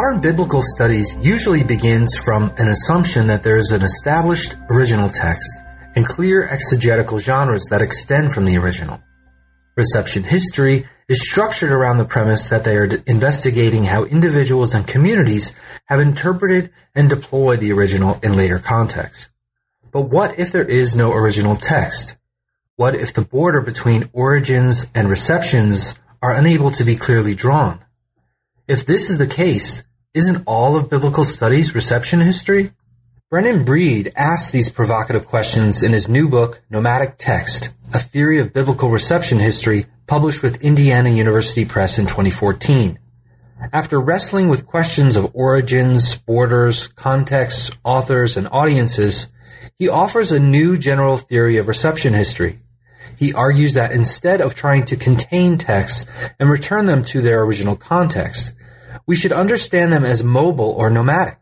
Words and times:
Modern 0.00 0.22
biblical 0.22 0.62
studies 0.62 1.14
usually 1.20 1.62
begins 1.62 2.16
from 2.16 2.54
an 2.56 2.68
assumption 2.68 3.26
that 3.26 3.42
there 3.42 3.58
is 3.58 3.70
an 3.70 3.82
established 3.82 4.56
original 4.70 5.10
text 5.10 5.60
and 5.94 6.06
clear 6.06 6.48
exegetical 6.48 7.18
genres 7.18 7.66
that 7.68 7.82
extend 7.82 8.32
from 8.32 8.46
the 8.46 8.56
original. 8.56 9.02
Reception 9.76 10.22
history 10.22 10.86
is 11.06 11.28
structured 11.28 11.70
around 11.70 11.98
the 11.98 12.06
premise 12.06 12.48
that 12.48 12.64
they 12.64 12.78
are 12.78 12.88
investigating 13.06 13.84
how 13.84 14.04
individuals 14.04 14.72
and 14.72 14.88
communities 14.88 15.52
have 15.84 16.00
interpreted 16.00 16.70
and 16.94 17.10
deployed 17.10 17.60
the 17.60 17.72
original 17.72 18.18
in 18.22 18.38
later 18.38 18.58
contexts. 18.58 19.28
But 19.92 20.08
what 20.08 20.38
if 20.38 20.50
there 20.50 20.64
is 20.64 20.96
no 20.96 21.12
original 21.12 21.56
text? 21.56 22.16
What 22.76 22.94
if 22.94 23.12
the 23.12 23.20
border 23.36 23.60
between 23.60 24.08
origins 24.14 24.86
and 24.94 25.10
receptions 25.10 25.94
are 26.22 26.34
unable 26.34 26.70
to 26.70 26.84
be 26.84 26.96
clearly 26.96 27.34
drawn? 27.34 27.84
If 28.66 28.86
this 28.86 29.10
is 29.10 29.18
the 29.18 29.26
case, 29.26 29.82
isn't 30.12 30.42
all 30.44 30.76
of 30.76 30.90
biblical 30.90 31.24
studies 31.24 31.74
reception 31.74 32.18
history? 32.18 32.72
Brennan 33.30 33.64
Breed 33.64 34.12
asked 34.16 34.52
these 34.52 34.68
provocative 34.68 35.24
questions 35.24 35.84
in 35.84 35.92
his 35.92 36.08
new 36.08 36.28
book, 36.28 36.62
Nomadic 36.68 37.14
Text, 37.16 37.72
A 37.94 38.00
Theory 38.00 38.40
of 38.40 38.52
Biblical 38.52 38.90
Reception 38.90 39.38
History, 39.38 39.86
published 40.08 40.42
with 40.42 40.64
Indiana 40.64 41.10
University 41.10 41.64
Press 41.64 41.96
in 41.96 42.06
2014. 42.06 42.98
After 43.72 44.00
wrestling 44.00 44.48
with 44.48 44.66
questions 44.66 45.14
of 45.14 45.30
origins, 45.32 46.16
borders, 46.16 46.88
contexts, 46.88 47.70
authors, 47.84 48.36
and 48.36 48.48
audiences, 48.50 49.28
he 49.78 49.88
offers 49.88 50.32
a 50.32 50.40
new 50.40 50.76
general 50.76 51.18
theory 51.18 51.56
of 51.56 51.68
reception 51.68 52.14
history. 52.14 52.58
He 53.16 53.32
argues 53.32 53.74
that 53.74 53.92
instead 53.92 54.40
of 54.40 54.56
trying 54.56 54.86
to 54.86 54.96
contain 54.96 55.56
texts 55.56 56.10
and 56.40 56.50
return 56.50 56.86
them 56.86 57.04
to 57.04 57.20
their 57.20 57.42
original 57.42 57.76
context, 57.76 58.54
we 59.06 59.16
should 59.16 59.32
understand 59.32 59.92
them 59.92 60.04
as 60.04 60.22
mobile 60.22 60.70
or 60.70 60.90
nomadic. 60.90 61.38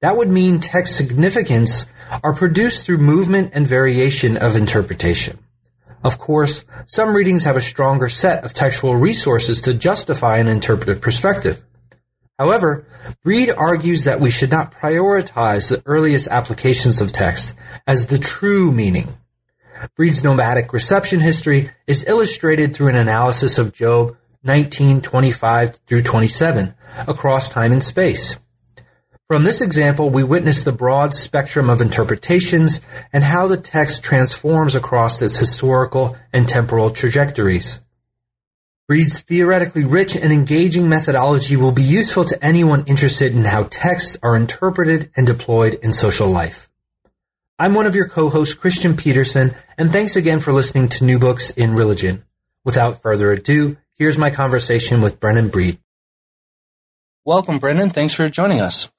That 0.00 0.16
would 0.16 0.28
mean 0.30 0.60
text 0.60 0.96
significance 0.96 1.86
are 2.22 2.34
produced 2.34 2.84
through 2.84 2.98
movement 2.98 3.52
and 3.54 3.66
variation 3.66 4.36
of 4.36 4.56
interpretation. 4.56 5.38
Of 6.04 6.18
course, 6.18 6.64
some 6.84 7.16
readings 7.16 7.44
have 7.44 7.56
a 7.56 7.62
stronger 7.62 8.10
set 8.10 8.44
of 8.44 8.52
textual 8.52 8.96
resources 8.96 9.62
to 9.62 9.72
justify 9.72 10.36
an 10.36 10.48
interpretive 10.48 11.00
perspective. 11.00 11.62
However, 12.38 12.86
Breed 13.22 13.50
argues 13.50 14.04
that 14.04 14.20
we 14.20 14.30
should 14.30 14.50
not 14.50 14.72
prioritize 14.72 15.70
the 15.70 15.82
earliest 15.86 16.28
applications 16.28 17.00
of 17.00 17.12
text 17.12 17.54
as 17.86 18.06
the 18.06 18.18
true 18.18 18.72
meaning. 18.72 19.16
Breed's 19.96 20.22
nomadic 20.22 20.72
reception 20.72 21.20
history 21.20 21.70
is 21.86 22.04
illustrated 22.06 22.74
through 22.74 22.88
an 22.88 22.96
analysis 22.96 23.56
of 23.56 23.72
Job 23.72 24.16
19:25 24.44 25.78
through 25.86 26.02
27 26.02 26.74
across 27.08 27.48
time 27.48 27.72
and 27.72 27.82
space. 27.82 28.36
From 29.26 29.44
this 29.44 29.62
example, 29.62 30.10
we 30.10 30.22
witness 30.22 30.62
the 30.62 30.72
broad 30.72 31.14
spectrum 31.14 31.70
of 31.70 31.80
interpretations 31.80 32.82
and 33.10 33.24
how 33.24 33.46
the 33.46 33.56
text 33.56 34.02
transforms 34.02 34.74
across 34.74 35.22
its 35.22 35.38
historical 35.38 36.16
and 36.30 36.46
temporal 36.46 36.90
trajectories. 36.90 37.80
Breed's 38.86 39.20
theoretically 39.20 39.82
rich 39.82 40.14
and 40.14 40.30
engaging 40.30 40.90
methodology 40.90 41.56
will 41.56 41.72
be 41.72 41.82
useful 41.82 42.26
to 42.26 42.44
anyone 42.44 42.84
interested 42.84 43.34
in 43.34 43.46
how 43.46 43.66
texts 43.70 44.18
are 44.22 44.36
interpreted 44.36 45.10
and 45.16 45.26
deployed 45.26 45.78
in 45.82 45.94
social 45.94 46.28
life. 46.28 46.68
I'm 47.58 47.72
one 47.72 47.86
of 47.86 47.94
your 47.94 48.08
co-hosts, 48.08 48.52
Christian 48.52 48.94
Peterson, 48.94 49.54
and 49.78 49.90
thanks 49.90 50.16
again 50.16 50.40
for 50.40 50.52
listening 50.52 50.90
to 50.90 51.04
New 51.04 51.18
Books 51.18 51.48
in 51.48 51.74
Religion. 51.74 52.24
Without 52.62 53.00
further 53.00 53.32
ado, 53.32 53.78
here's 53.94 54.18
my 54.18 54.30
conversation 54.30 55.00
with 55.00 55.20
Brennan 55.20 55.48
Breed. 55.48 55.78
Welcome, 57.24 57.58
Brennan. 57.58 57.90
Thanks 57.90 58.14
for 58.14 58.28
joining 58.28 58.60
us. 58.60 58.90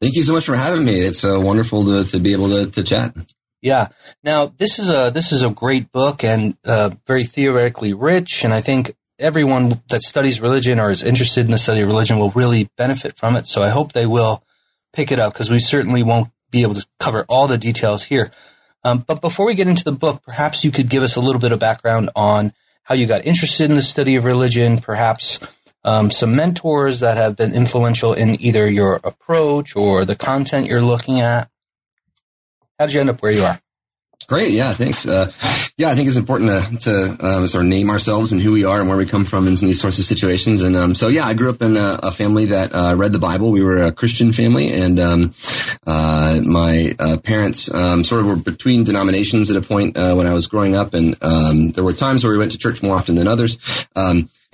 Thank 0.00 0.14
you 0.14 0.22
so 0.22 0.34
much 0.34 0.44
for 0.44 0.56
having 0.56 0.84
me. 0.84 1.00
It's 1.00 1.24
uh, 1.24 1.38
wonderful 1.40 1.84
to, 1.86 2.04
to 2.04 2.18
be 2.20 2.32
able 2.32 2.48
to, 2.48 2.70
to 2.70 2.82
chat. 2.82 3.16
Yeah. 3.62 3.88
Now 4.22 4.46
this 4.46 4.78
is 4.78 4.90
a 4.90 5.10
this 5.12 5.32
is 5.32 5.42
a 5.42 5.50
great 5.50 5.90
book 5.90 6.22
and 6.22 6.56
uh, 6.64 6.90
very 7.06 7.24
theoretically 7.24 7.94
rich, 7.94 8.44
and 8.44 8.52
I 8.52 8.60
think 8.60 8.94
everyone 9.18 9.82
that 9.88 10.02
studies 10.02 10.40
religion 10.40 10.78
or 10.78 10.90
is 10.90 11.02
interested 11.02 11.46
in 11.46 11.50
the 11.50 11.58
study 11.58 11.80
of 11.80 11.88
religion 11.88 12.18
will 12.18 12.30
really 12.30 12.70
benefit 12.76 13.16
from 13.16 13.34
it. 13.34 13.46
So 13.46 13.62
I 13.62 13.70
hope 13.70 13.92
they 13.92 14.06
will 14.06 14.44
pick 14.92 15.10
it 15.10 15.18
up 15.18 15.32
because 15.32 15.50
we 15.50 15.58
certainly 15.58 16.02
won't 16.02 16.28
be 16.50 16.62
able 16.62 16.74
to 16.74 16.86
cover 17.00 17.24
all 17.28 17.48
the 17.48 17.58
details 17.58 18.04
here. 18.04 18.30
Um, 18.84 19.04
but 19.06 19.20
before 19.20 19.46
we 19.46 19.54
get 19.54 19.66
into 19.66 19.84
the 19.84 19.92
book, 19.92 20.22
perhaps 20.22 20.64
you 20.64 20.70
could 20.70 20.88
give 20.88 21.02
us 21.02 21.16
a 21.16 21.20
little 21.20 21.40
bit 21.40 21.52
of 21.52 21.58
background 21.58 22.10
on 22.14 22.52
how 22.86 22.94
you 22.94 23.06
got 23.06 23.26
interested 23.26 23.68
in 23.68 23.74
the 23.74 23.82
study 23.82 24.14
of 24.14 24.24
religion, 24.24 24.78
perhaps 24.78 25.40
um, 25.82 26.12
some 26.12 26.36
mentors 26.36 27.00
that 27.00 27.16
have 27.16 27.36
been 27.36 27.52
influential 27.52 28.12
in 28.12 28.40
either 28.40 28.70
your 28.70 29.00
approach 29.02 29.74
or 29.74 30.04
the 30.04 30.14
content 30.14 30.68
you're 30.68 30.80
looking 30.80 31.20
at. 31.20 31.50
How 32.78 32.86
did 32.86 32.94
you 32.94 33.00
end 33.00 33.10
up 33.10 33.20
where 33.22 33.32
you 33.32 33.42
are? 33.42 33.60
Great. 34.28 34.52
Yeah. 34.52 34.72
Thanks. 34.72 35.06
Uh, 35.06 35.32
yeah, 35.78 35.90
I 35.90 35.94
think 35.94 36.08
it's 36.08 36.16
important 36.16 36.48
to, 36.48 36.78
to 36.78 37.26
um, 37.26 37.46
sort 37.46 37.64
of 37.64 37.68
name 37.68 37.90
ourselves 37.90 38.32
and 38.32 38.40
who 38.40 38.52
we 38.52 38.64
are 38.64 38.80
and 38.80 38.88
where 38.88 38.96
we 38.96 39.04
come 39.04 39.26
from 39.26 39.46
in 39.46 39.56
these 39.56 39.78
sorts 39.78 39.98
of 39.98 40.06
situations. 40.06 40.62
And 40.62 40.74
um, 40.74 40.94
so, 40.94 41.08
yeah, 41.08 41.26
I 41.26 41.34
grew 41.34 41.50
up 41.50 41.60
in 41.60 41.76
a, 41.76 41.98
a 42.02 42.10
family 42.10 42.46
that 42.46 42.74
uh, 42.74 42.94
read 42.96 43.12
the 43.12 43.18
Bible. 43.18 43.50
We 43.50 43.62
were 43.62 43.82
a 43.82 43.92
Christian 43.92 44.32
family, 44.32 44.72
and 44.72 44.98
um, 44.98 45.34
uh, 45.86 46.40
my 46.42 46.94
uh, 46.98 47.18
parents 47.18 47.72
um, 47.74 48.02
sort 48.02 48.22
of 48.22 48.26
were 48.26 48.36
between 48.36 48.84
denominations 48.84 49.50
at 49.50 49.56
a 49.58 49.60
point 49.60 49.98
uh, 49.98 50.14
when 50.14 50.26
I 50.26 50.32
was 50.32 50.46
growing 50.46 50.74
up, 50.74 50.94
and 50.94 51.14
um, 51.20 51.72
there 51.72 51.84
were 51.84 51.92
times 51.92 52.24
where 52.24 52.32
we 52.32 52.38
went 52.38 52.52
to 52.52 52.58
church 52.58 52.82
more 52.82 52.96
often 52.96 53.16
than 53.16 53.28
others. 53.28 53.58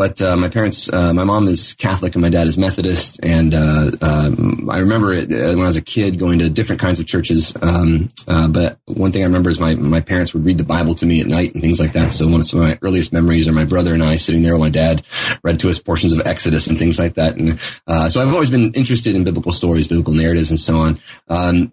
But 0.02 0.20
uh, 0.20 0.34
my 0.34 0.48
parents, 0.48 0.92
uh, 0.92 1.12
my 1.12 1.22
mom 1.22 1.46
is 1.46 1.74
Catholic 1.74 2.16
and 2.16 2.22
my 2.22 2.28
dad 2.28 2.48
is 2.48 2.58
Methodist, 2.58 3.20
and 3.22 3.54
uh, 3.54 3.92
um, 4.00 4.68
I 4.68 4.78
remember 4.78 5.12
it 5.12 5.30
uh, 5.30 5.54
when 5.54 5.60
I 5.60 5.66
was 5.66 5.76
a 5.76 5.80
kid 5.80 6.18
going 6.18 6.40
to 6.40 6.50
different 6.50 6.82
kinds 6.82 6.98
of 6.98 7.06
churches. 7.06 7.56
Um, 7.62 8.08
uh, 8.26 8.48
but 8.48 8.80
one 8.86 9.12
thing 9.12 9.22
I 9.22 9.26
remember 9.26 9.48
is 9.48 9.60
my 9.60 9.76
my 9.76 10.00
parents 10.00 10.34
would 10.34 10.44
read 10.44 10.58
the 10.58 10.64
Bible 10.64 10.96
to 10.96 11.06
me 11.06 11.20
at 11.20 11.28
night 11.28 11.54
and 11.54 11.62
things 11.62 11.78
like 11.78 11.92
that. 11.92 12.12
So 12.12 12.26
one 12.26 12.40
of 12.40 12.52
my 12.52 12.76
earliest 12.82 13.12
memories 13.12 13.46
are 13.46 13.52
my 13.52 13.64
brother 13.64 13.94
and 13.94 14.02
I 14.02 14.16
sitting 14.16 14.42
there 14.42 14.54
while 14.54 14.66
my 14.66 14.70
dad 14.70 15.04
read 15.44 15.60
to 15.60 15.70
us 15.70 15.78
portions 15.78 16.12
of 16.12 16.26
Exodus 16.26 16.66
and 16.66 16.76
things 16.76 16.98
like 16.98 17.14
that. 17.14 17.36
And 17.36 17.60
uh, 17.86 18.08
so 18.08 18.20
I've 18.20 18.34
always 18.34 18.50
been 18.50 18.74
interested 18.74 19.14
in 19.14 19.22
biblical 19.22 19.52
stories, 19.52 19.86
biblical 19.86 20.14
narratives, 20.14 20.50
and 20.50 20.58
so 20.58 20.78
on. 20.78 20.98
Um, 21.28 21.70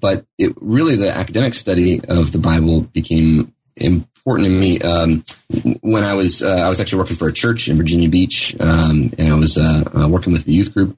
but 0.00 0.26
it 0.38 0.56
really 0.60 0.96
the 0.96 1.16
academic 1.16 1.54
study 1.54 2.00
of 2.08 2.32
the 2.32 2.40
Bible 2.40 2.80
became 2.80 3.54
important 4.20 4.48
to 4.48 4.52
me. 4.52 4.80
Um, 4.80 5.24
when 5.80 6.04
I 6.04 6.14
was 6.14 6.42
uh, 6.42 6.62
I 6.64 6.68
was 6.68 6.80
actually 6.80 6.98
working 6.98 7.16
for 7.16 7.28
a 7.28 7.32
church 7.32 7.68
in 7.68 7.76
Virginia 7.76 8.08
Beach, 8.08 8.54
um, 8.60 9.12
and 9.18 9.32
I 9.32 9.34
was 9.34 9.56
uh, 9.56 9.84
uh, 9.94 10.08
working 10.08 10.32
with 10.32 10.44
the 10.44 10.52
youth 10.52 10.72
group 10.74 10.96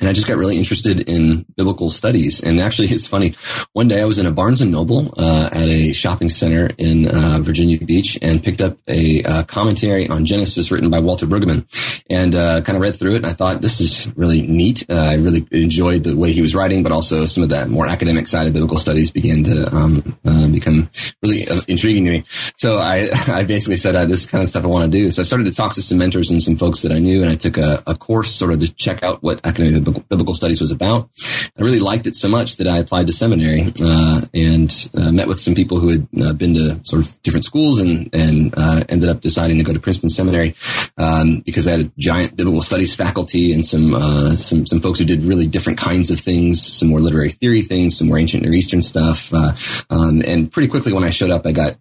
and 0.00 0.08
I 0.08 0.12
just 0.12 0.26
got 0.26 0.36
really 0.36 0.58
interested 0.58 1.00
in 1.08 1.44
biblical 1.56 1.90
studies. 1.90 2.42
And 2.42 2.60
actually, 2.60 2.88
it's 2.90 3.06
funny. 3.06 3.34
One 3.72 3.88
day 3.88 4.02
I 4.02 4.04
was 4.04 4.18
in 4.18 4.26
a 4.26 4.32
Barnes 4.32 4.60
and 4.60 4.72
Noble 4.72 5.14
uh, 5.18 5.48
at 5.52 5.68
a 5.68 5.92
shopping 5.92 6.28
center 6.28 6.68
in 6.78 7.08
uh, 7.08 7.38
Virginia 7.40 7.78
Beach 7.78 8.18
and 8.22 8.42
picked 8.42 8.60
up 8.60 8.78
a 8.88 9.22
uh, 9.22 9.42
commentary 9.44 10.08
on 10.08 10.24
Genesis 10.24 10.70
written 10.70 10.90
by 10.90 11.00
Walter 11.00 11.26
Brueggemann, 11.26 11.64
and 12.10 12.34
uh, 12.34 12.60
kind 12.62 12.76
of 12.76 12.82
read 12.82 12.96
through 12.96 13.14
it. 13.14 13.18
And 13.18 13.26
I 13.26 13.32
thought 13.32 13.62
this 13.62 13.80
is 13.80 14.12
really 14.16 14.42
neat. 14.42 14.84
Uh, 14.90 14.94
I 14.94 15.14
really 15.14 15.46
enjoyed 15.50 16.04
the 16.04 16.16
way 16.16 16.32
he 16.32 16.42
was 16.42 16.54
writing, 16.54 16.82
but 16.82 16.92
also 16.92 17.26
some 17.26 17.42
of 17.42 17.50
that 17.50 17.68
more 17.68 17.86
academic 17.86 18.26
side 18.26 18.46
of 18.46 18.52
biblical 18.52 18.78
studies 18.78 19.10
began 19.10 19.44
to 19.44 19.74
um, 19.74 20.18
uh, 20.24 20.48
become 20.48 20.88
really 21.22 21.46
intriguing 21.68 22.04
to 22.04 22.10
me. 22.10 22.24
So 22.56 22.78
I, 22.78 23.08
I 23.28 23.44
basically 23.44 23.76
said, 23.76 23.94
"This 24.08 24.22
is 24.22 24.26
kind 24.26 24.42
of 24.42 24.48
stuff 24.48 24.64
I 24.64 24.68
want 24.68 24.90
to 24.90 24.90
do." 24.90 25.10
So 25.10 25.20
I 25.20 25.24
started 25.24 25.44
to 25.44 25.52
talk 25.52 25.74
to 25.74 25.82
some 25.82 25.98
mentors 25.98 26.30
and 26.30 26.42
some 26.42 26.56
folks 26.56 26.82
that 26.82 26.92
I 26.92 26.98
knew, 26.98 27.22
and 27.22 27.30
I 27.30 27.36
took 27.36 27.56
a, 27.56 27.82
a 27.86 27.94
course 27.94 28.34
sort 28.34 28.52
of 28.52 28.60
to 28.60 28.74
check 28.74 29.02
out 29.02 29.22
what 29.22 29.40
academic 29.44 29.83
biblical 29.84 30.34
studies 30.34 30.60
was 30.60 30.70
about. 30.70 31.10
I 31.56 31.62
really 31.62 31.78
liked 31.78 32.06
it 32.06 32.16
so 32.16 32.28
much 32.28 32.56
that 32.56 32.66
I 32.66 32.78
applied 32.78 33.06
to 33.06 33.12
seminary 33.12 33.72
uh, 33.80 34.22
and 34.34 34.90
uh, 34.98 35.12
met 35.12 35.28
with 35.28 35.38
some 35.38 35.54
people 35.54 35.78
who 35.78 35.88
had 35.90 36.08
uh, 36.20 36.32
been 36.32 36.54
to 36.54 36.84
sort 36.84 37.06
of 37.06 37.22
different 37.22 37.44
schools 37.44 37.80
and 37.80 38.12
and 38.12 38.52
uh, 38.56 38.82
ended 38.88 39.08
up 39.08 39.20
deciding 39.20 39.58
to 39.58 39.64
go 39.64 39.72
to 39.72 39.78
Princeton 39.78 40.08
Seminary 40.08 40.56
um, 40.98 41.40
because 41.46 41.64
they 41.64 41.70
had 41.70 41.80
a 41.80 41.92
giant 41.96 42.36
biblical 42.36 42.60
studies 42.60 42.94
faculty 42.96 43.52
and 43.52 43.64
some 43.64 43.94
uh, 43.94 44.34
some 44.34 44.66
some 44.66 44.80
folks 44.80 44.98
who 44.98 45.04
did 45.04 45.22
really 45.22 45.46
different 45.46 45.78
kinds 45.78 46.10
of 46.10 46.18
things, 46.18 46.60
some 46.60 46.88
more 46.88 47.00
literary 47.00 47.30
theory 47.30 47.62
things, 47.62 47.96
some 47.98 48.08
more 48.08 48.18
ancient 48.18 48.42
Near 48.42 48.54
Eastern 48.54 48.82
stuff. 48.82 49.32
Uh, 49.32 49.52
um, 49.90 50.22
and 50.26 50.50
pretty 50.50 50.68
quickly 50.68 50.92
when 50.92 51.04
I 51.04 51.10
showed 51.10 51.30
up, 51.30 51.46
I 51.46 51.52
got 51.52 51.76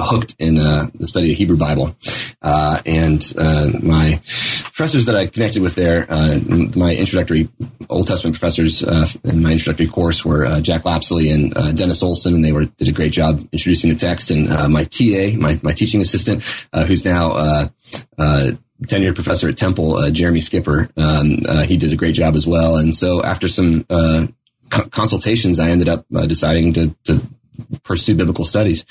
hooked 0.00 0.34
in 0.38 0.54
the 0.54 1.06
study 1.06 1.32
of 1.32 1.36
Hebrew 1.36 1.58
Bible. 1.58 1.94
and 2.42 3.22
my 3.82 4.20
professors 4.80 5.04
that 5.04 5.14
I 5.14 5.26
connected 5.26 5.60
with 5.60 5.74
there, 5.74 6.06
my 6.74 6.94
introductory 6.94 7.50
Old 7.90 8.06
Testament 8.06 8.38
professors 8.40 8.82
uh, 8.82 9.06
in 9.24 9.42
my 9.42 9.52
introductory 9.52 9.86
course 9.86 10.24
were 10.24 10.46
uh, 10.46 10.62
Jack 10.62 10.84
Lapsley 10.84 11.34
and 11.34 11.54
uh, 11.54 11.70
Dennis 11.72 12.02
Olson, 12.02 12.32
and 12.32 12.42
they 12.42 12.52
were 12.52 12.64
did 12.64 12.88
a 12.88 12.92
great 12.92 13.12
job 13.12 13.40
introducing 13.52 13.90
the 13.90 13.96
text. 13.96 14.30
And 14.30 14.48
uh, 14.48 14.70
my 14.70 14.84
TA, 14.84 15.36
my, 15.38 15.60
my 15.62 15.72
teaching 15.72 16.00
assistant, 16.00 16.42
uh, 16.72 16.86
who's 16.86 17.04
now 17.04 17.32
uh, 17.32 17.68
tenured 18.84 19.16
professor 19.16 19.50
at 19.50 19.58
Temple, 19.58 20.10
Jeremy 20.12 20.40
Schipper, 20.40 20.90
um, 20.96 21.66
he 21.66 21.76
did 21.76 21.92
a 21.92 21.96
great 21.96 22.14
job 22.14 22.34
as 22.34 22.46
well. 22.46 22.76
And 22.76 22.94
so 22.94 23.22
after 23.22 23.48
some 23.48 23.84
consultations, 24.70 25.60
I 25.60 25.68
ended 25.68 25.90
up 25.90 26.06
deciding 26.08 26.72
to, 26.72 26.96
to 27.04 27.20
pursue 27.82 28.14
biblical 28.14 28.44
studies. 28.44 28.84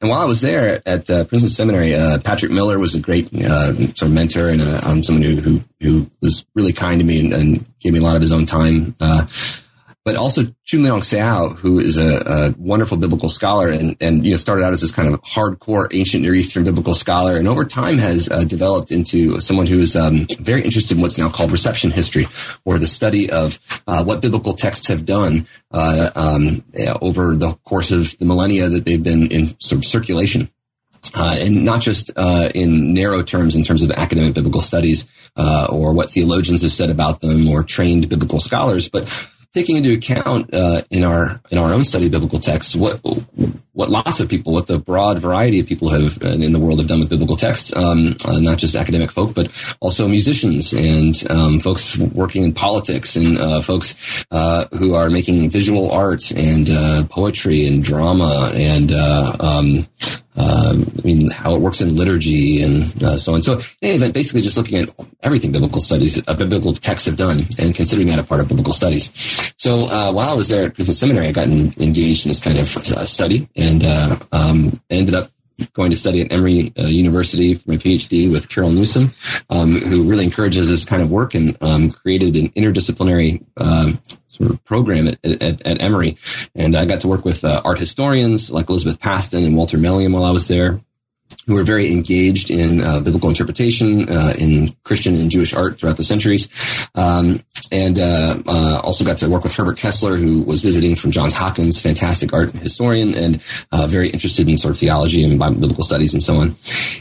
and 0.00 0.10
while 0.10 0.20
I 0.20 0.26
was 0.26 0.40
there 0.40 0.80
at 0.86 1.08
uh, 1.10 1.24
Princeton 1.24 1.50
Seminary, 1.50 1.94
uh, 1.94 2.18
Patrick 2.20 2.52
Miller 2.52 2.78
was 2.78 2.94
a 2.94 3.00
great 3.00 3.32
uh, 3.34 3.74
sort 3.74 4.02
of 4.02 4.12
mentor 4.12 4.48
and 4.48 4.62
uh, 4.62 5.02
someone 5.02 5.22
who, 5.22 5.36
who, 5.36 5.60
who 5.80 6.10
was 6.20 6.44
really 6.54 6.72
kind 6.72 7.00
to 7.00 7.06
me 7.06 7.20
and, 7.20 7.32
and, 7.32 7.68
gave 7.80 7.92
me 7.92 7.98
a 8.00 8.02
lot 8.02 8.16
of 8.16 8.22
his 8.22 8.32
own 8.32 8.46
time. 8.46 8.96
But 10.06 10.14
also 10.14 10.42
Choon-Leong 10.64 11.02
Seow, 11.02 11.56
who 11.56 11.80
is 11.80 11.98
a, 11.98 12.22
a, 12.26 12.54
wonderful 12.58 12.96
biblical 12.96 13.28
scholar 13.28 13.68
and, 13.68 13.96
and, 14.00 14.24
you 14.24 14.30
know, 14.30 14.36
started 14.36 14.64
out 14.64 14.72
as 14.72 14.80
this 14.80 14.92
kind 14.92 15.12
of 15.12 15.20
hardcore 15.22 15.88
ancient 15.92 16.22
Near 16.22 16.32
Eastern 16.32 16.62
biblical 16.62 16.94
scholar 16.94 17.36
and 17.36 17.48
over 17.48 17.64
time 17.64 17.98
has 17.98 18.28
uh, 18.28 18.44
developed 18.44 18.92
into 18.92 19.40
someone 19.40 19.66
who 19.66 19.80
is 19.80 19.96
um, 19.96 20.28
very 20.38 20.62
interested 20.62 20.96
in 20.96 21.02
what's 21.02 21.18
now 21.18 21.28
called 21.28 21.50
reception 21.50 21.90
history 21.90 22.26
or 22.64 22.78
the 22.78 22.86
study 22.86 23.28
of 23.32 23.58
uh, 23.88 24.04
what 24.04 24.22
biblical 24.22 24.54
texts 24.54 24.86
have 24.86 25.04
done 25.04 25.44
uh, 25.72 26.10
um, 26.14 26.64
over 27.02 27.34
the 27.34 27.58
course 27.64 27.90
of 27.90 28.16
the 28.18 28.26
millennia 28.26 28.68
that 28.68 28.84
they've 28.84 29.02
been 29.02 29.32
in 29.32 29.48
sort 29.58 29.80
of 29.80 29.84
circulation. 29.84 30.48
Uh, 31.16 31.36
and 31.40 31.64
not 31.64 31.80
just 31.80 32.10
uh, 32.16 32.48
in 32.54 32.94
narrow 32.94 33.22
terms 33.22 33.56
in 33.56 33.64
terms 33.64 33.82
of 33.82 33.90
academic 33.90 34.34
biblical 34.34 34.60
studies 34.60 35.08
uh, 35.36 35.66
or 35.70 35.92
what 35.92 36.10
theologians 36.10 36.62
have 36.62 36.72
said 36.72 36.90
about 36.90 37.20
them 37.20 37.48
or 37.48 37.64
trained 37.64 38.08
biblical 38.08 38.38
scholars, 38.38 38.88
but 38.88 39.08
taking 39.56 39.76
into 39.76 39.94
account 39.94 40.52
uh, 40.52 40.82
in 40.90 41.02
our 41.02 41.40
in 41.50 41.56
our 41.56 41.72
own 41.72 41.82
study 41.82 42.06
of 42.06 42.12
biblical 42.12 42.38
texts 42.38 42.76
what 42.76 43.00
what 43.76 43.90
lots 43.90 44.20
of 44.20 44.28
people, 44.28 44.54
what 44.54 44.66
the 44.66 44.78
broad 44.78 45.18
variety 45.18 45.60
of 45.60 45.66
people 45.66 45.90
have 45.90 46.20
uh, 46.22 46.28
in 46.28 46.52
the 46.52 46.58
world 46.58 46.78
have 46.78 46.88
done 46.88 46.98
with 46.98 47.10
biblical 47.10 47.36
texts, 47.36 47.76
um, 47.76 48.16
uh, 48.24 48.38
not 48.38 48.56
just 48.56 48.74
academic 48.74 49.12
folk, 49.12 49.34
but 49.34 49.52
also 49.80 50.08
musicians 50.08 50.72
and 50.72 51.30
um, 51.30 51.60
folks 51.60 51.98
working 51.98 52.42
in 52.42 52.54
politics 52.54 53.16
and 53.16 53.38
uh, 53.38 53.60
folks 53.60 54.24
uh, 54.30 54.64
who 54.78 54.94
are 54.94 55.10
making 55.10 55.50
visual 55.50 55.90
art 55.90 56.30
and 56.30 56.70
uh, 56.70 57.04
poetry 57.10 57.66
and 57.66 57.84
drama 57.84 58.50
and 58.54 58.92
um, 58.92 59.86
um, 60.36 60.84
I 60.98 61.06
mean, 61.06 61.30
how 61.30 61.54
it 61.54 61.60
works 61.60 61.80
in 61.80 61.96
liturgy 61.96 62.62
and 62.62 63.02
uh, 63.02 63.16
so 63.16 63.34
on. 63.34 63.42
So, 63.42 63.54
in 63.54 63.60
any 63.82 63.94
event, 63.94 64.14
basically 64.14 64.42
just 64.42 64.56
looking 64.56 64.78
at 64.78 64.88
everything 65.22 65.50
biblical 65.50 65.80
studies, 65.80 66.22
uh, 66.28 66.34
biblical 66.34 66.74
texts 66.74 67.06
have 67.06 67.16
done, 67.16 67.44
and 67.58 67.74
considering 67.74 68.08
that 68.08 68.18
a 68.18 68.22
part 68.22 68.40
of 68.40 68.48
biblical 68.48 68.74
studies. 68.74 69.10
So, 69.56 69.88
uh, 69.88 70.12
while 70.12 70.28
I 70.28 70.34
was 70.34 70.48
there 70.48 70.66
at 70.66 70.74
Princeton 70.74 70.94
Seminary, 70.94 71.28
I 71.28 71.32
got 71.32 71.48
in, 71.48 71.72
engaged 71.80 72.26
in 72.26 72.30
this 72.30 72.40
kind 72.40 72.58
of 72.58 72.76
uh, 72.76 73.06
study, 73.06 73.48
uh, 73.84 74.16
um, 74.32 74.80
ended 74.90 75.14
up 75.14 75.30
going 75.72 75.90
to 75.90 75.96
study 75.96 76.20
at 76.20 76.32
Emory 76.32 76.72
uh, 76.78 76.82
University 76.82 77.54
for 77.54 77.70
my 77.70 77.76
PhD 77.76 78.30
with 78.30 78.48
Carol 78.48 78.70
Newsom, 78.70 79.12
um, 79.48 79.72
who 79.72 80.08
really 80.08 80.24
encourages 80.24 80.68
this 80.68 80.84
kind 80.84 81.02
of 81.02 81.10
work 81.10 81.34
and 81.34 81.56
um, 81.62 81.90
created 81.90 82.36
an 82.36 82.48
interdisciplinary 82.50 83.44
um, 83.56 83.98
sort 84.28 84.50
of 84.50 84.62
program 84.64 85.08
at, 85.08 85.18
at, 85.24 85.66
at, 85.66 85.80
Emory. 85.80 86.18
And 86.54 86.76
I 86.76 86.84
got 86.84 87.00
to 87.00 87.08
work 87.08 87.24
with 87.24 87.44
uh, 87.44 87.62
art 87.64 87.78
historians 87.78 88.50
like 88.50 88.68
Elizabeth 88.68 89.00
Pastan 89.00 89.46
and 89.46 89.56
Walter 89.56 89.78
Melion 89.78 90.12
while 90.12 90.24
I 90.24 90.30
was 90.30 90.48
there 90.48 90.80
who 91.46 91.54
were 91.54 91.64
very 91.64 91.92
engaged 91.92 92.50
in 92.50 92.82
uh, 92.82 93.00
biblical 93.00 93.28
interpretation, 93.28 94.08
uh, 94.08 94.34
in 94.38 94.68
Christian 94.84 95.16
and 95.16 95.30
Jewish 95.30 95.54
art 95.54 95.78
throughout 95.78 95.96
the 95.96 96.04
centuries. 96.04 96.48
Um, 96.94 97.40
and 97.72 97.98
uh, 97.98 98.36
uh, 98.46 98.80
also 98.82 99.04
got 99.04 99.18
to 99.18 99.28
work 99.28 99.42
with 99.42 99.54
Herbert 99.54 99.76
Kessler, 99.76 100.16
who 100.16 100.42
was 100.42 100.62
visiting 100.62 100.94
from 100.94 101.10
Johns 101.10 101.34
Hopkins, 101.34 101.80
fantastic 101.80 102.32
art 102.32 102.50
historian, 102.52 103.16
and 103.16 103.42
uh, 103.72 103.86
very 103.86 104.08
interested 104.08 104.48
in 104.48 104.58
sort 104.58 104.72
of 104.72 104.78
theology 104.78 105.24
and 105.24 105.38
biblical 105.38 105.82
studies 105.82 106.14
and 106.14 106.22
so 106.22 106.38
on. 106.38 106.56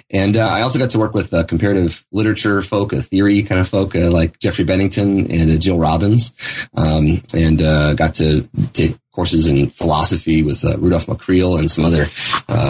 And 0.10 0.38
uh, 0.38 0.48
I 0.48 0.62
also 0.62 0.80
got 0.80 0.90
to 0.92 1.00
work 1.00 1.14
with 1.14 1.32
comparative 1.48 2.06
literature 2.12 2.62
folk, 2.62 2.94
a 2.94 3.02
theory 3.02 3.44
kind 3.44 3.62
of 3.62 3.68
folk, 3.68 3.94
like 3.96 4.40
Jeffrey 4.40 4.66
Bennington 4.66 5.32
and 5.32 5.62
Jill 5.62 5.78
Robbins, 5.78 6.68
um, 6.76 7.22
and 7.34 7.98
got 7.98 8.16
to 8.16 8.48
take 8.74 8.96
courses 9.12 9.48
in 9.48 9.70
philosophy 9.70 10.44
with 10.44 10.64
Rudolf 10.64 11.06
Makkreel 11.06 11.60
and 11.60 11.70
some 11.70 11.86
other 11.86 12.06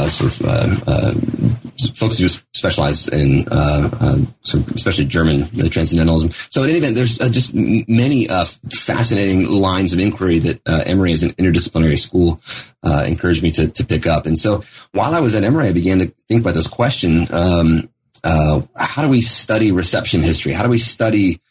sort 0.10 0.42
of 0.42 1.55
folks 1.96 2.18
who 2.18 2.30
specialize 2.54 3.08
in 3.08 3.48
uh, 3.52 3.90
uh, 4.00 4.18
especially 4.44 5.06
German 5.06 5.48
transcendentalism. 5.70 6.32
So 6.50 6.64
in 6.64 6.70
any 6.70 6.78
event, 6.80 6.96
there's 6.96 7.18
just 7.18 7.54
many 7.54 8.28
fascinating 8.72 9.50
lines 9.50 9.94
of 9.94 10.00
inquiry 10.00 10.40
that 10.40 10.62
Emory 10.66 11.14
as 11.14 11.24
an 11.24 11.32
interdisciplinary 11.32 12.00
school 12.00 12.42
encouraged 12.84 13.44
me 13.44 13.52
to, 13.52 13.68
to 13.68 13.86
pick 13.86 14.08
up. 14.08 14.26
And 14.26 14.38
so 14.38 14.64
while 14.92 15.14
I 15.14 15.20
was 15.20 15.36
at 15.36 15.44
Emory, 15.44 15.68
I 15.68 15.74
began 15.74 16.00
to 16.00 16.14
think 16.28 16.42
about 16.42 16.56
this 16.56 16.68
question. 16.68 17.28
Um, 17.32 17.90
how 18.24 19.02
do 19.02 19.10
we 19.10 19.22
study 19.22 19.72
reception 19.72 20.22
history? 20.22 20.54
How 20.54 20.64
do 20.64 20.70
we 20.70 20.78
study 20.80 21.42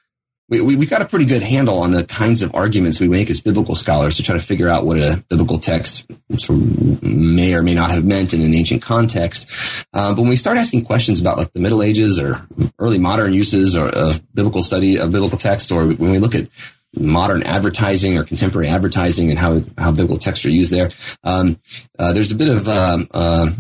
we, 0.48 0.60
we, 0.60 0.76
we 0.76 0.86
got 0.86 1.00
a 1.00 1.06
pretty 1.06 1.24
good 1.24 1.42
handle 1.42 1.78
on 1.78 1.92
the 1.92 2.04
kinds 2.04 2.42
of 2.42 2.54
arguments 2.54 3.00
we 3.00 3.08
make 3.08 3.30
as 3.30 3.40
biblical 3.40 3.74
scholars 3.74 4.16
to 4.16 4.22
try 4.22 4.34
to 4.34 4.42
figure 4.42 4.68
out 4.68 4.84
what 4.84 4.98
a 4.98 5.24
biblical 5.28 5.58
text 5.58 6.06
may 7.02 7.54
or 7.54 7.62
may 7.62 7.74
not 7.74 7.90
have 7.90 8.04
meant 8.04 8.34
in 8.34 8.42
an 8.42 8.54
ancient 8.54 8.82
context. 8.82 9.50
Um, 9.94 10.14
but 10.14 10.22
when 10.22 10.30
we 10.30 10.36
start 10.36 10.58
asking 10.58 10.84
questions 10.84 11.20
about 11.20 11.38
like 11.38 11.52
the 11.52 11.60
Middle 11.60 11.82
Ages 11.82 12.18
or 12.18 12.46
early 12.78 12.98
modern 12.98 13.32
uses 13.32 13.76
or 13.76 13.88
of 13.88 14.22
biblical 14.34 14.62
study 14.62 14.98
of 14.98 15.10
biblical 15.10 15.38
text, 15.38 15.72
or 15.72 15.86
when 15.86 16.10
we 16.10 16.18
look 16.18 16.34
at 16.34 16.48
modern 16.96 17.42
advertising 17.42 18.16
or 18.18 18.24
contemporary 18.24 18.68
advertising 18.68 19.30
and 19.30 19.38
how 19.38 19.60
how 19.78 19.90
biblical 19.90 20.18
texts 20.18 20.44
are 20.46 20.50
used 20.50 20.72
there. 20.72 20.90
Um, 21.22 21.58
uh, 21.98 22.12
there's 22.12 22.32
a 22.32 22.36
bit 22.36 22.48
of 22.48 22.68
um, 22.68 23.08
uh, 23.12 23.50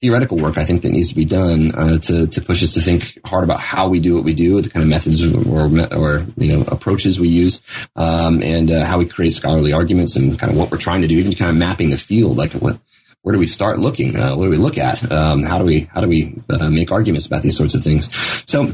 theoretical 0.00 0.38
work 0.38 0.58
I 0.58 0.64
think 0.64 0.82
that 0.82 0.90
needs 0.90 1.08
to 1.08 1.14
be 1.14 1.24
done 1.24 1.72
uh, 1.74 1.98
to 1.98 2.26
to 2.26 2.40
push 2.40 2.62
us 2.62 2.72
to 2.72 2.80
think 2.80 3.18
hard 3.24 3.44
about 3.44 3.60
how 3.60 3.88
we 3.88 4.00
do 4.00 4.14
what 4.14 4.24
we 4.24 4.34
do, 4.34 4.60
the 4.60 4.70
kind 4.70 4.82
of 4.82 4.88
methods 4.88 5.24
or 5.24 5.68
or 5.96 6.20
you 6.36 6.56
know 6.56 6.64
approaches 6.68 7.18
we 7.18 7.28
use, 7.28 7.62
um, 7.96 8.42
and 8.42 8.70
uh, 8.70 8.84
how 8.84 8.98
we 8.98 9.06
create 9.06 9.32
scholarly 9.32 9.72
arguments 9.72 10.16
and 10.16 10.38
kind 10.38 10.52
of 10.52 10.58
what 10.58 10.70
we're 10.70 10.78
trying 10.78 11.02
to 11.02 11.08
do, 11.08 11.16
even 11.16 11.32
kind 11.32 11.50
of 11.50 11.56
mapping 11.56 11.90
the 11.90 11.98
field, 11.98 12.36
like 12.36 12.52
what 12.52 12.78
where 13.22 13.32
do 13.32 13.38
we 13.38 13.46
start 13.46 13.78
looking? 13.78 14.16
Uh, 14.16 14.36
what 14.36 14.44
do 14.44 14.50
we 14.50 14.58
look 14.58 14.76
at? 14.76 15.10
Um, 15.10 15.44
how 15.44 15.58
do 15.58 15.64
we 15.64 15.88
how 15.92 16.02
do 16.02 16.08
we 16.08 16.38
uh, 16.50 16.68
make 16.68 16.92
arguments 16.92 17.26
about 17.26 17.42
these 17.42 17.56
sorts 17.56 17.74
of 17.74 17.82
things? 17.82 18.14
So 18.46 18.66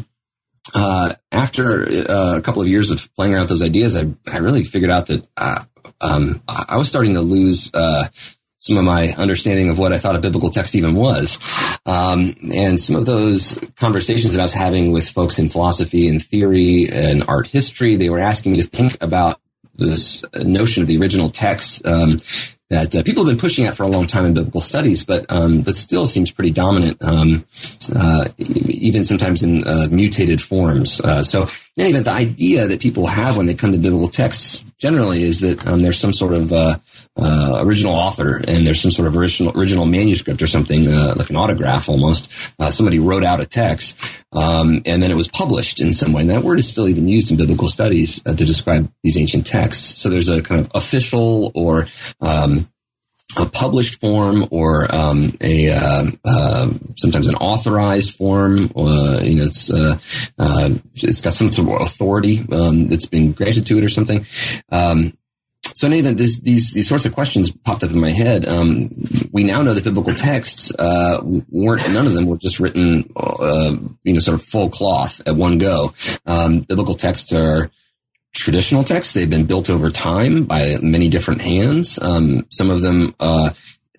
uh, 0.74 1.14
after 1.32 1.82
uh, 1.82 2.36
a 2.36 2.42
couple 2.42 2.62
of 2.62 2.68
years 2.68 2.90
of 2.90 3.12
playing 3.14 3.34
around 3.34 3.42
with 3.42 3.50
those 3.50 3.62
ideas, 3.62 3.96
I, 3.96 4.06
I 4.32 4.38
really 4.38 4.64
figured 4.64 4.90
out 4.90 5.06
that 5.06 5.26
uh, 5.36 5.64
um, 6.00 6.42
I 6.48 6.76
was 6.76 6.88
starting 6.88 7.14
to 7.14 7.20
lose 7.20 7.72
uh, 7.74 8.08
some 8.58 8.76
of 8.76 8.84
my 8.84 9.08
understanding 9.16 9.70
of 9.70 9.78
what 9.78 9.92
I 9.92 9.98
thought 9.98 10.16
a 10.16 10.20
biblical 10.20 10.50
text 10.50 10.74
even 10.74 10.94
was. 10.94 11.38
Um, 11.86 12.34
and 12.52 12.78
some 12.78 12.94
of 12.94 13.06
those 13.06 13.58
conversations 13.76 14.34
that 14.34 14.40
I 14.40 14.44
was 14.44 14.52
having 14.52 14.92
with 14.92 15.08
folks 15.08 15.38
in 15.38 15.48
philosophy 15.48 16.08
and 16.08 16.22
theory 16.22 16.86
and 16.92 17.24
art 17.26 17.46
history, 17.46 17.96
they 17.96 18.10
were 18.10 18.18
asking 18.18 18.52
me 18.52 18.60
to 18.60 18.66
think 18.66 19.02
about 19.02 19.40
this 19.74 20.24
notion 20.34 20.82
of 20.82 20.88
the 20.88 20.98
original 20.98 21.30
text 21.30 21.86
um, 21.86 22.18
that 22.70 22.94
uh, 22.94 23.02
people 23.02 23.25
have 23.25 23.32
been 23.32 23.40
pushing 23.40 23.67
at 23.67 23.76
for 23.76 23.82
a 23.82 23.88
long 23.88 24.06
time 24.06 24.25
in 24.25 24.32
biblical 24.32 24.61
studies, 24.61 25.05
but 25.05 25.26
um, 25.28 25.61
but 25.62 25.75
still 25.75 26.06
seems 26.06 26.31
pretty 26.31 26.52
dominant, 26.52 27.02
um, 27.02 27.44
uh, 27.96 28.28
even 28.38 29.05
sometimes 29.05 29.43
in 29.43 29.67
uh, 29.67 29.88
mutated 29.90 30.40
forms. 30.40 31.00
Uh, 31.00 31.23
so, 31.23 31.42
in 31.76 31.83
any 31.83 31.90
event, 31.90 32.04
the 32.04 32.12
idea 32.12 32.68
that 32.68 32.80
people 32.80 33.06
have 33.09 33.37
when 33.37 33.47
they 33.47 33.54
come 33.54 33.73
to 33.73 33.78
biblical 33.78 34.09
texts 34.09 34.64
generally 34.80 35.22
is 35.22 35.40
that 35.40 35.66
um, 35.66 35.82
there's 35.82 35.99
some 35.99 36.12
sort 36.12 36.32
of 36.32 36.52
uh, 36.52 36.76
uh, 37.16 37.58
original 37.60 37.92
author 37.92 38.37
and 38.37 38.66
there's 38.66 38.80
some 38.80 38.90
sort 38.90 39.06
of 39.06 39.16
original 39.16 39.56
original 39.56 39.84
manuscript 39.84 40.40
or 40.42 40.46
something 40.46 40.88
uh, 40.88 41.14
like 41.16 41.30
an 41.30 41.37
autograph 41.37 41.88
almost. 41.88 42.32
Uh, 42.58 42.70
somebody 42.70 42.99
wrote 42.99 43.22
out 43.22 43.40
a 43.40 43.46
text 43.46 43.96
um, 44.32 44.82
and 44.87 45.02
then 45.02 45.10
it 45.10 45.16
was 45.16 45.28
published 45.28 45.80
in 45.80 45.92
some 45.92 46.12
way. 46.12 46.22
And 46.22 46.30
that 46.30 46.42
word 46.42 46.58
is 46.58 46.68
still 46.68 46.88
even 46.88 47.06
used 47.06 47.30
in 47.30 47.37
biblical 47.37 47.68
studies 47.68 48.22
uh, 48.26 48.34
to 48.34 48.44
describe 48.44 48.90
these 49.02 49.18
ancient 49.18 49.46
texts. 49.46 50.00
So 50.00 50.08
there's 50.08 50.28
a 50.28 50.42
kind 50.42 50.60
of 50.60 50.70
official 50.75 51.52
or 51.54 51.87
um, 52.20 52.68
a 53.37 53.46
published 53.46 54.00
form 54.00 54.44
or 54.50 54.92
um, 54.94 55.32
a 55.40 55.70
uh, 55.70 56.04
uh, 56.25 56.66
sometimes 56.96 57.28
an 57.28 57.37
authorized 57.37 58.16
form. 58.16 58.70
Uh, 58.76 59.20
you 59.22 59.37
know, 59.37 59.44
it's 59.44 59.72
uh, 59.72 59.99
uh, 60.38 60.70
it's 60.94 61.20
got 61.20 61.32
some 61.32 61.49
sort 61.49 61.68
of 61.68 61.87
authority 61.87 62.40
um, 62.52 62.88
that's 62.88 63.06
been 63.06 63.32
granted 63.32 63.66
to 63.66 63.78
it 63.78 63.84
or 63.84 63.88
something. 63.88 64.25
Um, 64.70 65.12
so 65.75 65.87
in 65.87 65.92
any 65.92 66.00
event, 66.00 66.18
this, 66.18 66.40
these 66.40 66.72
these 66.72 66.88
sorts 66.88 67.06
of 67.06 67.12
questions 67.12 67.50
popped 67.50 67.84
up 67.84 67.90
in 67.90 68.00
my 68.00 68.10
head. 68.10 68.46
Um, 68.46 68.90
we 69.32 69.44
now 69.44 69.62
know 69.62 69.75
that 69.75 69.84
biblical 69.84 70.14
texts 70.14 70.75
uh, 70.78 71.20
weren't 71.22 71.88
none 71.92 72.06
of 72.06 72.12
them 72.12 72.26
were 72.26 72.37
just 72.37 72.60
written, 72.60 73.04
uh, 73.16 73.76
you 74.02 74.12
know, 74.12 74.18
sort 74.18 74.38
of 74.38 74.44
full 74.44 74.68
cloth 74.68 75.22
at 75.26 75.37
one 75.37 75.58
go. 75.58 75.94
Um, 76.26 76.60
biblical 76.60 76.94
texts 76.94 77.32
are 77.32 77.70
traditional 78.34 78.84
texts. 78.84 79.14
They've 79.14 79.28
been 79.28 79.46
built 79.46 79.70
over 79.70 79.90
time 79.90 80.44
by 80.44 80.76
many 80.82 81.08
different 81.08 81.42
hands. 81.42 81.99
Um, 82.00 82.46
some 82.50 82.70
of 82.70 82.80
them 82.80 83.14
uh, 83.18 83.50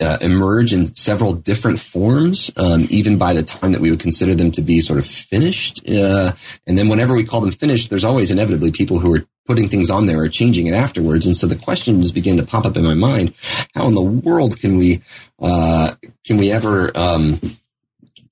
uh, 0.02 0.18
emerge 0.22 0.74
in 0.74 0.94
several 0.96 1.34
different 1.34 1.80
forms, 1.80 2.52
um, 2.58 2.88
even 2.90 3.18
by 3.18 3.34
the 3.34 3.44
time 3.44 3.72
that 3.72 3.82
we 3.82 3.92
would 3.92 4.00
consider 4.00 4.34
them 4.34 4.52
to 4.52 4.62
be 4.62 4.80
sort 4.80 5.00
of 5.00 5.06
finished. 5.06 5.88
Uh, 5.88 6.32
and 6.66 6.78
then 6.78 6.90
whenever 6.90 7.16
we 7.16 7.24
call 7.24 7.42
them 7.42 7.52
finished, 7.52 7.90
there's 7.90 8.04
always 8.04 8.32
inevitably 8.32 8.72
people 8.72 9.00
who 9.00 9.14
are 9.14 9.26
putting 9.46 9.68
things 9.68 9.90
on 9.90 10.06
there 10.06 10.22
or 10.22 10.30
changing 10.30 10.68
it 10.68 10.74
afterwards. 10.74 11.26
And 11.26 11.36
so 11.36 11.46
the 11.46 11.56
questions 11.56 12.12
begin 12.12 12.38
to 12.38 12.44
pop 12.44 12.66
up 12.66 12.78
in 12.78 12.84
my 12.84 12.94
mind: 12.94 13.34
How 13.76 13.88
in 13.88 13.94
the 13.94 14.02
world 14.02 14.60
can 14.60 14.78
we 14.78 15.02
uh, 15.40 15.94
can 16.26 16.38
we 16.38 16.52
ever 16.52 16.96
um, 16.98 17.40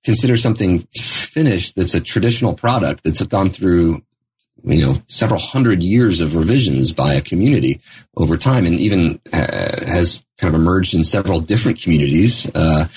consider 0.04 0.38
something 0.38 0.80
finished 0.96 1.76
that's 1.76 1.94
a 1.94 2.02
traditional 2.02 2.54
product 2.54 3.04
that's 3.04 3.22
gone 3.24 3.50
through 3.50 4.02
you 4.64 4.86
know 4.86 4.96
several 5.08 5.40
hundred 5.40 5.84
years 5.84 6.22
of 6.22 6.36
revisions 6.36 6.92
by 6.92 7.14
a 7.14 7.22
community 7.22 7.82
over 8.16 8.38
time, 8.38 8.66
and 8.66 8.76
even 8.76 9.20
uh, 9.34 9.86
has 9.86 10.24
kind 10.38 10.54
of 10.54 10.60
emerged 10.60 10.94
in 10.94 11.04
several 11.04 11.40
different 11.40 11.82
communities 11.82 12.50
uh, 12.56 12.88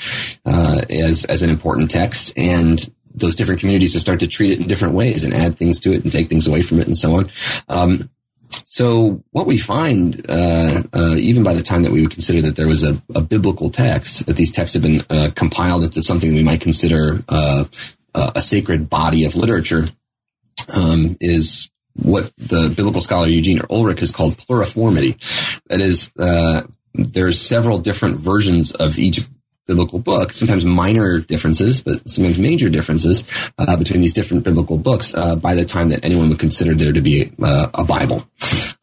uh, 0.46 0.80
as 0.90 1.24
as 1.24 1.42
an 1.42 1.50
important 1.50 1.90
text, 1.90 2.32
and 2.36 2.90
those 3.14 3.36
different 3.36 3.60
communities 3.60 3.92
to 3.92 4.00
start 4.00 4.20
to 4.20 4.26
treat 4.26 4.52
it 4.52 4.60
in 4.60 4.66
different 4.66 4.94
ways 4.94 5.24
and 5.24 5.34
add 5.34 5.56
things 5.56 5.78
to 5.80 5.92
it 5.92 6.02
and 6.02 6.12
take 6.12 6.28
things 6.28 6.46
away 6.46 6.62
from 6.62 6.78
it 6.80 6.86
and 6.86 6.96
so 6.96 7.14
on. 7.16 7.30
Um, 7.68 8.10
so 8.64 9.22
what 9.32 9.46
we 9.46 9.58
find, 9.58 10.24
uh, 10.28 10.82
uh, 10.94 11.16
even 11.18 11.42
by 11.42 11.54
the 11.54 11.62
time 11.62 11.82
that 11.82 11.92
we 11.92 12.02
would 12.02 12.10
consider 12.10 12.42
that 12.42 12.56
there 12.56 12.66
was 12.66 12.82
a, 12.82 13.00
a 13.14 13.20
biblical 13.20 13.70
text, 13.70 14.26
that 14.26 14.36
these 14.36 14.50
texts 14.50 14.74
have 14.74 14.82
been 14.82 15.00
uh, 15.10 15.30
compiled 15.34 15.84
into 15.84 16.02
something 16.02 16.34
we 16.34 16.42
might 16.42 16.60
consider 16.60 17.22
uh, 17.28 17.64
a 18.14 18.40
sacred 18.40 18.90
body 18.90 19.24
of 19.24 19.36
literature, 19.36 19.86
um, 20.68 21.16
is 21.20 21.70
what 21.94 22.32
the 22.36 22.72
biblical 22.74 23.00
scholar 23.00 23.28
Eugene 23.28 23.60
Ulrich 23.70 24.00
has 24.00 24.10
called 24.10 24.34
pluriformity. 24.34 25.16
That 25.66 25.80
is, 25.80 26.12
uh, 26.18 26.62
there's 26.94 27.40
several 27.40 27.78
different 27.78 28.16
versions 28.16 28.72
of 28.72 28.98
each 28.98 29.20
biblical 29.66 29.98
book, 29.98 30.32
sometimes 30.32 30.64
minor 30.64 31.20
differences, 31.20 31.80
but 31.80 32.08
sometimes 32.08 32.38
major 32.38 32.68
differences 32.68 33.52
uh, 33.58 33.76
between 33.76 34.00
these 34.00 34.12
different 34.12 34.44
biblical 34.44 34.78
books 34.78 35.14
uh, 35.14 35.36
by 35.36 35.54
the 35.54 35.64
time 35.64 35.88
that 35.90 36.04
anyone 36.04 36.28
would 36.28 36.38
consider 36.38 36.74
there 36.74 36.92
to 36.92 37.00
be 37.00 37.30
uh, 37.42 37.68
a 37.74 37.84
Bible. 37.84 38.26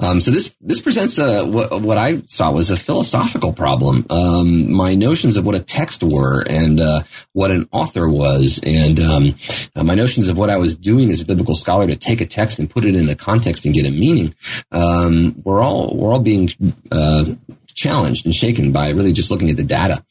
Um, 0.01 0.21
so 0.21 0.31
this 0.31 0.55
this 0.62 0.79
presents 0.79 1.19
a, 1.19 1.45
what, 1.45 1.81
what, 1.81 1.98
I 1.98 2.21
saw 2.27 2.51
was 2.51 2.71
a 2.71 2.77
philosophical 2.77 3.51
problem. 3.51 4.05
Um, 4.09 4.71
my 4.71 4.95
notions 4.95 5.36
of 5.36 5.45
what 5.45 5.55
a 5.55 5.59
text 5.59 6.03
were 6.03 6.41
and 6.48 6.79
uh, 6.79 7.03
what 7.33 7.51
an 7.51 7.67
author 7.74 8.07
was, 8.07 8.62
and 8.65 8.98
um, 9.00 9.36
uh, 9.75 9.83
my 9.83 9.95
notions 9.95 10.29
of 10.29 10.38
what 10.38 10.50
I 10.50 10.55
was 10.55 10.75
doing 10.75 11.09
as 11.09 11.19
a 11.19 11.25
biblical 11.25 11.55
scholar 11.55 11.86
to 11.88 11.98
take 11.98 12.21
a 12.21 12.25
text 12.25 12.59
and 12.59 12.69
put 12.69 12.86
it 12.86 12.95
in 12.95 13.07
the 13.07 13.15
context 13.15 13.65
and 13.65 13.74
get 13.74 13.86
a 13.86 13.91
meaning, 13.91 14.33
um, 14.71 15.36
we're 15.43 15.62
all 15.62 15.93
we're 15.98 16.13
all 16.13 16.21
being 16.21 16.50
uh, 16.93 17.25
challenged 17.75 18.25
and 18.25 18.33
shaken 18.33 18.71
by 18.71 18.89
really 18.89 19.12
just 19.12 19.31
looking 19.31 19.50
at 19.50 19.57
the 19.57 19.63
data. 19.63 20.03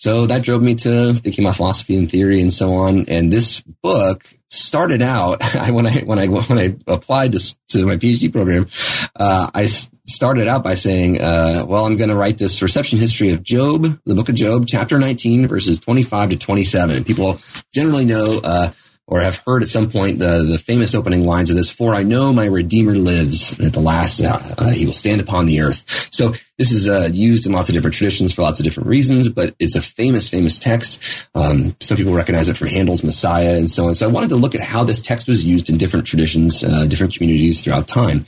So 0.00 0.24
that 0.24 0.42
drove 0.42 0.62
me 0.62 0.76
to 0.76 1.12
thinking 1.12 1.44
about 1.44 1.56
philosophy 1.56 1.94
and 1.94 2.10
theory 2.10 2.40
and 2.40 2.50
so 2.50 2.72
on. 2.72 3.04
And 3.08 3.30
this 3.30 3.60
book 3.60 4.24
started 4.48 5.02
out 5.02 5.42
I, 5.54 5.72
when 5.72 5.86
I 5.86 6.00
when 6.00 6.18
I 6.18 6.26
when 6.26 6.58
I 6.58 6.74
applied 6.86 7.32
to, 7.32 7.56
to 7.72 7.84
my 7.84 7.96
PhD 7.96 8.32
program, 8.32 8.66
uh, 9.14 9.50
I 9.54 9.66
started 9.66 10.48
out 10.48 10.64
by 10.64 10.72
saying, 10.72 11.20
uh, 11.20 11.66
"Well, 11.68 11.84
I'm 11.84 11.98
going 11.98 12.08
to 12.08 12.16
write 12.16 12.38
this 12.38 12.62
reception 12.62 12.98
history 12.98 13.32
of 13.32 13.42
Job, 13.42 13.82
the 14.06 14.14
book 14.14 14.30
of 14.30 14.36
Job, 14.36 14.64
chapter 14.66 14.98
19, 14.98 15.46
verses 15.48 15.78
25 15.78 16.30
to 16.30 16.36
27." 16.38 17.04
People 17.04 17.38
generally 17.74 18.06
know. 18.06 18.40
Uh, 18.42 18.70
or 19.10 19.20
have 19.20 19.42
heard 19.44 19.62
at 19.62 19.68
some 19.68 19.90
point 19.90 20.20
the, 20.20 20.46
the 20.48 20.56
famous 20.56 20.94
opening 20.94 21.26
lines 21.26 21.50
of 21.50 21.56
this, 21.56 21.70
for 21.70 21.94
I 21.94 22.04
know 22.04 22.32
my 22.32 22.46
Redeemer 22.46 22.94
lives, 22.94 23.58
and 23.58 23.66
at 23.66 23.72
the 23.72 23.80
last 23.80 24.20
uh, 24.22 24.38
uh, 24.56 24.70
he 24.70 24.86
will 24.86 24.92
stand 24.92 25.20
upon 25.20 25.46
the 25.46 25.60
earth. 25.60 25.84
So 26.12 26.32
this 26.58 26.70
is 26.70 26.88
uh, 26.88 27.08
used 27.12 27.44
in 27.44 27.52
lots 27.52 27.68
of 27.68 27.74
different 27.74 27.96
traditions 27.96 28.32
for 28.32 28.42
lots 28.42 28.60
of 28.60 28.64
different 28.64 28.88
reasons, 28.88 29.28
but 29.28 29.54
it's 29.58 29.74
a 29.74 29.82
famous, 29.82 30.28
famous 30.28 30.58
text. 30.58 31.28
Um, 31.34 31.74
some 31.80 31.96
people 31.96 32.14
recognize 32.14 32.48
it 32.48 32.56
from 32.56 32.68
Handel's 32.68 33.02
Messiah 33.02 33.56
and 33.56 33.68
so 33.68 33.86
on. 33.86 33.96
So 33.96 34.08
I 34.08 34.12
wanted 34.12 34.30
to 34.30 34.36
look 34.36 34.54
at 34.54 34.60
how 34.60 34.84
this 34.84 35.00
text 35.00 35.26
was 35.26 35.44
used 35.44 35.68
in 35.68 35.76
different 35.76 36.06
traditions, 36.06 36.62
uh, 36.62 36.86
different 36.86 37.14
communities 37.14 37.62
throughout 37.62 37.88
time. 37.88 38.24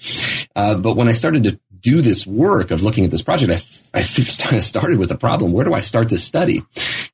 Uh, 0.57 0.77
but 0.79 0.97
when 0.97 1.09
I 1.09 1.13
started 1.13 1.45
to 1.45 1.61
do 1.83 2.01
this 2.01 2.27
work 2.27 2.71
of 2.71 2.83
looking 2.83 3.05
at 3.05 3.11
this 3.11 3.23
project, 3.23 3.51
I, 3.93 3.99
I 3.99 4.03
started 4.03 4.99
with 4.99 5.11
a 5.11 5.19
problem. 5.19 5.53
Where 5.53 5.65
do 5.65 5.75
I 5.75 5.81
start 5.81 6.09
to 6.11 6.19
study? 6.19 6.63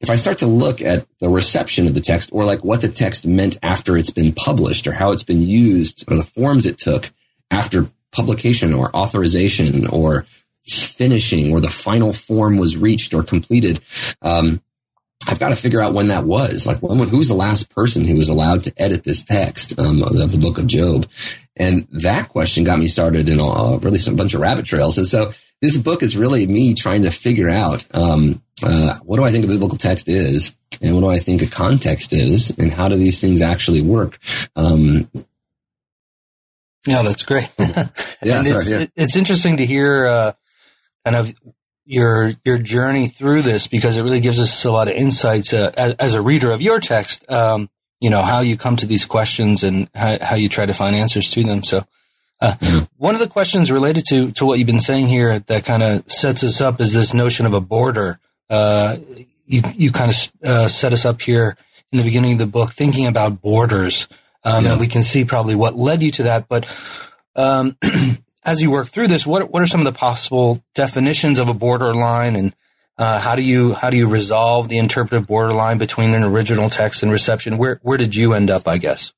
If 0.00 0.10
I 0.10 0.16
start 0.16 0.38
to 0.38 0.46
look 0.46 0.80
at 0.80 1.06
the 1.20 1.28
reception 1.28 1.86
of 1.86 1.94
the 1.94 2.00
text 2.00 2.30
or 2.32 2.44
like 2.44 2.64
what 2.64 2.80
the 2.80 2.88
text 2.88 3.26
meant 3.26 3.58
after 3.62 3.96
it's 3.96 4.10
been 4.10 4.32
published 4.32 4.86
or 4.86 4.92
how 4.92 5.10
it's 5.12 5.24
been 5.24 5.42
used 5.42 6.04
or 6.08 6.16
the 6.16 6.24
forms 6.24 6.66
it 6.66 6.78
took 6.78 7.10
after 7.50 7.90
publication 8.12 8.74
or 8.74 8.94
authorization 8.94 9.86
or 9.88 10.26
finishing 10.66 11.52
or 11.52 11.60
the 11.60 11.68
final 11.68 12.12
form 12.12 12.58
was 12.58 12.76
reached 12.76 13.12
or 13.12 13.22
completed, 13.22 13.80
um, 14.22 14.60
I've 15.26 15.40
got 15.40 15.48
to 15.48 15.56
figure 15.56 15.82
out 15.82 15.94
when 15.94 16.08
that 16.08 16.24
was. 16.24 16.66
Like, 16.66 16.78
when, 16.78 16.98
who's 17.08 17.28
the 17.28 17.34
last 17.34 17.70
person 17.70 18.04
who 18.04 18.16
was 18.16 18.28
allowed 18.28 18.64
to 18.64 18.72
edit 18.78 19.04
this 19.04 19.24
text 19.24 19.78
um, 19.78 20.02
of 20.02 20.32
the 20.32 20.38
book 20.38 20.58
of 20.58 20.66
Job? 20.66 21.06
And 21.56 21.86
that 21.90 22.28
question 22.28 22.64
got 22.64 22.78
me 22.78 22.86
started 22.86 23.28
in 23.28 23.40
a, 23.40 23.78
really 23.78 23.98
some 23.98 24.16
bunch 24.16 24.34
of 24.34 24.40
rabbit 24.40 24.64
trails. 24.64 24.96
And 24.96 25.06
so 25.06 25.32
this 25.60 25.76
book 25.76 26.02
is 26.02 26.16
really 26.16 26.46
me 26.46 26.74
trying 26.74 27.02
to 27.02 27.10
figure 27.10 27.50
out 27.50 27.84
um, 27.94 28.42
uh, 28.62 28.94
what 29.02 29.16
do 29.16 29.24
I 29.24 29.30
think 29.30 29.44
a 29.44 29.48
biblical 29.48 29.78
text 29.78 30.08
is, 30.08 30.54
and 30.80 30.94
what 30.94 31.00
do 31.00 31.08
I 31.08 31.18
think 31.18 31.42
a 31.42 31.46
context 31.46 32.12
is, 32.12 32.50
and 32.58 32.72
how 32.72 32.88
do 32.88 32.96
these 32.96 33.20
things 33.20 33.42
actually 33.42 33.82
work? 33.82 34.18
Um, 34.56 35.10
yeah, 36.86 37.02
that's 37.02 37.24
great. 37.24 37.50
yeah, 37.58 38.42
sorry, 38.42 38.42
it's, 38.44 38.68
yeah. 38.68 38.86
it's 38.96 39.16
interesting 39.16 39.58
to 39.58 39.66
hear 39.66 40.06
uh, 40.06 40.32
kind 41.04 41.16
of 41.16 41.34
your 41.84 42.34
your 42.44 42.58
journey 42.58 43.08
through 43.08 43.42
this 43.42 43.66
because 43.66 43.96
it 43.96 44.02
really 44.02 44.20
gives 44.20 44.38
us 44.38 44.64
a 44.64 44.70
lot 44.70 44.88
of 44.88 44.94
insights 44.94 45.54
uh, 45.54 45.72
as, 45.76 45.94
as, 45.94 46.14
a 46.14 46.22
reader 46.22 46.50
of 46.50 46.60
your 46.60 46.80
text. 46.80 47.28
Um, 47.30 47.70
you 48.00 48.10
know 48.10 48.22
how 48.22 48.40
you 48.40 48.56
come 48.56 48.76
to 48.76 48.86
these 48.86 49.04
questions 49.04 49.64
and 49.64 49.88
how, 49.94 50.18
how 50.20 50.36
you 50.36 50.48
try 50.48 50.66
to 50.66 50.74
find 50.74 50.94
answers 50.94 51.30
to 51.32 51.42
them. 51.42 51.64
So, 51.64 51.84
uh, 52.40 52.54
one 52.96 53.14
of 53.14 53.20
the 53.20 53.28
questions 53.28 53.70
related 53.70 54.04
to 54.08 54.30
to 54.32 54.46
what 54.46 54.58
you've 54.58 54.66
been 54.66 54.80
saying 54.80 55.08
here 55.08 55.38
that 55.40 55.64
kind 55.64 55.82
of 55.82 56.10
sets 56.10 56.44
us 56.44 56.60
up 56.60 56.80
is 56.80 56.92
this 56.92 57.14
notion 57.14 57.46
of 57.46 57.54
a 57.54 57.60
border. 57.60 58.20
Uh, 58.48 58.96
you 59.46 59.62
you 59.74 59.92
kind 59.92 60.10
of 60.10 60.32
uh, 60.44 60.68
set 60.68 60.92
us 60.92 61.04
up 61.04 61.20
here 61.20 61.56
in 61.90 61.98
the 61.98 62.04
beginning 62.04 62.32
of 62.32 62.38
the 62.38 62.46
book 62.46 62.72
thinking 62.72 63.06
about 63.06 63.40
borders, 63.40 64.06
um, 64.44 64.64
yeah. 64.64 64.72
and 64.72 64.80
we 64.80 64.88
can 64.88 65.02
see 65.02 65.24
probably 65.24 65.54
what 65.54 65.76
led 65.76 66.02
you 66.02 66.10
to 66.12 66.24
that. 66.24 66.48
But 66.48 66.66
um, 67.34 67.76
as 68.44 68.62
you 68.62 68.70
work 68.70 68.88
through 68.88 69.08
this, 69.08 69.26
what 69.26 69.50
what 69.50 69.62
are 69.62 69.66
some 69.66 69.80
of 69.80 69.92
the 69.92 69.98
possible 69.98 70.62
definitions 70.74 71.38
of 71.38 71.48
a 71.48 71.54
borderline 71.54 72.36
and 72.36 72.54
uh, 72.98 73.20
how 73.20 73.36
do 73.36 73.42
you 73.42 73.74
how 73.74 73.90
do 73.90 73.96
you 73.96 74.06
resolve 74.06 74.68
the 74.68 74.78
interpretive 74.78 75.26
borderline 75.26 75.78
between 75.78 76.14
an 76.14 76.24
original 76.24 76.68
text 76.68 77.02
and 77.02 77.12
reception? 77.12 77.56
Where 77.56 77.78
where 77.82 77.96
did 77.96 78.14
you 78.16 78.32
end 78.32 78.50
up? 78.50 78.66
I 78.66 78.78
guess. 78.78 79.12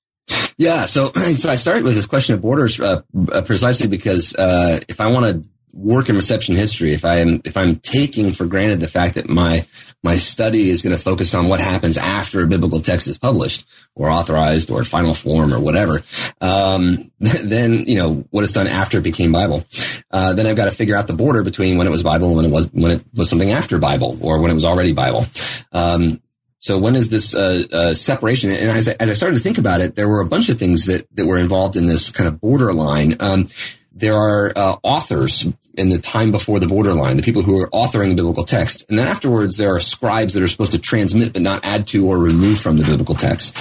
Yeah, 0.61 0.85
so 0.85 1.07
so 1.39 1.49
I 1.49 1.55
started 1.55 1.85
with 1.85 1.95
this 1.95 2.05
question 2.05 2.35
of 2.35 2.43
borders 2.43 2.79
uh, 2.79 3.01
uh 3.33 3.41
precisely 3.41 3.89
because 3.89 4.35
uh, 4.35 4.79
if 4.89 5.01
I 5.01 5.11
want 5.11 5.25
to 5.25 5.49
work 5.73 6.11
in 6.11 6.17
reception 6.17 6.55
history, 6.55 6.93
if 6.93 7.03
I 7.03 7.21
am 7.21 7.41
if 7.47 7.57
I'm 7.57 7.77
taking 7.77 8.33
for 8.33 8.45
granted 8.45 8.79
the 8.79 8.87
fact 8.87 9.15
that 9.15 9.31
my 9.31 9.67
my 10.03 10.17
study 10.17 10.69
is 10.69 10.83
going 10.83 10.95
to 10.95 11.03
focus 11.03 11.35
on 11.35 11.49
what 11.49 11.61
happens 11.61 11.97
after 11.97 12.43
a 12.43 12.47
biblical 12.47 12.83
text 12.83 13.07
is 13.09 13.17
published 13.17 13.65
or 13.95 14.11
authorized 14.11 14.71
or 14.71 14.85
final 14.85 15.15
form 15.15 15.55
or 15.55 15.61
whatever, 15.61 16.03
um, 16.43 17.11
then 17.19 17.73
you 17.87 17.97
know 17.97 18.27
what 18.29 18.45
it's 18.45 18.53
done 18.53 18.67
after 18.67 18.99
it 18.99 19.05
became 19.05 19.33
Bible. 19.33 19.65
Uh, 20.11 20.35
then 20.35 20.47
I've 20.47 20.57
got 20.57 20.67
to 20.67 20.73
figure 20.73 20.95
out 20.95 21.07
the 21.07 21.15
border 21.15 21.43
between 21.43 21.79
when 21.79 21.87
it 21.87 21.91
was 21.91 22.03
Bible 22.03 22.27
and 22.27 22.37
when 22.37 22.45
it 22.45 22.53
was 22.53 22.71
when 22.75 22.93
it 22.93 23.05
was 23.15 23.31
something 23.31 23.51
after 23.51 23.79
Bible 23.79 24.19
or 24.21 24.43
when 24.43 24.51
it 24.51 24.55
was 24.55 24.67
already 24.67 24.93
Bible. 24.93 25.25
Um, 25.73 26.21
so 26.61 26.79
when 26.79 26.95
is 26.95 27.09
this 27.09 27.35
uh, 27.35 27.63
uh, 27.73 27.93
separation? 27.95 28.51
And 28.51 28.71
as 28.71 28.89
I, 28.89 28.95
as 29.01 29.11
I, 29.11 29.15
started 29.15 29.37
to 29.37 29.43
think 29.43 29.57
about 29.57 29.81
it, 29.81 29.95
there 29.95 30.09
were 30.09 30.21
a 30.21 30.27
bunch 30.27 30.51
of 30.51 30.59
things 30.59 30.87
that 30.87 31.07
that 31.17 31.27
were 31.27 31.39
involved 31.39 31.75
in 31.75 31.87
this 31.87 32.11
kind 32.11 32.29
of 32.29 32.41
borderline. 32.41 33.15
Um, 33.19 33.49
there 33.93 34.15
are 34.15 34.53
uh, 34.55 34.77
authors 34.83 35.47
in 35.75 35.89
the 35.89 35.99
time 35.99 36.31
before 36.31 36.61
the 36.61 36.67
borderline, 36.67 37.17
the 37.17 37.23
people 37.23 37.43
who 37.43 37.61
are 37.61 37.71
authoring 37.71 38.11
the 38.11 38.15
biblical 38.17 38.45
text. 38.45 38.85
And 38.89 38.99
then 38.99 39.09
afterwards, 39.09 39.57
there 39.57 39.75
are 39.75 39.81
scribes 39.81 40.35
that 40.35 40.43
are 40.43 40.49
supposed 40.49 40.73
to 40.73 40.79
transmit 40.79 41.33
but 41.33 41.43
not 41.43 41.65
add 41.65 41.87
to 41.89 42.07
or 42.07 42.19
remove 42.19 42.61
from 42.61 42.77
the 42.77 42.85
biblical 42.85 43.15
text. 43.15 43.55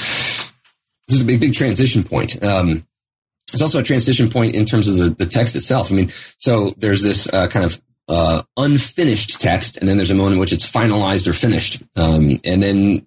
This 1.08 1.18
is 1.18 1.22
a 1.24 1.26
big, 1.26 1.40
big 1.40 1.56
transition 1.56 2.04
point. 2.04 2.42
Um, 2.44 2.86
there's 3.52 3.62
also 3.62 3.80
a 3.80 3.84
transition 3.84 4.30
point 4.30 4.54
in 4.54 4.66
terms 4.66 4.88
of 4.88 4.98
the, 4.98 5.10
the 5.10 5.26
text 5.26 5.56
itself. 5.56 5.92
I 5.92 5.96
mean, 5.96 6.10
so 6.38 6.72
there's 6.78 7.02
this 7.02 7.32
uh, 7.34 7.48
kind 7.48 7.66
of 7.66 7.82
uh, 8.10 8.42
unfinished 8.58 9.40
text, 9.40 9.78
and 9.78 9.88
then 9.88 9.98
there's 9.98 10.12
a 10.12 10.16
moment 10.16 10.34
in 10.34 10.40
which 10.40 10.52
it's 10.52 10.70
finalized 10.70 11.28
or 11.28 11.34
finished. 11.34 11.82
Um, 11.96 12.40
and 12.44 12.62
then 12.62 13.06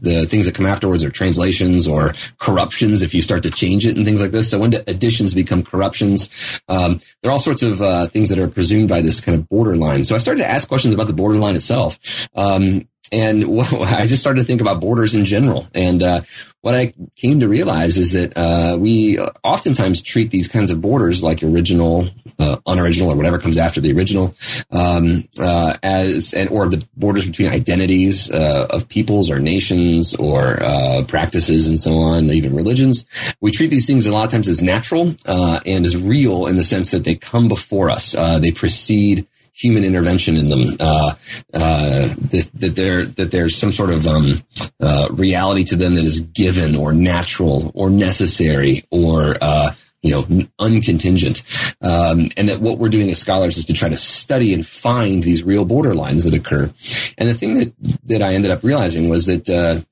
the 0.00 0.26
things 0.26 0.46
that 0.46 0.54
come 0.54 0.66
afterwards 0.66 1.04
are 1.04 1.10
translations 1.10 1.86
or 1.86 2.14
corruptions 2.38 3.02
if 3.02 3.14
you 3.14 3.20
start 3.20 3.42
to 3.42 3.50
change 3.50 3.86
it 3.86 3.96
and 3.96 4.04
things 4.04 4.22
like 4.22 4.30
this. 4.30 4.50
So 4.50 4.58
when 4.58 4.72
additions 4.86 5.34
become 5.34 5.62
corruptions, 5.62 6.60
um, 6.68 7.00
there 7.20 7.30
are 7.30 7.32
all 7.32 7.38
sorts 7.38 7.62
of 7.62 7.82
uh, 7.82 8.06
things 8.06 8.30
that 8.30 8.38
are 8.38 8.48
presumed 8.48 8.88
by 8.88 9.02
this 9.02 9.20
kind 9.20 9.38
of 9.38 9.48
borderline. 9.48 10.04
So 10.04 10.14
I 10.14 10.18
started 10.18 10.40
to 10.40 10.50
ask 10.50 10.66
questions 10.68 10.94
about 10.94 11.06
the 11.06 11.12
borderline 11.12 11.54
itself. 11.54 11.98
Um, 12.34 12.88
and 13.12 13.44
I 13.60 14.06
just 14.06 14.22
started 14.22 14.40
to 14.40 14.46
think 14.46 14.60
about 14.60 14.80
borders 14.80 15.14
in 15.14 15.24
general. 15.24 15.66
And 15.74 16.02
uh, 16.02 16.20
what 16.60 16.74
I 16.74 16.92
came 17.16 17.40
to 17.40 17.48
realize 17.48 17.96
is 17.96 18.12
that 18.12 18.36
uh, 18.36 18.76
we 18.78 19.18
oftentimes 19.42 20.02
treat 20.02 20.30
these 20.30 20.46
kinds 20.46 20.70
of 20.70 20.80
borders 20.80 21.22
like 21.22 21.42
original, 21.42 22.04
uh, 22.38 22.56
unoriginal, 22.66 23.12
or 23.12 23.16
whatever 23.16 23.38
comes 23.38 23.58
after 23.58 23.80
the 23.80 23.92
original, 23.92 24.34
um, 24.70 25.24
uh, 25.38 25.74
as 25.82 26.34
and 26.34 26.50
or 26.50 26.68
the 26.68 26.86
borders 26.96 27.26
between 27.26 27.50
identities 27.50 28.30
uh, 28.30 28.66
of 28.70 28.88
peoples 28.88 29.30
or 29.30 29.38
nations 29.38 30.14
or 30.16 30.62
uh, 30.62 31.02
practices 31.08 31.66
and 31.68 31.78
so 31.78 31.94
on, 31.98 32.30
even 32.30 32.54
religions. 32.54 33.06
We 33.40 33.50
treat 33.50 33.70
these 33.70 33.86
things 33.86 34.06
a 34.06 34.12
lot 34.12 34.26
of 34.26 34.30
times 34.30 34.48
as 34.48 34.62
natural 34.62 35.14
and 35.26 35.86
as 35.86 35.96
real 35.96 36.46
in 36.46 36.56
the 36.56 36.64
sense 36.64 36.90
that 36.90 37.04
they 37.04 37.14
come 37.14 37.48
before 37.48 37.90
us. 37.90 38.12
they 38.12 38.52
precede 38.52 39.26
human 39.60 39.84
intervention 39.84 40.36
in 40.36 40.48
them. 40.48 40.76
Uh, 40.80 41.10
uh, 41.52 42.06
that, 42.30 42.50
that 42.54 42.74
there 42.74 43.06
that 43.06 43.30
there's 43.30 43.56
some 43.56 43.72
sort 43.72 43.90
of 43.90 44.06
um, 44.06 44.42
uh, 44.80 45.08
reality 45.10 45.64
to 45.64 45.76
them 45.76 45.94
that 45.96 46.04
is 46.04 46.20
given 46.20 46.74
or 46.74 46.92
natural 46.92 47.70
or 47.74 47.90
necessary 47.90 48.84
or 48.90 49.36
uh, 49.40 49.72
you 50.02 50.12
know, 50.12 50.22
uncontingent. 50.58 51.42
Um, 51.82 52.30
and 52.36 52.48
that 52.48 52.60
what 52.60 52.78
we're 52.78 52.88
doing 52.88 53.10
as 53.10 53.18
scholars 53.18 53.56
is 53.56 53.66
to 53.66 53.72
try 53.72 53.88
to 53.88 53.96
study 53.96 54.54
and 54.54 54.66
find 54.66 55.22
these 55.22 55.44
real 55.44 55.66
borderlines 55.66 56.24
that 56.24 56.34
occur. 56.34 56.72
And 57.18 57.28
the 57.28 57.34
thing 57.34 57.54
that, 57.54 57.72
that 58.04 58.22
I 58.22 58.34
ended 58.34 58.50
up 58.50 58.64
realizing 58.64 59.08
was 59.08 59.26
that, 59.26 59.48
uh, 59.48 59.82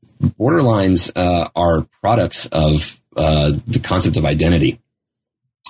borderlines, 0.41 1.13
uh, 1.15 1.49
are 1.55 1.87
products 2.01 2.47
of, 2.47 3.01
uh, 3.17 3.53
the 3.67 3.81
concept 3.81 4.17
of 4.17 4.25
identity. 4.25 4.81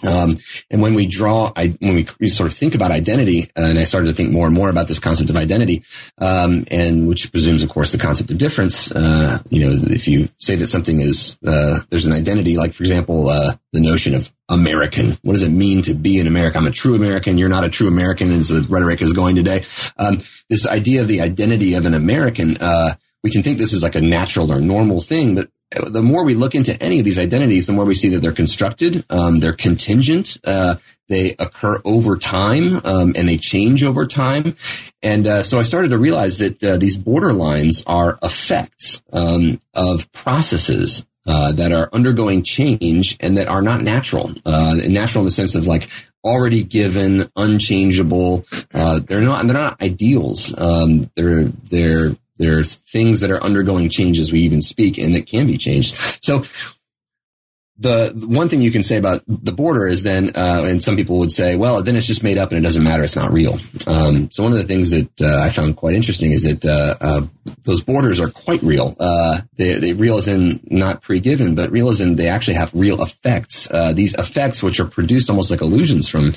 Um, 0.07 0.39
and 0.71 0.81
when 0.81 0.95
we 0.95 1.07
draw, 1.07 1.53
I, 1.57 1.69
when 1.81 2.07
we, 2.21 2.29
sort 2.29 2.51
of 2.51 2.57
think 2.57 2.75
about 2.75 2.91
identity, 2.91 3.45
uh, 3.57 3.63
and 3.63 3.79
I 3.79 3.85
started 3.85 4.09
to 4.09 4.13
think 4.13 4.31
more 4.31 4.47
and 4.47 4.55
more 4.55 4.71
about 4.71 4.87
this 4.87 4.99
concept 4.99 5.31
of 5.31 5.37
identity, 5.37 5.83
um, 6.19 6.65
and 6.71 7.09
which 7.09 7.31
presumes, 7.33 7.63
of 7.63 7.71
course, 7.71 7.93
the 7.93 7.99
concept 7.99 8.31
of 8.31 8.39
difference. 8.39 8.93
Uh, 8.93 9.39
you 9.51 9.65
know, 9.65 9.73
if 9.73 10.07
you 10.07 10.29
say 10.37 10.57
that 10.57 10.69
something 10.69 11.01
is, 11.01 11.39
uh, 11.47 11.81
there's 11.91 12.07
an 12.07 12.13
identity, 12.13 12.57
like 12.57 12.75
for 12.75 12.83
example, 12.83 13.29
uh, 13.29 13.53
the 13.73 13.81
notion 13.81 14.15
of 14.15 14.31
American. 14.49 15.19
What 15.23 15.35
does 15.35 15.43
it 15.43 15.51
mean 15.51 15.83
to 15.83 15.95
be 15.95 16.21
an 16.21 16.27
American? 16.27 16.63
I'm 16.63 16.69
a 16.69 16.73
true 16.73 16.95
American. 16.95 17.37
You're 17.37 17.49
not 17.49 17.65
a 17.65 17.71
true 17.71 17.89
American, 17.89 18.31
as 18.31 18.49
the 18.49 18.67
rhetoric 18.69 19.03
is 19.03 19.13
going 19.13 19.37
today. 19.37 19.65
Um, 19.99 20.19
this 20.49 20.67
idea 20.67 21.03
of 21.03 21.09
the 21.09 21.21
identity 21.21 21.75
of 21.75 21.87
an 21.87 21.95
American, 21.95 22.57
uh, 22.59 22.95
we 23.23 23.31
can 23.31 23.43
think 23.43 23.59
this 23.59 23.73
is 23.73 23.83
like 23.83 23.95
a 23.95 24.01
natural 24.01 24.53
or 24.53 24.61
normal 24.61 25.01
thing, 25.01 25.35
but 25.35 25.49
the 25.71 26.03
more 26.03 26.25
we 26.25 26.35
look 26.35 26.55
into 26.55 26.81
any 26.83 26.99
of 26.99 27.05
these 27.05 27.19
identities, 27.19 27.67
the 27.67 27.73
more 27.73 27.85
we 27.85 27.95
see 27.95 28.09
that 28.11 28.21
they're 28.21 28.33
constructed, 28.33 29.05
um, 29.11 29.41
they're 29.41 29.53
contingent, 29.53 30.39
uh, 30.45 30.77
they 31.09 31.35
occur 31.39 31.81
over 31.85 32.17
time, 32.17 32.75
um, 32.85 33.13
and 33.17 33.29
they 33.29 33.37
change 33.37 33.83
over 33.83 34.07
time. 34.07 34.57
And 35.03 35.27
uh, 35.27 35.43
so 35.43 35.59
I 35.59 35.63
started 35.63 35.91
to 35.91 35.99
realize 35.99 36.39
that 36.39 36.63
uh, 36.63 36.77
these 36.79 36.97
borderlines 36.97 37.83
are 37.87 38.19
effects 38.23 39.03
um, 39.13 39.61
of 39.75 40.11
processes 40.13 41.07
uh, 41.27 41.53
that 41.53 41.73
are 41.73 41.91
undergoing 41.93 42.43
change 42.43 43.17
and 43.21 43.37
that 43.37 43.49
are 43.49 43.63
not 43.63 43.83
natural. 43.83 44.31
Uh, 44.47 44.77
natural 44.87 45.23
in 45.23 45.27
the 45.27 45.31
sense 45.31 45.55
of 45.55 45.67
like 45.67 45.89
already 46.25 46.63
given, 46.63 47.25
unchangeable. 47.37 48.45
Uh, 48.73 49.01
they're 49.01 49.21
not. 49.21 49.45
They're 49.45 49.55
not 49.55 49.81
ideals. 49.83 50.57
Um, 50.59 51.11
they're 51.15 51.45
they're 51.45 52.13
there 52.39 52.59
are 52.59 52.65
things 52.65 53.21
that 53.21 53.31
are 53.31 53.43
undergoing 53.43 53.91
change 53.91 54.19
as 54.19 54.33
we 54.33 54.41
even 54.41 54.63
speak 54.63 54.99
and 54.99 55.15
that 55.15 55.27
can 55.27 55.47
be 55.47 55.59
changed. 55.59 55.97
So 56.23 56.45
the 57.81 58.13
one 58.27 58.49
thing 58.49 58.61
you 58.61 58.73
can 58.73 58.83
say 58.83 58.97
about 58.97 59.23
the 59.29 59.53
border 59.53 59.87
is 59.87 60.03
then, 60.03 60.31
uh, 60.35 60.65
and 60.65 60.83
some 60.83 60.97
people 60.97 61.19
would 61.19 61.31
say, 61.31 61.55
well, 61.55 61.81
then 61.83 61.95
it's 61.95 62.07
just 62.07 62.25
made 62.25 62.37
up 62.37 62.51
and 62.51 62.59
it 62.59 62.63
doesn't 62.63 62.83
matter. 62.83 63.05
It's 63.05 63.15
not 63.15 63.31
real. 63.31 63.55
Um, 63.87 64.31
so 64.33 64.43
one 64.43 64.53
of 64.53 64.59
the 64.59 64.65
things 64.65 64.91
that 64.91 65.11
uh, 65.23 65.45
I 65.45 65.51
found 65.51 65.77
quite 65.77 65.95
interesting 65.95 66.33
is 66.33 66.43
that 66.43 66.67
uh, 66.67 66.97
uh 67.01 67.27
those 67.65 67.83
borders 67.83 68.21
are 68.21 68.31
quite 68.31 68.63
real. 68.63 68.95
Uh, 68.99 69.41
they, 69.57 69.79
they 69.79 69.93
real 69.93 70.17
as 70.17 70.29
in 70.29 70.61
not 70.65 71.03
pre-given, 71.03 71.55
but 71.55 71.71
real 71.71 71.89
as 71.89 72.01
in 72.01 72.17
they 72.17 72.29
actually 72.29 72.55
have 72.55 72.75
real 72.75 73.01
effects. 73.01 73.71
Uh, 73.71 73.93
these 73.93 74.15
effects, 74.15 74.63
which 74.63 74.81
are 74.81 74.87
produced 74.87 75.31
almost 75.31 75.51
like 75.51 75.61
illusions 75.61 76.09
from 76.09 76.33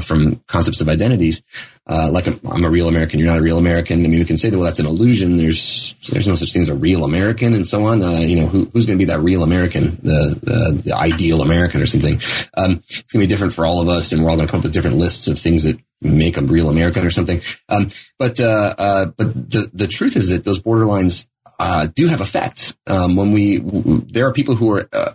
from 0.00 0.36
concepts 0.46 0.80
of 0.80 0.88
identities, 0.88 1.42
uh, 1.88 2.10
like 2.10 2.26
I'm, 2.26 2.64
a 2.64 2.70
real 2.70 2.88
American, 2.88 3.20
you're 3.20 3.28
not 3.28 3.38
a 3.38 3.42
real 3.42 3.58
American. 3.58 4.04
I 4.04 4.08
mean, 4.08 4.18
we 4.18 4.24
can 4.24 4.36
say 4.36 4.50
that, 4.50 4.56
well, 4.56 4.64
that's 4.64 4.80
an 4.80 4.86
illusion. 4.86 5.36
There's, 5.36 5.94
there's 6.10 6.26
no 6.26 6.34
such 6.34 6.52
thing 6.52 6.62
as 6.62 6.68
a 6.68 6.74
real 6.74 7.04
American 7.04 7.54
and 7.54 7.66
so 7.66 7.84
on. 7.84 8.02
Uh, 8.02 8.18
you 8.18 8.40
know, 8.40 8.46
who, 8.46 8.64
who's 8.72 8.86
going 8.86 8.98
to 8.98 9.04
be 9.04 9.10
that 9.12 9.20
real 9.20 9.44
American, 9.44 9.96
the, 10.02 10.38
the, 10.42 10.82
the 10.84 10.92
ideal 10.92 11.42
American 11.42 11.80
or 11.80 11.86
something? 11.86 12.14
Um, 12.56 12.82
it's 12.88 13.12
going 13.12 13.22
to 13.22 13.26
be 13.26 13.26
different 13.26 13.54
for 13.54 13.64
all 13.64 13.80
of 13.80 13.88
us 13.88 14.12
and 14.12 14.24
we're 14.24 14.30
all 14.30 14.36
going 14.36 14.48
to 14.48 14.50
come 14.50 14.58
up 14.58 14.64
with 14.64 14.72
different 14.72 14.96
lists 14.96 15.28
of 15.28 15.38
things 15.38 15.62
that 15.62 15.78
make 16.00 16.36
a 16.36 16.42
real 16.42 16.70
American 16.70 17.06
or 17.06 17.10
something. 17.10 17.40
Um, 17.68 17.90
but, 18.18 18.40
uh, 18.40 18.74
uh, 18.76 19.06
but 19.06 19.50
the, 19.50 19.70
the 19.72 19.86
truth 19.86 20.16
is 20.16 20.30
that 20.30 20.44
those 20.44 20.60
borderlines, 20.60 21.26
uh, 21.58 21.86
do 21.94 22.08
have 22.08 22.20
effects. 22.20 22.76
Um, 22.86 23.16
when 23.16 23.32
we, 23.32 23.60
w- 23.60 24.04
there 24.10 24.26
are 24.26 24.32
people 24.32 24.56
who 24.56 24.72
are, 24.72 24.88
uh, 24.92 25.12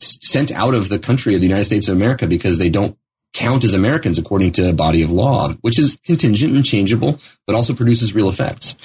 sent 0.00 0.52
out 0.52 0.74
of 0.74 0.88
the 0.88 0.98
country 0.98 1.34
of 1.34 1.40
the 1.40 1.46
United 1.46 1.64
States 1.64 1.88
of 1.88 1.96
America 1.96 2.26
because 2.26 2.58
they 2.58 2.68
don't 2.70 2.96
count 3.32 3.64
as 3.64 3.74
Americans 3.74 4.18
according 4.18 4.52
to 4.52 4.68
a 4.68 4.72
body 4.72 5.02
of 5.02 5.10
law, 5.10 5.50
which 5.60 5.78
is 5.78 5.98
contingent 6.04 6.54
and 6.54 6.64
changeable, 6.64 7.18
but 7.46 7.54
also 7.54 7.74
produces 7.74 8.14
real 8.14 8.28
effects. 8.28 8.76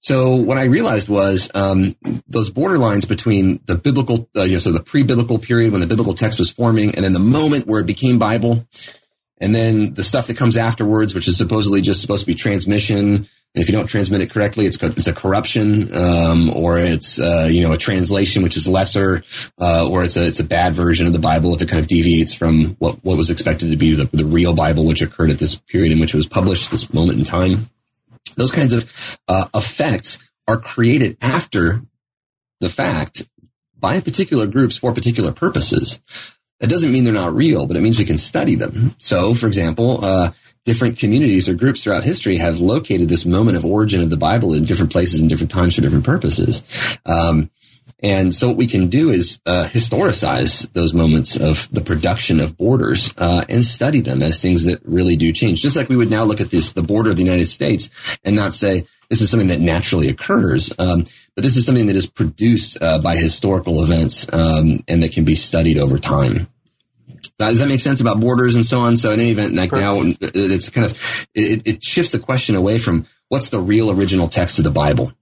So 0.00 0.36
what 0.36 0.58
I 0.58 0.64
realized 0.64 1.08
was 1.08 1.50
um, 1.54 1.94
those 2.28 2.50
borderlines 2.50 3.08
between 3.08 3.60
the 3.64 3.74
biblical, 3.74 4.28
uh, 4.36 4.42
you 4.42 4.54
know, 4.54 4.58
so 4.58 4.70
the 4.70 4.82
pre-biblical 4.82 5.38
period 5.38 5.72
when 5.72 5.80
the 5.80 5.86
biblical 5.86 6.12
text 6.12 6.38
was 6.38 6.50
forming, 6.50 6.94
and 6.94 7.04
then 7.04 7.14
the 7.14 7.18
moment 7.18 7.66
where 7.66 7.80
it 7.80 7.86
became 7.86 8.18
Bible, 8.18 8.66
and 9.38 9.54
then 9.54 9.94
the 9.94 10.02
stuff 10.02 10.26
that 10.26 10.36
comes 10.36 10.56
afterwards, 10.56 11.14
which 11.14 11.26
is 11.26 11.38
supposedly 11.38 11.80
just 11.80 12.02
supposed 12.02 12.20
to 12.20 12.26
be 12.26 12.34
transmission 12.34 13.26
and 13.54 13.62
if 13.62 13.68
you 13.68 13.72
don't 13.72 13.86
transmit 13.86 14.20
it 14.20 14.30
correctly, 14.30 14.66
it's 14.66 14.82
it's 14.82 15.06
a 15.06 15.12
corruption, 15.12 15.94
um, 15.96 16.50
or 16.50 16.78
it's 16.78 17.20
uh, 17.20 17.48
you 17.48 17.62
know 17.62 17.72
a 17.72 17.78
translation 17.78 18.42
which 18.42 18.56
is 18.56 18.66
lesser, 18.66 19.22
uh, 19.60 19.88
or 19.88 20.02
it's 20.02 20.16
a 20.16 20.26
it's 20.26 20.40
a 20.40 20.44
bad 20.44 20.72
version 20.72 21.06
of 21.06 21.12
the 21.12 21.20
Bible 21.20 21.54
if 21.54 21.62
it 21.62 21.68
kind 21.68 21.80
of 21.80 21.86
deviates 21.86 22.34
from 22.34 22.74
what 22.80 23.04
what 23.04 23.16
was 23.16 23.30
expected 23.30 23.70
to 23.70 23.76
be 23.76 23.94
the, 23.94 24.06
the 24.12 24.24
real 24.24 24.54
Bible, 24.54 24.84
which 24.84 25.02
occurred 25.02 25.30
at 25.30 25.38
this 25.38 25.54
period 25.54 25.92
in 25.92 26.00
which 26.00 26.14
it 26.14 26.16
was 26.16 26.26
published, 26.26 26.72
this 26.72 26.92
moment 26.92 27.18
in 27.18 27.24
time. 27.24 27.70
Those 28.36 28.50
kinds 28.50 28.72
of 28.72 29.18
uh, 29.28 29.46
effects 29.54 30.18
are 30.48 30.58
created 30.58 31.16
after 31.20 31.82
the 32.60 32.68
fact 32.68 33.28
by 33.78 34.00
particular 34.00 34.48
groups 34.48 34.76
for 34.76 34.92
particular 34.92 35.30
purposes. 35.30 36.00
That 36.58 36.70
doesn't 36.70 36.92
mean 36.92 37.04
they're 37.04 37.12
not 37.12 37.34
real, 37.34 37.66
but 37.66 37.76
it 37.76 37.82
means 37.82 37.98
we 37.98 38.04
can 38.04 38.18
study 38.18 38.54
them. 38.54 38.94
So, 38.98 39.34
for 39.34 39.46
example, 39.46 40.04
uh, 40.04 40.30
different 40.64 40.98
communities 40.98 41.48
or 41.48 41.54
groups 41.54 41.84
throughout 41.84 42.04
history 42.04 42.38
have 42.38 42.60
located 42.60 43.08
this 43.08 43.26
moment 43.26 43.56
of 43.56 43.64
origin 43.64 44.02
of 44.02 44.10
the 44.10 44.16
Bible 44.16 44.54
in 44.54 44.64
different 44.64 44.92
places 44.92 45.20
and 45.20 45.28
different 45.28 45.50
times 45.50 45.74
for 45.74 45.82
different 45.82 46.04
purposes. 46.04 46.98
Um, 47.06 47.50
and 48.02 48.34
so 48.34 48.48
what 48.48 48.58
we 48.58 48.66
can 48.66 48.88
do 48.88 49.08
is 49.08 49.40
uh, 49.46 49.66
historicize 49.66 50.70
those 50.72 50.92
moments 50.92 51.36
of 51.36 51.68
the 51.72 51.80
production 51.80 52.38
of 52.38 52.56
borders 52.56 53.14
uh, 53.16 53.44
and 53.48 53.64
study 53.64 54.00
them 54.00 54.22
as 54.22 54.42
things 54.42 54.66
that 54.66 54.80
really 54.84 55.16
do 55.16 55.32
change. 55.32 55.62
Just 55.62 55.76
like 55.76 55.88
we 55.88 55.96
would 55.96 56.10
now 56.10 56.24
look 56.24 56.40
at 56.40 56.50
this, 56.50 56.72
the 56.72 56.82
border 56.82 57.10
of 57.10 57.16
the 57.16 57.22
United 57.22 57.46
States, 57.46 58.18
and 58.22 58.36
not 58.36 58.52
say 58.52 58.86
this 59.08 59.20
is 59.20 59.30
something 59.30 59.48
that 59.48 59.60
naturally 59.60 60.08
occurs, 60.08 60.72
um, 60.78 61.04
but 61.34 61.44
this 61.44 61.56
is 61.56 61.64
something 61.64 61.86
that 61.86 61.96
is 61.96 62.06
produced 62.06 62.82
uh, 62.82 62.98
by 63.00 63.16
historical 63.16 63.82
events 63.82 64.30
um, 64.32 64.80
and 64.86 65.02
that 65.02 65.12
can 65.12 65.24
be 65.24 65.34
studied 65.34 65.78
over 65.78 65.98
time. 65.98 66.46
Does 67.38 67.58
that 67.58 67.68
make 67.68 67.80
sense 67.80 68.00
about 68.00 68.20
borders 68.20 68.54
and 68.54 68.64
so 68.64 68.80
on? 68.80 68.96
So 68.96 69.10
in 69.12 69.20
any 69.20 69.30
event, 69.30 69.54
like 69.54 69.72
now 69.72 69.98
it's 70.02 70.70
kind 70.70 70.84
of, 70.84 71.26
it, 71.34 71.62
it, 71.64 71.82
shifts 71.82 72.12
the 72.12 72.20
question 72.20 72.54
away 72.54 72.78
from 72.78 73.06
what's 73.28 73.50
the 73.50 73.60
real 73.60 73.90
original 73.90 74.28
text 74.28 74.58
of 74.58 74.64
the 74.64 74.70
Bible? 74.70 75.12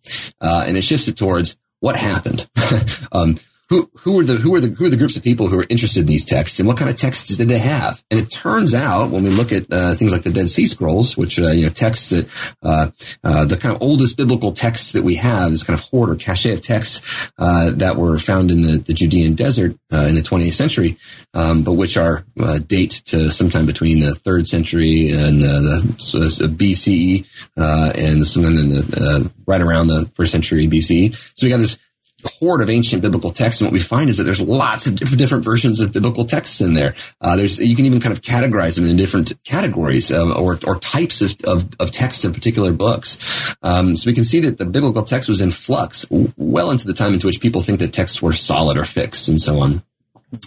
Uh, 0.41 0.65
and 0.67 0.77
it 0.77 0.85
shifts 0.85 1.09
it 1.09 1.17
towards 1.17 1.57
what 1.81 1.97
happened. 1.97 2.49
um, 3.13 3.39
who 3.73 3.91
who 4.01 4.21
are 4.21 4.25
the 4.25 4.35
who 4.35 4.55
are 4.55 4.61
the 4.61 4.69
who 4.69 4.85
are 4.85 4.91
the 4.91 4.99
groups 4.99 5.17
of 5.17 5.23
people 5.23 5.49
who 5.49 5.59
are 5.59 5.67
interested 5.71 6.01
in 6.01 6.07
these 6.07 6.27
texts 6.27 6.59
and 6.59 6.69
what 6.69 6.77
kind 6.77 6.91
of 6.91 6.97
texts 6.97 7.39
did 7.39 7.49
they 7.49 7.59
have? 7.59 8.03
And 8.11 8.21
it 8.21 8.31
turns 8.31 8.75
out 8.75 9.11
when 9.11 9.23
we 9.23 9.31
look 9.31 9.51
at 9.51 9.73
uh, 9.73 9.95
things 9.95 10.13
like 10.13 10.23
the 10.23 10.31
Dead 10.31 10.51
Sea 10.51 10.67
Scrolls, 10.67 11.17
which 11.17 11.41
uh, 11.41 11.53
you 11.53 11.65
know 11.65 11.71
texts 11.71 12.11
that 12.11 12.29
uh, 12.63 12.91
uh 13.25 13.47
the 13.47 13.57
kind 13.57 13.75
of 13.75 13.81
oldest 13.81 14.19
biblical 14.19 14.53
texts 14.53 14.93
that 14.93 15.03
we 15.03 15.15
have, 15.15 15.51
this 15.51 15.63
kind 15.63 15.79
of 15.79 15.87
hoard 15.87 16.11
or 16.11 16.17
cache 16.17 16.45
of 16.45 16.61
texts 16.61 17.33
uh, 17.39 17.71
that 17.71 17.97
were 17.97 18.19
found 18.19 18.51
in 18.51 18.61
the, 18.61 18.77
the 18.77 18.93
Judean 18.93 19.35
desert 19.35 19.73
uh, 19.91 20.05
in 20.07 20.17
the 20.17 20.21
20th 20.21 20.53
century, 20.53 20.99
um, 21.33 21.65
but 21.65 21.73
which 21.73 21.97
are 21.97 22.27
date 22.67 23.01
to 23.07 23.31
sometime 23.31 23.65
between 23.65 24.01
the 24.01 24.15
third 24.15 24.49
century 24.49 25.13
and 25.13 25.41
the 25.41 25.95
so 25.97 26.19
BCE 26.19 27.27
and 27.57 28.27
sometime 28.27 28.59
in 28.59 28.69
the 28.69 29.33
right 29.47 29.63
around 29.63 29.87
the 29.87 30.05
first 30.15 30.31
century 30.31 30.69
BCE. 30.69 31.15
So 31.39 31.47
we 31.47 31.51
got 31.51 31.57
this 31.57 31.79
hoard 32.25 32.61
of 32.61 32.71
ancient 32.71 33.03
biblical 33.03 33.31
texts, 33.31 33.61
and 33.61 33.67
what 33.67 33.73
we 33.73 33.81
find 33.81 34.09
is 34.09 34.17
that 34.19 34.25
there's 34.25 34.41
lots 34.41 34.87
of 34.87 34.97
different, 34.97 35.45
versions 35.45 35.81
of 35.81 35.93
biblical 35.93 36.25
texts 36.25 36.61
in 36.61 36.75
there. 36.75 36.95
Uh, 37.21 37.37
there's 37.37 37.59
you 37.59 37.75
can 37.75 37.85
even 37.87 38.01
kind 38.01 38.13
of 38.13 38.21
categorize 38.23 38.77
them 38.77 38.85
in 38.85 38.97
different 38.97 39.33
categories 39.45 40.13
um, 40.13 40.33
or 40.37 40.59
or 40.67 40.79
types 40.79 41.21
of, 41.21 41.35
of, 41.45 41.69
of 41.81 41.91
texts 41.91 42.25
in 42.25 42.33
particular 42.33 42.73
books. 42.73 43.57
Um, 43.63 43.97
so 43.97 44.09
we 44.09 44.15
can 44.15 44.25
see 44.25 44.41
that 44.41 44.59
the 44.59 44.65
biblical 44.65 45.03
text 45.03 45.29
was 45.29 45.41
in 45.41 45.51
flux 45.51 46.07
well 46.37 46.71
into 46.71 46.87
the 46.87 46.95
time 46.95 47.15
into 47.15 47.27
which 47.27 47.41
people 47.41 47.63
think 47.63 47.81
that 47.81 47.93
texts 47.93 48.23
were 48.23 48.33
solid 48.33 48.77
or 48.77 48.85
fixed 48.85 49.29
and 49.29 49.41
so 49.41 49.59
on. 49.61 49.83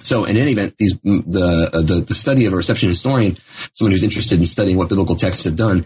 So 0.01 0.25
in 0.25 0.35
any 0.37 0.51
event, 0.51 0.75
these 0.77 0.97
the, 1.03 1.69
the 1.73 2.03
the 2.07 2.13
study 2.13 2.45
of 2.45 2.53
a 2.53 2.55
reception 2.55 2.89
historian, 2.89 3.37
someone 3.73 3.91
who's 3.91 4.03
interested 4.03 4.39
in 4.39 4.45
studying 4.45 4.77
what 4.77 4.89
biblical 4.89 5.15
texts 5.15 5.43
have 5.43 5.55
done, 5.55 5.85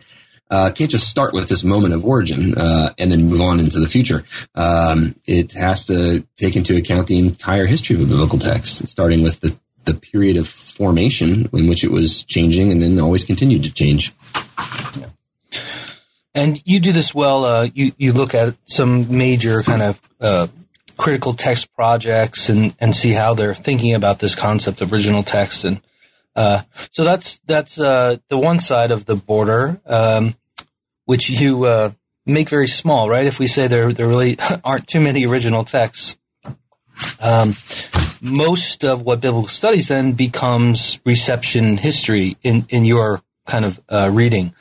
uh, 0.49 0.71
can't 0.73 0.89
just 0.89 1.09
start 1.09 1.33
with 1.33 1.47
this 1.47 1.63
moment 1.63 1.93
of 1.93 2.05
origin 2.05 2.57
uh, 2.57 2.89
and 2.97 3.11
then 3.11 3.27
move 3.27 3.41
on 3.41 3.59
into 3.59 3.79
the 3.79 3.87
future. 3.87 4.23
Um, 4.55 5.15
it 5.25 5.53
has 5.53 5.85
to 5.85 6.25
take 6.37 6.55
into 6.55 6.75
account 6.75 7.07
the 7.07 7.19
entire 7.19 7.65
history 7.65 7.95
of 7.95 8.01
a 8.01 8.05
biblical 8.05 8.39
text, 8.39 8.87
starting 8.87 9.21
with 9.21 9.39
the, 9.41 9.57
the 9.85 9.93
period 9.93 10.37
of 10.37 10.47
formation 10.47 11.49
in 11.53 11.67
which 11.67 11.83
it 11.83 11.91
was 11.91 12.23
changing 12.23 12.71
and 12.71 12.81
then 12.81 12.99
always 12.99 13.23
continued 13.23 13.63
to 13.63 13.73
change. 13.73 14.13
And 16.33 16.61
you 16.65 16.79
do 16.79 16.91
this 16.91 17.13
well. 17.13 17.43
Uh, 17.43 17.67
you 17.73 17.91
you 17.97 18.13
look 18.13 18.35
at 18.35 18.55
some 18.65 19.17
major 19.17 19.63
kind 19.63 19.81
of 19.81 19.99
uh, 20.21 20.47
critical 20.95 21.33
text 21.33 21.73
projects 21.73 22.49
and 22.49 22.75
and 22.79 22.95
see 22.95 23.13
how 23.13 23.33
they're 23.33 23.55
thinking 23.55 23.95
about 23.95 24.19
this 24.19 24.35
concept 24.35 24.81
of 24.81 24.93
original 24.93 25.23
text 25.23 25.65
and 25.65 25.81
uh, 26.35 26.61
so 26.91 27.03
that's 27.03 27.39
that's 27.47 27.79
uh, 27.79 28.17
the 28.29 28.37
one 28.37 28.59
side 28.59 28.91
of 28.91 29.05
the 29.05 29.15
border, 29.15 29.81
um, 29.85 30.35
which 31.09 31.27
you 31.27 31.65
uh, 31.65 31.89
make 32.27 32.49
very 32.49 32.67
small, 32.67 33.09
right? 33.09 33.25
If 33.25 33.39
we 33.39 33.47
say 33.47 33.65
there 33.65 33.91
there 33.91 34.07
really 34.07 34.37
aren't 34.63 34.85
too 34.85 34.99
many 34.99 35.25
original 35.25 35.63
texts, 35.63 36.17
um, 37.19 37.55
most 38.21 38.85
of 38.85 39.01
what 39.01 39.19
biblical 39.19 39.47
studies 39.47 39.87
then 39.87 40.11
becomes 40.11 40.99
reception 41.07 41.77
history 41.77 42.37
in, 42.43 42.67
in 42.69 42.85
your 42.85 43.23
kind 43.47 43.65
of 43.65 43.79
uh, 43.89 44.11
reading. 44.13 44.53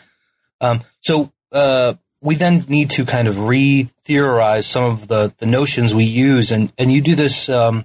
Um, 0.63 0.85
so 1.03 1.31
uh, 1.53 1.95
we 2.23 2.35
then 2.35 2.65
need 2.67 2.89
to 2.93 3.05
kind 3.05 3.29
of 3.29 3.39
re-theorize 3.41 4.67
some 4.67 4.85
of 4.85 5.07
the, 5.07 5.35
the 5.37 5.45
notions 5.47 5.95
we 5.95 6.05
use, 6.05 6.51
and, 6.51 6.73
and 6.79 6.91
you 6.91 7.03
do 7.03 7.15
this 7.15 7.51
um, 7.51 7.85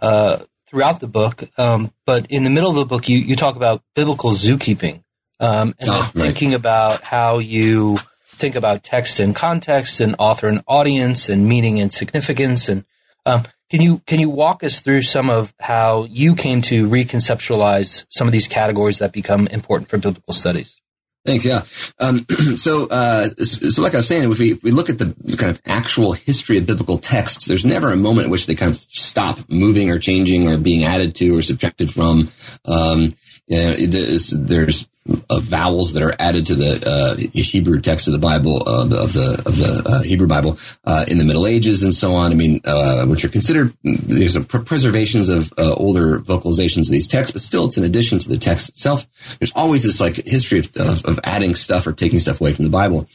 uh, 0.00 0.36
throughout 0.66 1.00
the 1.00 1.08
book. 1.08 1.44
Um, 1.56 1.94
but 2.04 2.26
in 2.26 2.44
the 2.44 2.50
middle 2.50 2.68
of 2.68 2.76
the 2.76 2.84
book, 2.84 3.08
you, 3.08 3.16
you 3.16 3.36
talk 3.36 3.56
about 3.56 3.82
biblical 3.94 4.32
zookeeping 4.32 5.02
um, 5.40 5.74
and 5.80 5.90
oh, 5.90 6.10
right. 6.14 6.26
thinking 6.26 6.54
about 6.54 7.02
how 7.02 7.38
you 7.38 7.96
think 7.96 8.54
about 8.54 8.84
text 8.84 9.18
and 9.18 9.34
context 9.34 10.00
and 10.00 10.14
author 10.18 10.48
and 10.48 10.62
audience 10.66 11.28
and 11.28 11.48
meaning 11.48 11.80
and 11.80 11.92
significance. 11.92 12.68
And 12.68 12.84
um, 13.26 13.44
can 13.70 13.80
you 13.80 13.98
can 14.06 14.20
you 14.20 14.30
walk 14.30 14.62
us 14.62 14.80
through 14.80 15.02
some 15.02 15.30
of 15.30 15.52
how 15.60 16.04
you 16.04 16.34
came 16.34 16.62
to 16.62 16.88
reconceptualize 16.88 18.04
some 18.08 18.28
of 18.28 18.32
these 18.32 18.48
categories 18.48 18.98
that 18.98 19.12
become 19.12 19.46
important 19.48 19.88
for 19.88 19.98
biblical 19.98 20.32
studies? 20.32 20.80
Thanks. 21.24 21.44
Yeah. 21.44 21.62
Um, 21.98 22.24
so, 22.56 22.88
uh, 22.88 23.28
so 23.28 23.82
like 23.82 23.92
I 23.92 23.98
was 23.98 24.08
saying, 24.08 24.30
if 24.30 24.38
we, 24.38 24.52
if 24.52 24.62
we 24.62 24.70
look 24.70 24.88
at 24.88 24.98
the 24.98 25.14
kind 25.36 25.50
of 25.50 25.60
actual 25.66 26.12
history 26.12 26.56
of 26.56 26.66
biblical 26.66 26.96
texts, 26.96 27.46
there's 27.46 27.64
never 27.64 27.92
a 27.92 27.96
moment 27.96 28.26
in 28.26 28.30
which 28.30 28.46
they 28.46 28.54
kind 28.54 28.70
of 28.70 28.76
stop 28.78 29.38
moving 29.50 29.90
or 29.90 29.98
changing 29.98 30.48
or 30.48 30.56
being 30.56 30.84
added 30.84 31.14
to 31.16 31.36
or 31.36 31.42
subtracted 31.42 31.90
from. 31.90 32.28
Um, 32.64 33.14
you 33.50 33.86
there's 33.88 34.88
uh, 35.28 35.40
vowels 35.40 35.94
that 35.94 36.02
are 36.02 36.14
added 36.18 36.46
to 36.46 36.54
the 36.54 36.86
uh, 36.86 37.16
Hebrew 37.32 37.80
text 37.80 38.06
of 38.06 38.12
the 38.12 38.18
Bible 38.18 38.62
uh, 38.66 38.82
of 38.82 39.12
the 39.12 39.42
of 39.44 39.56
the 39.56 39.82
uh, 39.84 40.02
Hebrew 40.02 40.26
Bible 40.26 40.58
uh, 40.84 41.04
in 41.08 41.18
the 41.18 41.24
Middle 41.24 41.46
Ages 41.46 41.82
and 41.82 41.92
so 41.92 42.14
on. 42.14 42.30
I 42.30 42.34
mean, 42.34 42.60
uh, 42.64 43.06
which 43.06 43.24
are 43.24 43.28
considered 43.28 43.74
there's 43.82 44.34
some 44.34 44.44
preservations 44.44 45.28
of 45.28 45.52
older 45.58 46.20
vocalizations 46.20 46.82
of 46.82 46.90
these 46.90 47.08
texts, 47.08 47.32
but 47.32 47.42
still 47.42 47.66
it's 47.66 47.76
an 47.76 47.84
addition 47.84 48.18
to 48.20 48.28
the 48.28 48.38
text 48.38 48.68
itself. 48.68 49.06
There's 49.38 49.52
always 49.54 49.82
this 49.82 50.00
like 50.00 50.16
history 50.16 50.60
of, 50.60 50.76
of, 50.76 51.04
of 51.04 51.20
adding 51.24 51.54
stuff 51.54 51.86
or 51.86 51.92
taking 51.92 52.18
stuff 52.18 52.40
away 52.40 52.52
from 52.52 52.64
the 52.64 52.70
Bible, 52.70 53.08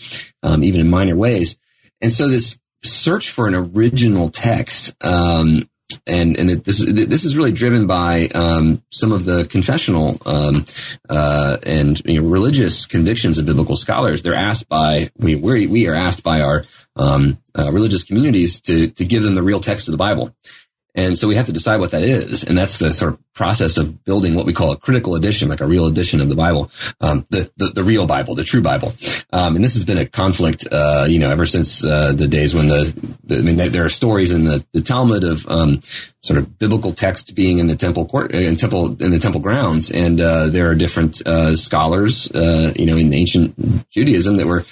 um, 0.44 0.64
even 0.64 0.82
in 0.82 0.90
minor 0.90 1.16
ways. 1.16 1.58
And 2.02 2.12
so 2.12 2.28
this 2.28 2.60
search 2.84 3.32
for 3.32 3.48
an 3.48 3.56
original 3.56 4.30
text 4.30 4.96
um, 5.02 5.70
and 6.08 6.38
and 6.38 6.50
it, 6.50 6.64
this 6.64 6.80
is 6.80 7.08
this 7.08 7.26
is 7.26 7.38
really 7.38 7.52
driven 7.52 7.88
by 7.88 8.28
um, 8.36 8.84
some 8.92 9.12
of 9.12 9.26
the 9.26 9.46
confessional 9.46 10.18
um, 10.26 10.66
uh, 11.10 11.58
and 11.66 12.02
you 12.06 12.22
know, 12.22 12.28
religious 12.28 12.86
convictions 12.86 13.38
of 13.38 13.46
biblical 13.46 13.76
scholars. 13.76 14.24
They're 14.24 14.36
asked 14.36 14.68
by 14.70 15.10
we 15.18 15.36
we 15.36 15.68
we 15.68 15.88
are 15.88 15.96
asked 15.96 16.24
by 16.24 16.42
our 16.42 16.66
um, 16.96 17.38
uh, 17.58 17.72
religious 17.72 18.04
communities 18.04 18.62
to 18.62 18.90
to 18.92 19.06
give 19.06 19.24
them 19.24 19.36
the 19.36 19.44
real 19.44 19.60
text 19.60 19.88
of 19.88 19.92
the 19.92 19.98
Bible. 19.98 20.36
And 20.96 21.18
so 21.18 21.28
we 21.28 21.36
have 21.36 21.46
to 21.48 21.54
decide 21.54 21.80
what 21.80 21.92
that 21.92 22.04
is. 22.04 22.44
And 22.44 22.58
that's 22.58 22.78
the 22.78 22.92
sort 22.92 23.14
of 23.14 23.34
process 23.34 23.78
of 23.78 24.06
building 24.06 24.34
what 24.34 24.46
we 24.46 24.54
call 24.54 24.72
a 24.72 24.78
critical 24.78 25.16
edition, 25.16 25.50
like 25.50 25.60
a 25.60 25.68
real 25.68 25.88
edition 25.88 26.22
of 26.22 26.30
the 26.30 26.36
Bible, 26.36 26.72
um, 27.02 27.26
the, 27.30 27.52
the, 27.58 27.68
the, 27.68 27.84
real 27.84 28.08
Bible, 28.08 28.34
the 28.34 28.46
true 28.46 28.62
Bible. 28.62 28.94
Um, 29.34 29.56
and 29.56 29.64
this 29.64 29.74
has 29.74 29.84
been 29.84 29.98
a 29.98 30.06
conflict, 30.06 30.66
uh, 30.72 31.06
you 31.08 31.20
know, 31.20 31.30
ever 31.30 31.46
since, 31.46 31.84
uh, 31.84 32.14
the 32.14 32.30
days 32.30 32.56
when 32.56 32.70
the, 32.70 33.18
the, 33.26 33.38
I 33.38 33.42
mean, 33.42 33.58
there 33.58 33.84
are 33.84 33.90
stories 33.90 34.32
in 34.32 34.46
the, 34.46 34.66
the 34.72 34.82
Talmud 34.82 35.26
of, 35.26 35.46
um, 35.50 35.82
sort 36.22 36.40
of 36.40 36.58
biblical 36.58 36.94
text 36.94 37.36
being 37.36 37.60
in 37.60 37.68
the 37.68 37.76
temple 37.76 38.06
court, 38.06 38.34
uh, 38.34 38.38
in 38.38 38.56
temple, 38.56 38.96
in 39.04 39.12
the 39.12 39.20
temple 39.20 39.42
grounds. 39.42 39.92
And, 39.92 40.22
uh, 40.22 40.48
there 40.48 40.70
are 40.70 40.76
different, 40.76 41.22
uh, 41.28 41.58
scholars, 41.58 42.32
uh, 42.32 42.72
you 42.78 42.86
know, 42.86 42.96
in 42.96 43.14
ancient 43.14 43.90
Judaism 43.90 44.38
that 44.38 44.48
were, 44.48 44.66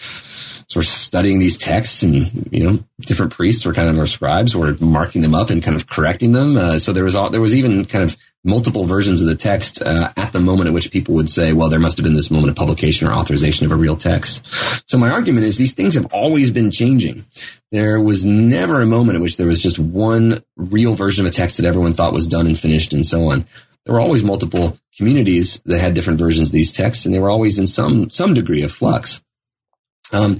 sort 0.68 0.86
of 0.86 0.90
studying 0.90 1.40
these 1.40 1.58
texts 1.58 2.04
and, 2.04 2.48
you 2.52 2.64
know, 2.64 2.80
different 3.02 3.34
priests 3.34 3.66
or 3.66 3.74
kind 3.74 3.90
of 3.90 3.98
our 4.00 4.06
scribes 4.06 4.56
were 4.56 4.76
marking 4.80 5.22
them 5.22 5.36
up 5.36 5.50
and 5.50 5.64
kind 5.64 5.76
of 5.76 5.88
correcting 5.88 6.32
them. 6.32 6.58
Uh, 6.58 6.80
so 6.80 6.94
there 6.94 7.04
was 7.04 7.16
all, 7.16 7.30
there 7.30 7.42
was 7.42 7.56
even 7.56 7.86
kind 7.86 8.04
of 8.04 8.18
multiple 8.44 8.86
versions 8.86 9.22
of 9.22 9.28
the 9.28 9.36
text 9.36 9.82
uh, 9.82 10.12
at 10.18 10.34
the 10.34 10.40
moment 10.40 10.68
at 10.68 10.74
which 10.74 10.92
people 10.92 11.16
would 11.16 11.30
say, 11.30 11.54
well, 11.54 11.70
there 11.70 11.80
must 11.80 11.98
have 11.98 12.04
been 12.04 12.16
this 12.16 12.32
moment 12.32 12.50
of 12.50 12.56
publication 12.56 13.08
or 13.08 13.14
authorization 13.14 13.66
of 13.66 13.72
a 13.72 13.76
real 13.76 13.96
text. 13.96 14.46
So 14.90 14.98
my 14.98 15.10
argument 15.10 15.46
is 15.46 15.58
these 15.58 15.74
things 15.74 15.96
have 15.96 16.08
always 16.12 16.52
been 16.52 16.72
changing. 16.72 17.26
There 17.72 18.00
was 18.00 18.26
never 18.26 18.82
a 18.82 18.86
moment 18.86 19.16
in 19.16 19.22
which 19.22 19.38
there 19.38 19.48
was 19.48 19.64
just 19.64 19.80
one 19.80 20.44
real 20.58 20.94
version 20.94 21.26
of 21.26 21.32
a 21.32 21.36
text 21.36 21.58
that 21.58 21.66
everyone 21.66 21.94
thought 21.94 22.14
was 22.14 22.28
done 22.28 22.48
and 22.48 22.60
finished 22.60 22.94
and 22.94 23.06
so 23.06 23.32
on. 23.32 23.46
There 23.86 23.96
were 23.96 24.02
always 24.02 24.24
multiple 24.24 24.78
communities 24.98 25.62
that 25.66 25.80
had 25.80 25.94
different 25.94 26.20
versions 26.20 26.50
of 26.50 26.54
these 26.54 26.72
texts, 26.72 27.06
and 27.06 27.14
they 27.14 27.20
were 27.20 27.30
always 27.30 27.58
in 27.58 27.68
some 27.68 28.10
some 28.10 28.34
degree 28.34 28.64
of 28.64 28.72
flux. 28.72 29.23
Um, 30.14 30.40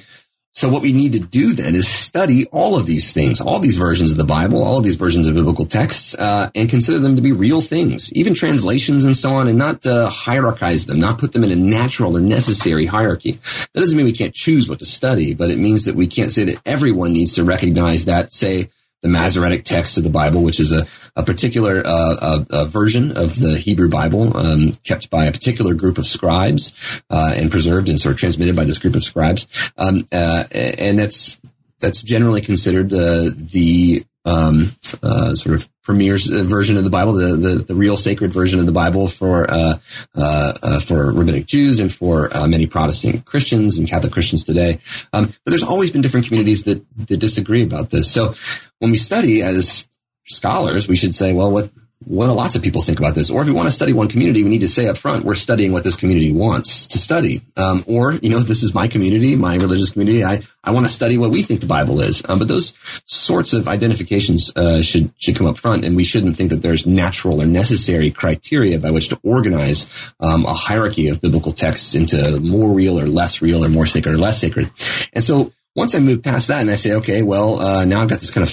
so 0.56 0.70
what 0.70 0.84
we 0.84 0.94
need 0.94 1.14
to 1.14 1.20
do 1.20 1.54
then 1.54 1.74
is 1.74 1.88
study 1.88 2.46
all 2.52 2.78
of 2.78 2.86
these 2.86 3.12
things, 3.12 3.42
all 3.42 3.58
these 3.58 3.76
versions 3.76 4.12
of 4.12 4.18
the 4.18 4.24
Bible, 4.24 4.64
all 4.64 4.78
of 4.78 4.84
these 4.84 4.98
versions 4.98 5.28
of 5.28 5.34
biblical 5.34 5.66
texts, 5.66 6.14
uh, 6.14 6.52
and 6.54 6.70
consider 6.70 7.00
them 7.00 7.16
to 7.16 7.24
be 7.24 7.32
real 7.32 7.60
things, 7.60 8.14
even 8.14 8.36
translations 8.36 9.04
and 9.04 9.18
so 9.18 9.34
on, 9.34 9.48
and 9.48 9.58
not 9.58 9.84
uh, 9.88 10.08
hierarchize 10.12 10.86
them, 10.86 11.00
not 11.00 11.18
put 11.18 11.34
them 11.34 11.44
in 11.44 11.52
a 11.52 11.56
natural 11.56 12.16
or 12.16 12.20
necessary 12.20 12.86
hierarchy. 12.86 13.40
That 13.74 13.82
doesn't 13.82 13.98
mean 13.98 14.06
we 14.06 14.14
can't 14.14 14.36
choose 14.36 14.70
what 14.70 14.78
to 14.80 14.86
study, 14.86 15.34
but 15.34 15.50
it 15.50 15.58
means 15.58 15.86
that 15.86 15.96
we 15.96 16.06
can't 16.06 16.32
say 16.32 16.44
that 16.44 16.62
everyone 16.68 17.14
needs 17.14 17.34
to 17.34 17.44
recognize 17.44 18.06
that, 18.06 18.32
say, 18.32 18.70
the 19.04 19.10
Masoretic 19.10 19.66
text 19.66 19.98
of 19.98 20.04
the 20.04 20.10
Bible, 20.10 20.42
which 20.42 20.60
is 20.60 20.72
a, 20.72 20.88
a 21.16 21.24
particular 21.24 21.86
uh, 21.86 22.16
a, 22.50 22.62
a 22.62 22.66
version 22.66 23.16
of 23.16 23.40
the 23.40 23.58
Hebrew 23.58 23.90
Bible 23.90 24.36
um, 24.36 24.72
kept 24.84 25.10
by 25.12 25.26
a 25.26 25.32
particular 25.32 25.76
group 25.76 25.98
of 25.98 26.08
scribes 26.08 27.04
uh, 27.12 27.34
and 27.36 27.52
preserved 27.52 27.90
and 27.90 28.00
sort 28.00 28.14
of 28.14 28.20
transmitted 28.20 28.56
by 28.56 28.64
this 28.64 28.80
group 28.80 28.96
of 28.96 29.04
scribes, 29.04 29.72
um, 29.78 30.08
uh, 30.12 30.46
and 30.52 30.98
that's 30.98 31.40
that's 31.80 32.02
generally 32.02 32.42
considered 32.42 32.90
the 32.90 33.36
the 33.52 34.04
um, 34.26 34.76
uh, 35.02 35.36
sort 35.36 35.56
of 35.56 35.68
premier 35.84 36.18
version 36.18 36.78
of 36.78 36.84
the 36.84 36.90
Bible, 36.90 37.14
the, 37.14 37.36
the, 37.36 37.56
the 37.56 37.76
real 37.76 37.98
sacred 37.98 38.32
version 38.32 38.60
of 38.60 38.66
the 38.66 38.72
Bible 38.72 39.08
for 39.08 39.50
uh, 39.52 39.78
uh, 40.16 40.54
uh 40.62 40.80
for 40.80 41.12
rabbinic 41.12 41.46
Jews 41.46 41.80
and 41.80 41.92
for 41.92 42.36
uh, 42.36 42.48
many 42.48 42.66
Protestant 42.66 43.26
Christians 43.26 43.78
and 43.78 43.88
Catholic 43.88 44.14
Christians 44.14 44.44
today. 44.44 44.80
Um, 45.12 45.26
but 45.26 45.52
there's 45.52 45.64
always 45.64 45.92
been 45.92 46.02
different 46.02 46.28
communities 46.28 46.64
that 46.64 46.86
that 47.08 47.18
disagree 47.18 47.64
about 47.64 47.90
this. 47.90 48.12
So 48.12 48.34
when 48.80 48.92
we 48.92 48.98
study 48.98 49.42
as 49.42 49.88
scholars, 50.26 50.88
we 50.88 50.96
should 50.96 51.14
say, 51.14 51.34
well, 51.34 51.52
what 51.52 51.70
what 52.06 52.30
lots 52.30 52.56
of 52.56 52.62
people 52.62 52.82
think 52.82 53.00
about 53.00 53.16
this? 53.16 53.30
Or 53.30 53.42
if 53.42 53.48
we 53.48 53.54
want 53.54 53.68
to 53.68 53.74
study 53.74 53.94
one 53.94 54.08
community, 54.08 54.44
we 54.44 54.50
need 54.50 54.62
to 54.62 54.70
say 54.70 54.88
up 54.88 54.98
front, 54.98 55.26
we're 55.26 55.36
studying 55.36 55.72
what 55.72 55.84
this 55.84 55.96
community 55.96 56.32
wants 56.32 56.86
to 56.88 56.98
study. 56.98 57.42
Um, 57.58 57.84
or, 57.88 58.14
you 58.14 58.30
know, 58.30 58.40
this 58.40 58.64
is 58.64 58.74
my 58.74 58.88
community, 58.88 59.36
my 59.36 59.56
religious 59.56 59.90
community. 59.90 60.24
I, 60.24 60.42
I 60.64 60.72
want 60.72 60.86
to 60.86 60.92
study 60.92 61.18
what 61.18 61.32
we 61.32 61.42
think 61.44 61.62
the 61.62 61.68
Bible 61.68 62.02
is. 62.02 62.24
Um, 62.28 62.40
but 62.40 62.48
those 62.48 62.74
sorts 63.06 63.54
of 63.54 63.68
identifications, 63.68 64.52
uh, 64.56 64.82
should, 64.82 65.12
should 65.18 65.36
come 65.36 65.48
up 65.48 65.58
front. 65.58 65.86
And 65.86 65.96
we 65.96 66.04
shouldn't 66.04 66.36
think 66.36 66.50
that 66.50 66.62
there's 66.62 66.86
natural 66.86 67.42
or 67.42 67.46
necessary 67.46 68.12
criteria 68.12 68.80
by 68.80 68.92
which 68.92 69.10
to 69.10 69.20
organize, 69.24 70.14
um, 70.20 70.46
a 70.46 70.54
hierarchy 70.54 71.08
of 71.08 71.22
biblical 71.22 71.52
texts 71.52 71.96
into 71.96 72.40
more 72.40 72.74
real 72.74 73.00
or 73.00 73.06
less 73.06 73.42
real 73.42 73.64
or 73.64 73.70
more 73.70 73.86
sacred 73.86 74.16
or 74.16 74.18
less 74.18 74.40
sacred. 74.40 74.70
And 75.14 75.24
so 75.24 75.52
once 75.76 75.96
I 75.96 76.00
move 76.00 76.22
past 76.22 76.50
that 76.50 76.62
and 76.62 76.70
I 76.70 76.76
say, 76.76 76.94
okay, 76.94 77.24
well, 77.24 77.60
uh, 77.60 77.86
now 77.86 78.02
I've 78.02 78.10
got 78.10 78.20
this 78.20 78.32
kind 78.32 78.46
of 78.46 78.52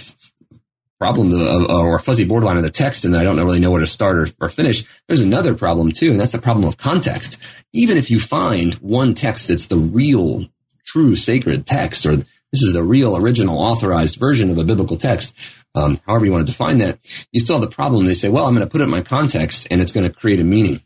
problem 1.00 1.32
of, 1.32 1.70
or 1.70 1.96
a 1.96 2.02
fuzzy 2.02 2.26
borderline 2.26 2.58
of 2.58 2.62
the 2.62 2.70
text 2.70 3.06
and 3.06 3.16
I 3.16 3.24
don't 3.24 3.38
really 3.38 3.58
know 3.58 3.70
where 3.70 3.80
to 3.80 3.86
start 3.86 4.18
or, 4.18 4.28
or 4.38 4.50
finish. 4.50 4.84
There's 5.08 5.22
another 5.22 5.54
problem 5.54 5.92
too, 5.92 6.10
and 6.10 6.20
that's 6.20 6.32
the 6.32 6.38
problem 6.38 6.66
of 6.66 6.76
context. 6.76 7.40
Even 7.72 7.96
if 7.96 8.10
you 8.10 8.20
find 8.20 8.74
one 8.74 9.14
text 9.14 9.48
that's 9.48 9.68
the 9.68 9.78
real, 9.78 10.42
true 10.84 11.16
sacred 11.16 11.66
text, 11.66 12.04
or 12.04 12.16
this 12.16 12.62
is 12.62 12.74
the 12.74 12.82
real 12.82 13.16
original 13.16 13.58
authorized 13.58 14.16
version 14.16 14.50
of 14.50 14.58
a 14.58 14.64
biblical 14.64 14.98
text, 14.98 15.34
um, 15.74 15.96
however 16.06 16.26
you 16.26 16.32
want 16.32 16.46
to 16.46 16.52
define 16.52 16.78
that, 16.78 16.98
you 17.32 17.40
still 17.40 17.58
have 17.58 17.68
the 17.68 17.74
problem. 17.74 18.04
They 18.04 18.12
say, 18.12 18.28
well, 18.28 18.44
I'm 18.44 18.54
going 18.54 18.66
to 18.66 18.70
put 18.70 18.82
it 18.82 18.84
in 18.84 18.90
my 18.90 19.00
context 19.00 19.68
and 19.70 19.80
it's 19.80 19.92
going 19.92 20.06
to 20.06 20.14
create 20.14 20.40
a 20.40 20.44
meaning. 20.44 20.82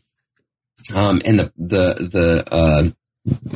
Um, 0.95 1.21
and 1.25 1.39
the, 1.39 1.51
the, 1.57 2.07
the, 2.09 2.55
uh, 2.55 2.89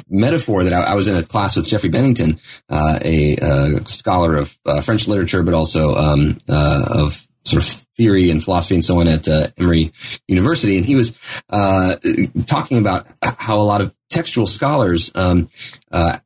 metaphor 0.10 0.64
that 0.64 0.74
I, 0.74 0.92
I, 0.92 0.96
was 0.96 1.08
in 1.08 1.16
a 1.16 1.24
class 1.24 1.56
with 1.56 1.68
Jeffrey 1.68 1.90
Bennington, 1.90 2.40
uh, 2.70 3.00
a, 3.04 3.36
a, 3.36 3.88
scholar 3.88 4.36
of 4.36 4.58
uh, 4.66 4.82
French 4.82 5.08
literature, 5.08 5.44
but 5.44 5.54
also 5.54 5.96
um, 5.96 6.40
uh, 6.50 6.86
of 6.90 7.28
sort 7.46 7.64
of 7.64 7.70
theory 7.98 8.30
and 8.30 8.44
philosophy 8.44 8.76
and 8.76 8.86
so 8.86 9.00
on 9.00 9.08
at 9.08 9.28
uh, 9.28 9.48
Emory 9.58 9.92
University, 10.28 10.78
and 10.78 10.86
he 10.86 10.96
was 10.96 11.18
uh, 11.50 11.96
talking 12.46 12.78
about 12.78 13.08
how 13.22 13.60
a 13.60 13.64
lot 13.64 13.82
of 13.82 13.96
textual 14.10 14.48
scholars. 14.48 15.12
Um, 15.16 15.50
uh, 15.92 16.18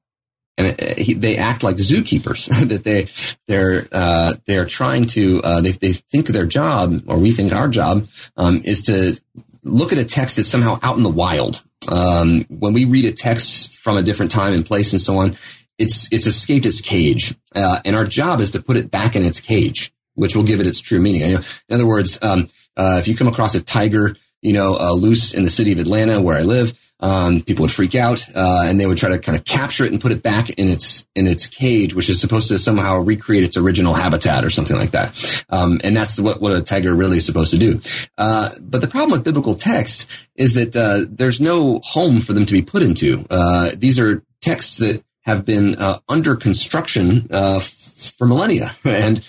and 0.56 0.79
he, 0.99 1.15
they 1.15 1.38
act 1.38 1.63
like 1.63 1.77
zookeepers. 1.77 2.47
that 2.69 2.84
they 2.84 3.08
they're 3.47 3.88
uh, 3.91 4.36
they're 4.45 4.65
trying 4.65 5.06
to 5.08 5.41
uh, 5.43 5.62
they 5.62 5.71
they 5.71 5.93
think 5.93 6.27
their 6.27 6.45
job 6.45 6.93
or 7.08 7.17
we 7.17 7.32
think 7.32 7.53
our 7.53 7.67
job 7.67 8.08
um, 8.38 8.62
is 8.63 8.84
to 8.84 9.19
look 9.63 9.91
at 9.91 9.97
a 9.97 10.06
text 10.06 10.38
that's 10.38 10.49
somehow 10.49 10.79
out 10.84 10.97
in 10.97 11.03
the 11.03 11.10
wild 11.10 11.63
um, 11.89 12.43
when 12.50 12.74
we 12.74 12.86
read 12.86 13.06
a 13.06 13.12
text 13.12 13.74
from 13.74 13.98
a 13.98 14.02
different 14.02 14.32
time 14.32 14.54
and 14.54 14.65
place 14.65 14.93
and 14.93 15.02
so 15.02 15.17
on, 15.17 15.38
it's 15.78 16.12
it's 16.12 16.28
escaped 16.28 16.65
its 16.65 16.82
cage, 16.82 17.36
uh, 17.56 17.80
and 17.84 17.96
our 17.96 18.06
job 18.06 18.39
is 18.39 18.52
to 18.52 18.62
put 18.62 18.78
it 18.78 18.91
back 18.91 19.15
in 19.15 19.24
its 19.24 19.41
cage, 19.41 19.91
which 20.13 20.36
will 20.36 20.43
give 20.43 20.60
it 20.60 20.67
its 20.67 20.80
true 20.80 21.00
meaning. 21.00 21.32
In 21.32 21.76
other 21.76 21.88
words, 21.88 22.19
um, 22.22 22.50
uh, 22.78 22.98
if 23.00 23.08
you 23.08 23.15
come 23.15 23.28
across 23.28 23.56
a 23.56 23.63
tiger 23.63 24.15
you 24.43 24.54
know, 24.54 24.76
uh, 24.76 24.91
loose 24.91 25.34
in 25.34 25.43
the 25.43 25.50
city 25.50 25.72
of 25.72 25.80
Atlanta 25.80 26.22
where 26.22 26.38
I 26.38 26.41
live, 26.41 26.78
um, 27.04 27.42
people 27.42 27.63
would 27.63 27.72
freak 27.72 27.96
out, 27.96 28.26
uh, 28.34 28.63
and 28.63 28.80
they 28.80 28.88
would 28.88 28.98
try 28.98 29.10
to 29.10 29.20
kind 29.20 29.38
of 29.38 29.44
capture 29.44 29.84
it 29.84 29.92
and 29.92 30.00
put 30.00 30.13
it 30.13 30.24
back 30.24 30.50
in 30.52 30.70
its 30.70 31.06
in 31.16 31.28
its 31.28 31.48
cage, 31.48 31.94
which 31.94 32.10
is 32.10 32.22
supposed 32.22 32.48
to 32.48 32.58
somehow 32.58 32.96
recreate 32.96 33.44
its 33.44 33.58
original 33.58 33.94
habitat 33.94 34.46
or 34.46 34.50
something 34.50 34.78
like 34.78 34.92
that. 34.92 35.46
Um, 35.50 35.82
and 35.84 35.94
that's 35.94 36.18
what 36.18 36.42
what 36.42 36.54
a 36.54 36.62
tiger 36.62 36.96
really 36.96 37.18
is 37.18 37.26
supposed 37.26 37.52
to 37.52 37.58
do. 37.58 37.82
Uh, 38.18 38.52
but 38.62 38.80
the 38.80 38.88
problem 38.88 39.12
with 39.12 39.26
biblical 39.26 39.54
text 39.54 40.10
is 40.36 40.54
that 40.54 40.74
uh, 40.78 41.06
there's 41.10 41.42
no 41.42 41.82
home 41.84 42.22
for 42.22 42.32
them 42.32 42.46
to 42.46 42.54
be 42.54 42.62
put 42.62 42.82
into. 42.82 43.28
Uh, 43.30 43.72
these 43.76 44.00
are 44.00 44.24
texts 44.42 44.78
that 44.78 45.04
have 45.26 45.46
been 45.46 45.76
uh, 45.76 45.98
under 46.08 46.38
construction 46.38 47.28
uh, 47.32 47.58
f- 47.58 48.13
for 48.18 48.26
millennia, 48.26 48.72
and 48.86 49.22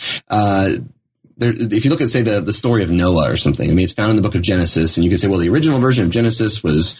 there, 1.36 1.52
if 1.56 1.84
you 1.84 1.90
look 1.90 2.00
at 2.00 2.10
say 2.10 2.22
the 2.22 2.40
the 2.40 2.52
story 2.52 2.84
of 2.84 2.90
Noah 2.92 3.32
or 3.32 3.36
something, 3.36 3.68
I 3.68 3.74
mean, 3.74 3.82
it's 3.82 3.92
found 3.92 4.10
in 4.10 4.16
the 4.16 4.22
book 4.22 4.36
of 4.36 4.42
Genesis, 4.42 4.96
and 4.96 5.02
you 5.02 5.10
can 5.10 5.18
say, 5.18 5.26
well, 5.26 5.40
the 5.40 5.48
original 5.48 5.80
version 5.80 6.04
of 6.04 6.12
Genesis 6.12 6.62
was 6.62 6.94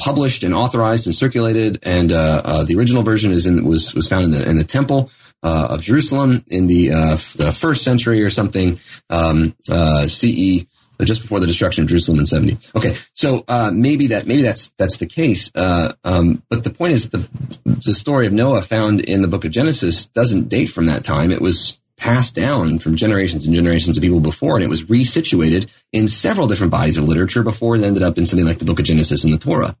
published 0.00 0.42
and 0.42 0.54
authorized 0.54 1.06
and 1.06 1.14
circulated. 1.14 1.78
And 1.82 2.10
uh, 2.10 2.42
uh, 2.44 2.64
the 2.64 2.76
original 2.76 3.02
version 3.02 3.30
is 3.32 3.46
in, 3.46 3.64
was 3.64 3.94
was 3.94 4.08
found 4.08 4.24
in 4.24 4.30
the 4.32 4.48
in 4.48 4.56
the 4.56 4.64
temple 4.64 5.10
uh, 5.42 5.68
of 5.70 5.82
Jerusalem 5.82 6.44
in 6.48 6.66
the, 6.66 6.92
uh, 6.92 7.16
the 7.36 7.52
first 7.56 7.82
century 7.82 8.22
or 8.22 8.30
something 8.30 8.80
um, 9.08 9.54
uh, 9.70 10.06
CE. 10.06 10.66
Just 11.02 11.22
before 11.22 11.40
the 11.40 11.46
destruction 11.46 11.84
of 11.84 11.88
Jerusalem 11.88 12.18
in 12.18 12.26
seventy. 12.26 12.58
Okay, 12.76 12.94
so 13.14 13.42
uh, 13.48 13.70
maybe 13.72 14.08
that 14.08 14.26
maybe 14.26 14.42
that's 14.42 14.68
that's 14.76 14.98
the 14.98 15.06
case. 15.06 15.50
Um, 15.56 16.42
but 16.50 16.62
the 16.62 16.68
point 16.68 16.92
is, 16.92 17.08
the 17.08 17.26
the 17.64 17.94
story 17.94 18.26
of 18.26 18.34
Noah 18.34 18.60
found 18.60 19.00
in 19.00 19.22
the 19.22 19.28
book 19.28 19.46
of 19.46 19.50
Genesis 19.50 20.04
doesn't 20.08 20.50
date 20.50 20.66
from 20.66 20.84
that 20.86 21.02
time. 21.02 21.30
It 21.30 21.40
was 21.40 21.80
passed 22.00 22.34
down 22.34 22.78
from 22.78 22.96
generations 22.96 23.44
and 23.44 23.54
generations 23.54 23.96
of 23.96 24.02
people 24.02 24.20
before, 24.20 24.56
and 24.56 24.64
it 24.64 24.70
was 24.70 24.84
resituated 24.84 25.68
in 25.92 26.08
several 26.08 26.48
different 26.48 26.72
bodies 26.72 26.96
of 26.96 27.04
literature 27.04 27.42
before 27.42 27.76
it 27.76 27.82
ended 27.82 28.02
up 28.02 28.18
in 28.18 28.26
something 28.26 28.46
like 28.46 28.58
the 28.58 28.64
Book 28.64 28.80
of 28.80 28.86
Genesis 28.86 29.22
and 29.22 29.32
the 29.32 29.38
Torah. 29.38 29.76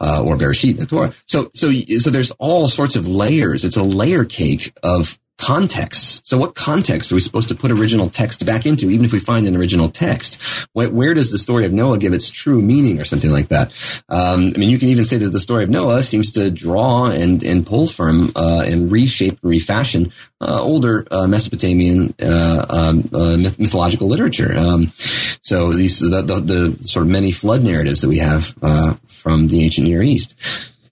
Uh, 0.00 0.22
or 0.22 0.36
Bereshit, 0.36 0.78
the 0.78 0.86
Torah. 0.86 1.12
So, 1.26 1.50
so, 1.54 1.72
so 1.72 2.10
there's 2.10 2.30
all 2.38 2.68
sorts 2.68 2.94
of 2.94 3.08
layers. 3.08 3.64
It's 3.64 3.76
a 3.76 3.82
layer 3.82 4.24
cake 4.24 4.72
of 4.84 5.18
contexts. 5.38 6.20
So 6.28 6.36
what 6.36 6.54
context 6.54 7.10
are 7.10 7.14
we 7.14 7.20
supposed 7.20 7.48
to 7.48 7.54
put 7.54 7.70
original 7.70 8.10
text 8.10 8.44
back 8.44 8.66
into, 8.66 8.90
even 8.90 9.04
if 9.04 9.12
we 9.12 9.20
find 9.20 9.46
an 9.46 9.56
original 9.56 9.88
text? 9.88 10.42
Where, 10.72 10.90
where 10.90 11.14
does 11.14 11.30
the 11.30 11.38
story 11.38 11.64
of 11.64 11.72
Noah 11.72 11.98
give 11.98 12.12
its 12.12 12.28
true 12.28 12.60
meaning 12.60 13.00
or 13.00 13.04
something 13.04 13.30
like 13.30 13.48
that? 13.48 13.68
Um, 14.08 14.52
I 14.54 14.58
mean, 14.58 14.68
you 14.68 14.78
can 14.78 14.88
even 14.88 15.04
say 15.04 15.16
that 15.18 15.30
the 15.30 15.40
story 15.40 15.64
of 15.64 15.70
Noah 15.70 16.02
seems 16.02 16.32
to 16.32 16.50
draw 16.50 17.06
and, 17.06 17.42
and 17.42 17.66
pull 17.66 17.86
from, 17.86 18.32
uh, 18.36 18.62
and 18.66 18.90
reshape 18.90 19.38
and 19.40 19.50
refashion, 19.50 20.12
uh, 20.40 20.60
older, 20.60 21.06
uh, 21.10 21.26
Mesopotamian, 21.26 22.14
uh, 22.20 22.66
um, 22.68 23.08
uh, 23.14 23.36
myth- 23.36 23.58
mythological 23.58 24.08
literature. 24.08 24.52
Um, 24.56 24.92
so 25.40 25.72
these, 25.72 26.00
the, 26.00 26.20
the, 26.22 26.40
the, 26.40 26.84
sort 26.84 27.06
of 27.06 27.12
many 27.12 27.32
flood 27.32 27.62
narratives 27.62 28.00
that 28.02 28.08
we 28.08 28.18
have, 28.18 28.54
uh, 28.60 28.94
from 29.06 29.48
the 29.48 29.62
ancient 29.64 29.86
Near 29.86 30.02
East. 30.02 30.36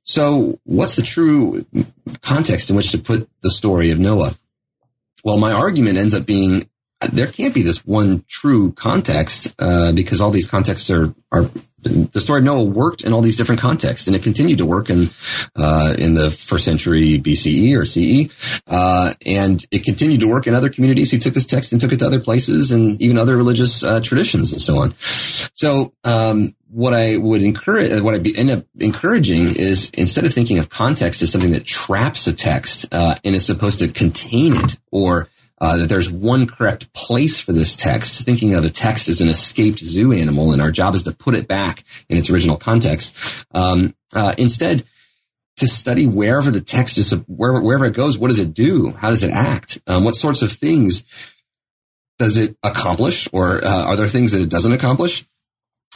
So 0.07 0.61
what's 0.65 0.97
the 0.97 1.03
true 1.03 1.67
context 2.23 2.71
in 2.71 2.77
which 2.77 2.93
to 2.93 2.99
put 2.99 3.29
the 3.43 3.51
story 3.51 3.91
of 3.91 3.99
Noah? 3.99 4.37
Well, 5.25 5.39
my 5.39 5.53
argument 5.53 5.99
ends 5.99 6.15
up 6.15 6.25
being 6.25 6.69
there 7.01 7.27
can't 7.27 7.55
be 7.55 7.63
this 7.63 7.85
one 7.85 8.25
true 8.29 8.73
context 8.73 9.55
uh, 9.59 9.93
because 9.93 10.21
all 10.21 10.31
these 10.31 10.49
contexts 10.49 10.91
are 10.91 11.15
are 11.31 11.51
the 11.87 12.21
story 12.21 12.41
of 12.41 12.45
Noah 12.45 12.65
worked 12.65 13.03
in 13.03 13.13
all 13.13 13.21
these 13.21 13.37
different 13.37 13.61
contexts, 13.61 14.07
and 14.07 14.17
it 14.17 14.23
continued 14.23 14.59
to 14.59 14.67
work 14.67 14.91
in 14.91 15.09
uh, 15.57 15.95
in 15.97 16.15
the 16.15 16.31
first 16.31 16.65
century 16.65 17.19
BCE 17.19 17.77
or 17.77 17.85
CE, 17.85 18.61
uh, 18.67 19.13
and 19.25 19.65
it 19.71 19.85
continued 19.85 20.21
to 20.21 20.29
work 20.29 20.47
in 20.47 20.55
other 20.55 20.69
communities 20.69 21.11
who 21.11 21.19
took 21.19 21.35
this 21.35 21.47
text 21.47 21.73
and 21.73 21.81
took 21.81 21.93
it 21.93 21.99
to 21.99 22.07
other 22.07 22.21
places 22.21 22.73
and 22.73 23.01
even 23.01 23.19
other 23.19 23.37
religious 23.37 23.85
uh, 23.85 24.01
traditions 24.01 24.53
and 24.53 24.61
so 24.61 24.79
on. 24.79 24.95
So, 24.99 25.93
um, 26.05 26.55
what 26.71 26.95
I 26.95 27.17
would 27.17 27.43
encourage, 27.43 28.01
what 28.03 28.15
I 28.15 28.23
end 28.37 28.51
up 28.51 28.65
encouraging 28.81 29.43
is 29.57 29.91
instead 29.91 30.25
of 30.25 30.35
thinking 30.35 30.59
of 30.59 30.69
context 30.69 31.23
as 31.23 31.31
something 31.31 31.53
that 31.53 31.65
traps 31.65 32.27
a 32.27 32.33
text 32.33 32.87
uh, 32.93 33.15
and 33.25 33.35
is 33.35 33.47
supposed 33.47 33.79
to 33.79 33.89
contain 33.89 34.57
it 34.57 34.77
or 34.91 35.29
uh, 35.61 35.77
that 35.79 35.89
there's 35.89 36.11
one 36.11 36.47
correct 36.47 36.93
place 36.93 37.41
for 37.41 37.53
this 37.53 37.75
text, 37.75 38.23
thinking 38.23 38.55
of 38.55 38.65
a 38.65 38.71
text 38.71 39.09
as 39.09 39.21
an 39.21 39.29
escaped 39.29 39.79
zoo 39.79 40.13
animal, 40.13 40.53
and 40.53 40.61
our 40.61 40.71
job 40.71 40.95
is 40.95 41.03
to 41.05 41.13
put 41.13 41.35
it 41.35 41.49
back 41.49 41.85
in 42.09 42.19
its 42.19 42.31
original 42.31 42.57
context. 42.57 43.47
Um, 43.53 43.95
uh, 44.15 44.35
instead, 44.37 44.85
to 45.57 45.67
study 45.67 46.07
wherever 46.07 46.51
the 46.51 46.61
text 46.61 46.99
is, 46.99 47.13
wherever, 47.27 47.63
wherever 47.63 47.87
it 47.87 47.95
goes, 47.95 48.19
what 48.19 48.29
does 48.29 48.39
it 48.39 48.53
do? 48.53 48.93
How 48.99 49.09
does 49.09 49.23
it 49.23 49.33
act? 49.33 49.81
Um, 49.87 50.05
what 50.05 50.17
sorts 50.17 50.43
of 50.43 50.53
things 50.53 51.03
does 52.19 52.37
it 52.37 52.57
accomplish, 52.63 53.29
or 53.33 53.65
uh, 53.65 53.85
are 53.85 53.97
there 53.97 54.09
things 54.09 54.33
that 54.33 54.43
it 54.43 54.51
doesn't 54.51 54.73
accomplish? 54.73 55.27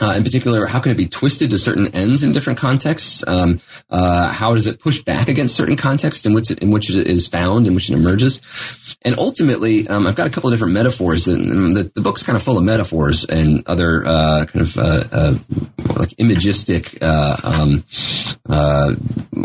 Uh, 0.02 0.14
in 0.16 0.24
particular, 0.24 0.66
how 0.66 0.80
can 0.80 0.92
it 0.92 0.96
be 0.96 1.06
twisted 1.06 1.50
to 1.50 1.58
certain 1.58 1.94
ends 1.94 2.22
in 2.22 2.32
different 2.32 2.58
contexts? 2.58 3.26
Um, 3.26 3.60
uh, 3.90 4.32
how 4.32 4.54
does 4.54 4.66
it 4.66 4.80
push 4.80 5.02
back 5.02 5.28
against 5.28 5.54
certain 5.54 5.76
contexts 5.76 6.24
in 6.24 6.32
which 6.32 6.50
it, 6.50 6.60
in 6.60 6.70
which 6.70 6.88
it 6.88 7.06
is 7.06 7.28
found, 7.28 7.66
in 7.66 7.74
which 7.74 7.90
it 7.90 7.94
emerges? 7.94 8.40
And 9.02 9.18
ultimately, 9.18 9.86
um, 9.88 10.06
I've 10.06 10.16
got 10.16 10.26
a 10.26 10.30
couple 10.30 10.48
of 10.48 10.54
different 10.54 10.72
metaphors, 10.72 11.28
and 11.28 11.76
the, 11.76 11.90
the 11.94 12.00
book's 12.00 12.22
kind 12.22 12.36
of 12.36 12.42
full 12.42 12.56
of 12.56 12.64
metaphors 12.64 13.26
and 13.26 13.62
other 13.66 14.06
uh, 14.06 14.46
kind 14.46 14.62
of 14.62 14.78
uh, 14.78 15.04
uh, 15.12 15.38
like 15.96 16.10
imagistic. 16.18 16.96
Uh, 17.02 17.36
um, 17.44 17.84
I 18.48 18.96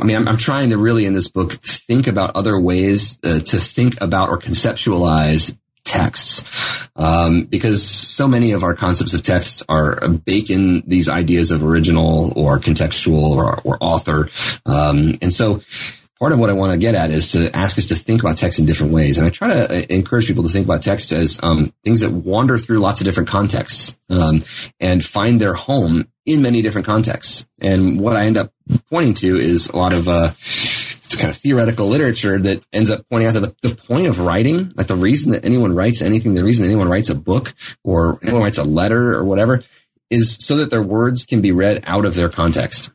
mean, 0.06 0.16
I'm, 0.16 0.28
I'm, 0.28 0.38
trying 0.38 0.70
to 0.70 0.78
really 0.78 1.06
in 1.06 1.14
this 1.14 1.30
book 1.30 1.54
think 1.54 2.08
about 2.08 2.36
other 2.36 2.58
ways 2.60 3.18
to 3.18 3.40
think 3.40 4.00
about 4.02 4.30
or 4.30 4.40
conceptualize 4.40 5.58
texts 5.84 6.85
um, 6.96 7.44
because 7.44 7.84
so 7.84 8.28
many 8.28 8.52
of 8.52 8.64
our 8.64 8.74
concepts 8.74 9.14
of 9.14 9.22
texts 9.22 9.64
are 9.68 10.08
bake 10.08 10.50
in 10.50 10.82
these 10.88 11.10
ideas 11.10 11.52
of 11.52 11.64
original 11.64 12.34
or 12.38 12.60
contextual 12.60 13.36
or, 13.36 13.60
or 13.64 13.78
author 13.82 14.30
um, 14.66 15.14
and 15.22 15.34
so 15.34 15.62
part 16.20 16.32
of 16.32 16.40
what 16.40 16.50
I 16.50 16.54
want 16.54 16.72
to 16.72 16.78
get 16.78 16.96
at 16.96 17.12
is 17.12 17.34
to 17.34 17.56
ask 17.56 17.78
us 17.78 17.88
to 17.88 17.96
think 17.96 18.22
about 18.24 18.38
text 18.38 18.60
in 18.60 18.66
different 18.66 18.94
ways. 18.94 19.18
And 19.18 19.28
I 19.28 19.30
try 19.30 19.50
to 19.50 19.70
uh, 19.70 19.82
encourage 19.90 20.28
people 20.28 20.44
to 20.44 20.50
think 20.50 20.66
about 20.66 20.82
text 20.82 21.12
as 21.12 21.40
um, 21.44 21.74
things 21.84 22.02
that 22.02 22.12
wander 22.12 22.58
through 22.58 22.80
lots 22.80 23.02
of 23.02 23.06
different 23.06 23.30
contexts 23.30 23.98
um, 24.10 24.42
and 24.80 25.04
find 25.04 25.42
their 25.42 25.54
home 25.54 26.08
in 26.26 26.42
many 26.42 26.62
different 26.62 26.88
contexts. 26.88 27.46
And 27.60 28.00
what 28.00 28.16
I 28.16 28.26
end 28.26 28.38
up 28.38 28.52
pointing 28.90 29.14
to 29.16 29.36
is 29.36 29.68
a 29.68 29.78
lot 29.78 29.94
of 29.94 30.08
uh, 30.08 30.32
kind 31.14 31.30
of 31.30 31.38
theoretical 31.38 31.88
literature 31.88 32.38
that 32.40 32.64
ends 32.74 32.90
up 32.90 33.06
pointing 33.10 33.28
out 33.28 33.34
that 33.34 33.62
the, 33.62 33.70
the, 33.70 33.76
point 33.76 34.08
of 34.08 34.20
writing, 34.20 34.72
like 34.76 34.88
the 34.88 34.96
reason 34.96 35.32
that 35.32 35.46
anyone 35.46 35.74
writes 35.76 36.02
anything, 36.02 36.34
the 36.34 36.44
reason 36.44 36.66
anyone 36.66 36.90
writes 36.90 37.10
a 37.10 37.16
book 37.16 37.54
or 37.84 38.20
anyone 38.24 38.42
writes 38.42 38.58
a 38.58 38.64
letter 38.64 39.14
or 39.14 39.24
whatever 39.24 39.64
is 40.10 40.38
so 40.40 40.58
that 40.58 40.70
their 40.70 40.84
words 40.84 41.26
can 41.26 41.42
be 41.42 41.52
read 41.52 41.84
out 41.86 42.06
of 42.06 42.16
their 42.16 42.30
context. 42.30 42.92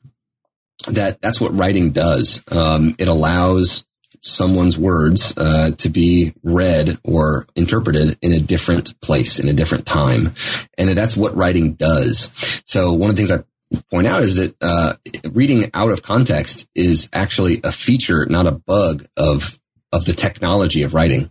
That 0.89 1.21
that's 1.21 1.41
what 1.41 1.55
writing 1.55 1.93
does. 1.93 2.43
Um, 2.51 2.95
it 2.99 3.09
allows 3.09 3.85
someone's 4.23 4.79
words 4.79 5.37
uh, 5.37 5.71
to 5.79 5.89
be 5.89 6.35
read 6.43 6.99
or 7.05 7.47
interpreted 7.55 8.19
in 8.21 8.33
a 8.33 8.41
different 8.41 9.01
place 9.01 9.39
in 9.39 9.49
a 9.49 9.53
different 9.53 9.87
time 9.87 10.35
and 10.77 10.91
that's 10.91 11.17
what 11.17 11.35
writing 11.35 11.73
does 11.73 12.63
so 12.67 12.93
one 12.93 13.09
of 13.09 13.17
the 13.17 13.25
things 13.25 13.31
i 13.31 13.43
point 13.91 14.07
out 14.07 14.23
is 14.23 14.37
that 14.37 14.55
uh, 14.61 14.95
reading 15.33 15.71
out 15.75 15.91
of 15.91 16.03
context 16.03 16.69
is 16.75 17.09
actually 17.13 17.61
a 17.65 17.73
feature, 17.73 18.27
not 18.27 18.47
a 18.47 18.53
bug 18.53 19.05
of 19.17 19.59
of 19.93 20.05
the 20.05 20.13
technology 20.13 20.83
of 20.83 20.95
writing. 20.95 21.31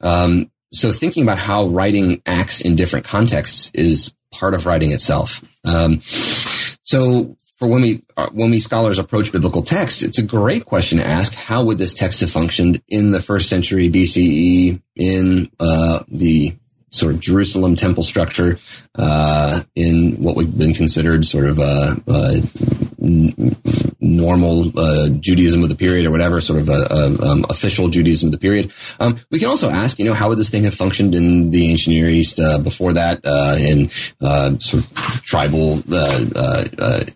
Um, 0.00 0.50
so 0.72 0.92
thinking 0.92 1.22
about 1.22 1.38
how 1.38 1.66
writing 1.66 2.22
acts 2.24 2.60
in 2.60 2.76
different 2.76 3.04
contexts 3.04 3.70
is 3.74 4.14
part 4.32 4.54
of 4.54 4.64
writing 4.64 4.92
itself. 4.92 5.44
Um, 5.64 6.00
so 6.00 7.36
for 7.60 7.68
when 7.68 7.82
we 7.82 8.02
uh, 8.16 8.28
when 8.32 8.50
we 8.50 8.58
scholars 8.58 8.98
approach 8.98 9.32
biblical 9.32 9.62
text, 9.62 10.02
it's 10.02 10.18
a 10.18 10.22
great 10.22 10.64
question 10.64 10.98
to 10.98 11.06
ask: 11.06 11.34
How 11.34 11.62
would 11.64 11.78
this 11.78 11.94
text 11.94 12.20
have 12.20 12.30
functioned 12.30 12.82
in 12.88 13.12
the 13.12 13.20
first 13.20 13.48
century 13.48 13.90
BCE 13.90 14.80
in 14.96 15.50
uh, 15.60 16.00
the 16.08 16.56
sort 16.90 17.14
of 17.14 17.20
Jerusalem 17.20 17.76
temple 17.76 18.02
structure 18.02 18.58
uh, 18.96 19.62
in 19.74 20.16
what 20.22 20.36
would 20.36 20.46
have 20.46 20.58
been 20.58 20.74
considered 20.74 21.24
sort 21.24 21.48
of 21.48 21.58
a, 21.58 21.96
a 22.08 22.89
normal 23.00 24.78
uh, 24.78 25.08
Judaism 25.08 25.62
of 25.62 25.68
the 25.68 25.74
period 25.74 26.06
or 26.06 26.10
whatever, 26.10 26.40
sort 26.40 26.60
of 26.60 26.68
a, 26.68 27.22
um, 27.22 27.44
official 27.48 27.88
Judaism 27.88 28.28
of 28.28 28.32
the 28.32 28.38
period. 28.38 28.72
Um, 28.98 29.18
we 29.30 29.38
can 29.38 29.48
also 29.48 29.70
ask, 29.70 29.98
you 29.98 30.04
know, 30.04 30.14
how 30.14 30.28
would 30.28 30.38
this 30.38 30.50
thing 30.50 30.64
have 30.64 30.74
functioned 30.74 31.14
in 31.14 31.50
the 31.50 31.70
ancient 31.70 31.94
Near 31.94 32.08
East 32.08 32.38
uh, 32.38 32.58
before 32.58 32.92
that 32.92 33.24
uh, 33.24 33.56
in 33.58 33.90
uh, 34.20 34.58
sort 34.58 34.84
of 34.84 34.92
tribal 35.24 35.82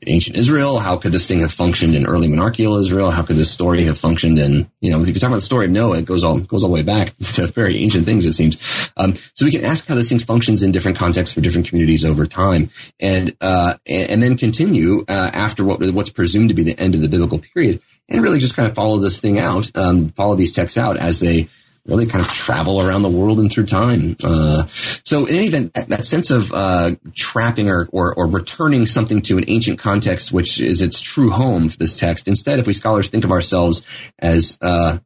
ancient 0.07 0.37
Israel? 0.37 0.79
How 0.79 0.97
could 0.97 1.12
this 1.12 1.27
thing 1.27 1.40
have 1.40 1.53
functioned 1.53 1.94
in 1.94 2.07
early 2.07 2.29
monarchical 2.29 2.77
Israel? 2.79 3.11
How 3.11 3.23
could 3.23 3.37
this 3.37 3.51
story 3.51 3.85
have 3.85 3.99
functioned 3.99 4.38
in, 4.38 4.70
you 4.81 4.90
know, 4.90 5.03
if 5.03 5.09
you 5.09 5.14
talk 5.14 5.29
about 5.29 5.37
the 5.37 5.42
story 5.42 5.66
of 5.66 5.73
Noah, 5.73 5.99
it 5.99 6.07
goes 6.07 6.25
all 6.25 6.38
goes 6.40 6.62
all 6.64 6.70
the 6.70 6.75
way 6.75 6.83
back 6.83 7.16
to 7.35 7.47
very 7.49 7.79
ancient 7.79 8.05
things, 8.05 8.25
it 8.25 8.33
seems. 8.33 8.90
Um, 8.97 9.14
so 9.35 9.44
we 9.44 9.51
can 9.51 9.64
ask 9.64 9.87
how 9.87 9.94
this 9.94 10.09
thing 10.09 10.18
functions 10.18 10.62
in 10.62 10.73
different 10.73 10.99
contexts 10.99 11.35
for 11.35 11.40
different 11.40 11.68
communities 11.68 12.05
over 12.05 12.27
time, 12.27 12.70
and 13.01 13.37
uh, 13.40 13.75
and 13.87 14.23
then 14.23 14.37
continue 14.37 15.05
after 15.09 15.64
what 15.64 15.73
what's 15.80 16.10
presumed 16.10 16.48
to 16.48 16.54
be 16.54 16.62
the 16.62 16.78
end 16.78 16.94
of 16.94 17.00
the 17.00 17.08
biblical 17.08 17.38
period, 17.38 17.80
and 18.08 18.22
really 18.22 18.38
just 18.38 18.56
kind 18.56 18.68
of 18.68 18.74
follow 18.74 18.98
this 18.98 19.20
thing 19.20 19.38
out, 19.38 19.70
um, 19.76 20.08
follow 20.10 20.34
these 20.34 20.52
texts 20.52 20.78
out 20.78 20.96
as 20.96 21.20
they 21.20 21.48
really 21.87 22.06
kind 22.06 22.24
of 22.24 22.32
travel 22.32 22.80
around 22.80 23.02
the 23.02 23.10
world 23.10 23.38
and 23.38 23.52
through 23.52 23.66
time. 23.66 24.16
Uh, 24.24 24.64
so 24.66 25.26
in 25.26 25.34
any 25.34 25.46
event, 25.46 25.74
that, 25.74 25.88
that 25.88 26.06
sense 26.06 26.30
of 26.30 26.50
uh, 26.52 26.92
trapping 27.14 27.68
or, 27.68 27.88
or, 27.92 28.14
or 28.14 28.26
returning 28.26 28.87
something 28.87 29.20
to 29.20 29.37
an 29.37 29.44
ancient 29.48 29.78
context, 29.78 30.32
which 30.32 30.60
is 30.60 30.80
its 30.80 31.00
true 31.00 31.30
home 31.30 31.68
for 31.68 31.76
this 31.76 31.94
text. 31.94 32.26
Instead, 32.26 32.58
if 32.58 32.66
we 32.66 32.72
scholars 32.72 33.10
think 33.10 33.24
of 33.24 33.30
ourselves 33.30 33.82
as 34.18 34.56
uh, 34.62 34.96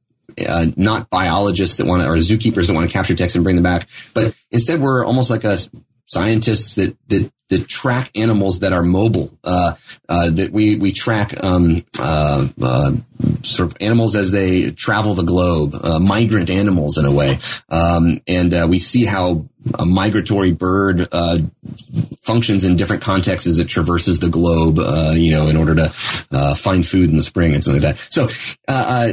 uh, 0.48 0.66
not 0.76 1.10
biologists 1.10 1.76
that 1.76 1.86
want 1.86 2.02
to, 2.02 2.08
or 2.08 2.16
zookeepers 2.18 2.68
that 2.68 2.74
want 2.74 2.88
to 2.88 2.92
capture 2.92 3.14
text 3.14 3.34
and 3.34 3.42
bring 3.42 3.56
them 3.56 3.64
back, 3.64 3.88
but 4.14 4.36
instead 4.52 4.80
we're 4.80 5.04
almost 5.04 5.30
like 5.30 5.42
a 5.42 5.58
scientists 6.06 6.76
that 6.76 6.96
that 7.08 7.30
that 7.48 7.68
track 7.68 8.10
animals 8.14 8.60
that 8.60 8.72
are 8.72 8.82
mobile. 8.82 9.30
Uh, 9.42 9.74
uh, 10.08 10.30
that 10.30 10.52
we 10.52 10.76
we 10.76 10.92
track 10.92 11.34
um, 11.44 11.84
uh, 11.98 12.46
uh 12.62 12.92
sort 13.42 13.70
of 13.70 13.76
animals 13.80 14.16
as 14.16 14.30
they 14.30 14.70
travel 14.70 15.14
the 15.14 15.22
globe, 15.22 15.74
uh, 15.74 15.98
migrant 15.98 16.50
animals 16.50 16.96
in 16.96 17.04
a 17.04 17.12
way, 17.12 17.38
um, 17.68 18.18
and 18.26 18.54
uh, 18.54 18.66
we 18.68 18.78
see 18.78 19.04
how 19.04 19.44
a 19.78 19.84
migratory 19.84 20.52
bird 20.52 21.08
functions 22.22 22.64
in 22.64 22.76
different 22.76 23.02
contexts 23.02 23.46
as 23.46 23.58
it 23.58 23.68
traverses 23.68 24.20
the 24.20 24.30
globe, 24.30 24.78
you 25.14 25.32
know, 25.32 25.48
in 25.48 25.56
order 25.56 25.74
to 25.74 25.88
find 26.54 26.86
food 26.86 27.10
in 27.10 27.16
the 27.16 27.22
spring 27.22 27.52
and 27.52 27.62
something 27.62 27.82
like 27.82 27.96
that. 27.96 28.00
So, 28.10 28.28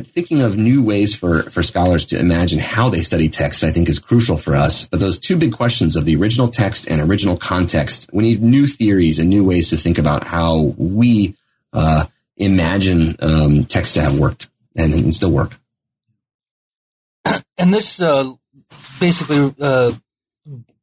thinking 0.01 0.41
of 0.41 0.55
new 0.55 0.81
ways 0.81 1.13
for 1.13 1.43
for 1.43 1.61
scholars 1.61 2.05
to 2.07 2.19
imagine 2.19 2.59
how 2.59 2.89
they 2.89 3.01
study 3.01 3.27
text, 3.27 3.65
I 3.65 3.71
think, 3.71 3.89
is 3.89 3.99
crucial 3.99 4.37
for 4.37 4.55
us. 4.55 4.87
But 4.87 5.01
those 5.01 5.19
two 5.19 5.35
big 5.35 5.51
questions 5.51 5.97
of 5.97 6.05
the 6.05 6.15
original 6.15 6.47
text 6.47 6.87
and 6.87 7.01
original 7.01 7.35
context, 7.35 8.07
when 8.11 8.24
need 8.25 8.41
new 8.41 8.67
theories 8.67 9.19
and 9.19 9.29
new 9.29 9.43
ways 9.43 9.69
to 9.69 9.77
think 9.77 9.97
about 9.97 10.25
how 10.25 10.73
we 10.77 11.35
uh, 11.73 12.05
imagine 12.37 13.15
um, 13.21 13.65
text 13.65 13.95
to 13.95 14.01
have 14.01 14.17
worked 14.17 14.49
and, 14.75 14.93
and, 14.93 15.13
still 15.13 15.31
work. 15.31 15.59
And 17.57 17.73
this 17.73 18.01
uh, 18.01 18.33
basically 18.99 19.53
uh, 19.59 19.93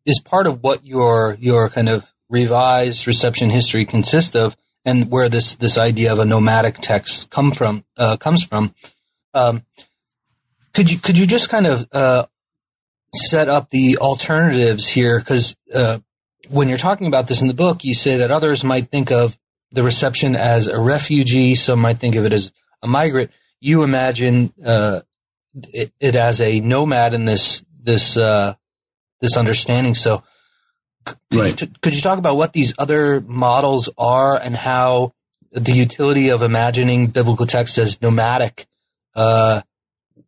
is 0.06 0.20
part 0.20 0.46
of 0.46 0.62
what 0.62 0.84
your 0.84 1.36
your 1.40 1.68
kind 1.68 1.88
of 1.88 2.10
revised 2.28 3.06
reception 3.06 3.50
history 3.50 3.84
consists 3.84 4.34
of, 4.34 4.56
and 4.84 5.10
where 5.10 5.28
this 5.28 5.54
this 5.54 5.78
idea 5.78 6.12
of 6.12 6.18
a 6.18 6.24
nomadic 6.24 6.78
text 6.80 7.30
come 7.30 7.52
from 7.52 7.84
uh, 7.96 8.16
comes 8.16 8.44
from. 8.44 8.74
Um, 9.34 9.64
could 10.72 10.90
you 10.90 10.98
could 10.98 11.18
you 11.18 11.26
just 11.26 11.50
kind 11.50 11.66
of 11.66 11.86
uh, 11.92 12.26
set 13.14 13.48
up 13.48 13.70
the 13.70 13.98
alternatives 13.98 14.88
here? 14.88 15.18
Because 15.18 15.56
uh, 15.72 16.00
when 16.52 16.68
you're 16.68 16.78
talking 16.78 17.06
about 17.06 17.28
this 17.28 17.40
in 17.40 17.48
the 17.48 17.54
book, 17.54 17.82
you 17.82 17.94
say 17.94 18.18
that 18.18 18.30
others 18.30 18.62
might 18.62 18.90
think 18.90 19.10
of 19.10 19.38
the 19.72 19.82
reception 19.82 20.36
as 20.36 20.66
a 20.66 20.78
refugee. 20.78 21.54
Some 21.54 21.80
might 21.80 21.98
think 21.98 22.14
of 22.14 22.24
it 22.24 22.32
as 22.32 22.52
a 22.82 22.86
migrant. 22.86 23.30
You 23.60 23.82
imagine 23.82 24.52
uh, 24.64 25.00
it, 25.72 25.92
it, 25.98 26.14
as 26.14 26.40
a 26.40 26.60
nomad 26.60 27.14
in 27.14 27.24
this 27.24 27.64
this 27.80 28.16
uh, 28.16 28.54
this 29.20 29.36
understanding. 29.36 29.94
So, 29.94 30.22
could, 31.04 31.16
right. 31.32 31.60
you 31.60 31.66
t- 31.66 31.72
could 31.80 31.94
you 31.94 32.00
talk 32.00 32.18
about 32.18 32.36
what 32.36 32.52
these 32.52 32.74
other 32.78 33.20
models 33.20 33.88
are 33.96 34.38
and 34.38 34.54
how 34.54 35.14
the 35.52 35.72
utility 35.72 36.28
of 36.28 36.42
imagining 36.42 37.06
biblical 37.06 37.46
text 37.46 37.78
as 37.78 38.00
nomadic 38.02 38.66
uh, 39.14 39.62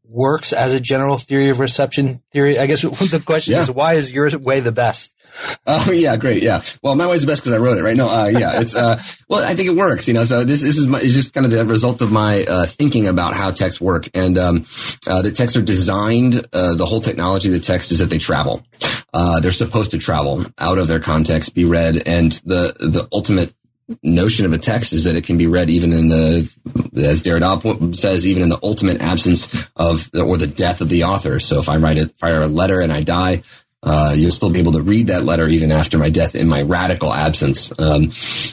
works 0.05 0.53
as 0.53 0.73
a 0.73 0.81
general 0.81 1.19
theory 1.19 1.51
of 1.51 1.61
reception 1.61 2.23
theory? 2.31 2.59
I 2.59 2.67
guess 2.67 2.83
the 3.11 3.23
question 3.25 3.53
yeah. 3.53 3.63
is, 3.63 3.71
why 3.71 3.95
is 3.95 4.11
your 4.11 4.39
way 4.39 4.61
the 4.61 4.73
best? 4.73 5.14
Oh 5.67 5.91
yeah, 5.93 6.17
great. 6.17 6.43
Yeah. 6.43 6.63
Well, 6.83 6.95
my 6.95 7.07
way's 7.07 7.23
the 7.23 7.27
best 7.27 7.43
because 7.43 7.55
I 7.55 7.59
wrote 7.59 7.79
it, 7.79 7.83
right? 7.83 7.97
No, 7.97 8.09
uh, 8.09 8.27
yeah, 8.27 8.61
it's, 8.61 8.77
uh, 8.77 9.01
well, 9.29 9.43
I 9.43 9.55
think 9.55 9.69
it 9.69 9.75
works, 9.75 10.07
you 10.07 10.15
know, 10.15 10.25
so 10.25 10.45
this, 10.45 10.61
this 10.63 10.77
is 10.77 10.87
my, 10.87 10.99
it's 10.99 11.15
just 11.15 11.33
kind 11.33 11.47
of 11.47 11.53
the 11.53 11.65
result 11.65 12.03
of 12.03 12.13
my, 12.13 12.45
uh, 12.45 12.67
thinking 12.67 13.09
about 13.09 13.35
how 13.35 13.51
texts 13.51 13.81
work. 13.81 14.09
And, 14.15 14.39
um, 14.39 14.65
uh, 15.09 15.23
the 15.23 15.33
texts 15.33 15.57
are 15.57 15.63
designed, 15.63 16.47
uh, 16.53 16.75
the 16.75 16.87
whole 16.87 17.01
technology 17.01 17.49
of 17.49 17.55
the 17.55 17.61
text 17.61 17.93
is 17.93 17.99
that 18.01 18.11
they 18.11 18.19
travel. 18.19 18.65
Uh, 19.13 19.41
they're 19.41 19.53
supposed 19.53 19.93
to 19.93 19.99
travel 19.99 20.43
out 20.59 20.79
of 20.79 20.89
their 20.89 21.01
context, 21.01 21.55
be 21.55 21.65
read, 21.65 22.03
and 22.07 22.33
the, 22.45 22.75
the 22.79 23.09
ultimate 23.13 23.55
notion 24.03 24.47
of 24.47 24.53
a 24.53 24.59
text 24.59 24.93
is 24.93 25.05
that 25.05 25.15
it 25.15 25.25
can 25.25 25.37
be 25.37 25.47
read 25.47 25.69
even 25.71 25.93
in 25.93 26.09
the, 26.09 26.51
as 26.97 27.23
Derrida 27.23 27.97
says, 27.97 28.27
even 28.27 28.43
in 28.43 28.49
the 28.49 28.59
ultimate 28.63 29.01
absence 29.01 29.71
of, 29.77 30.11
or 30.15 30.37
the 30.37 30.47
death 30.47 30.81
of 30.81 30.89
the 30.89 31.05
author. 31.05 31.39
So 31.39 31.59
if 31.59 31.69
I 31.69 31.77
write 31.77 31.99
a, 31.99 32.03
if 32.03 32.25
I 32.25 32.33
write 32.33 32.43
a 32.45 32.49
letter 32.49 32.81
and 32.81 32.93
I 32.93 33.03
die, 33.03 33.43
uh, 33.85 34.15
you'll 34.17 34.31
still 34.31 34.51
be 34.51 34.59
able 34.59 34.73
to 34.73 34.83
read 34.83 35.09
that 35.09 35.25
letter 35.25 35.47
even 35.47 35.71
after 35.71 35.99
my 35.99 36.11
death 36.11 36.35
in 36.35 36.49
my 36.49 36.63
radical 36.63 37.13
absence. 37.13 37.73
Um, 37.79 38.11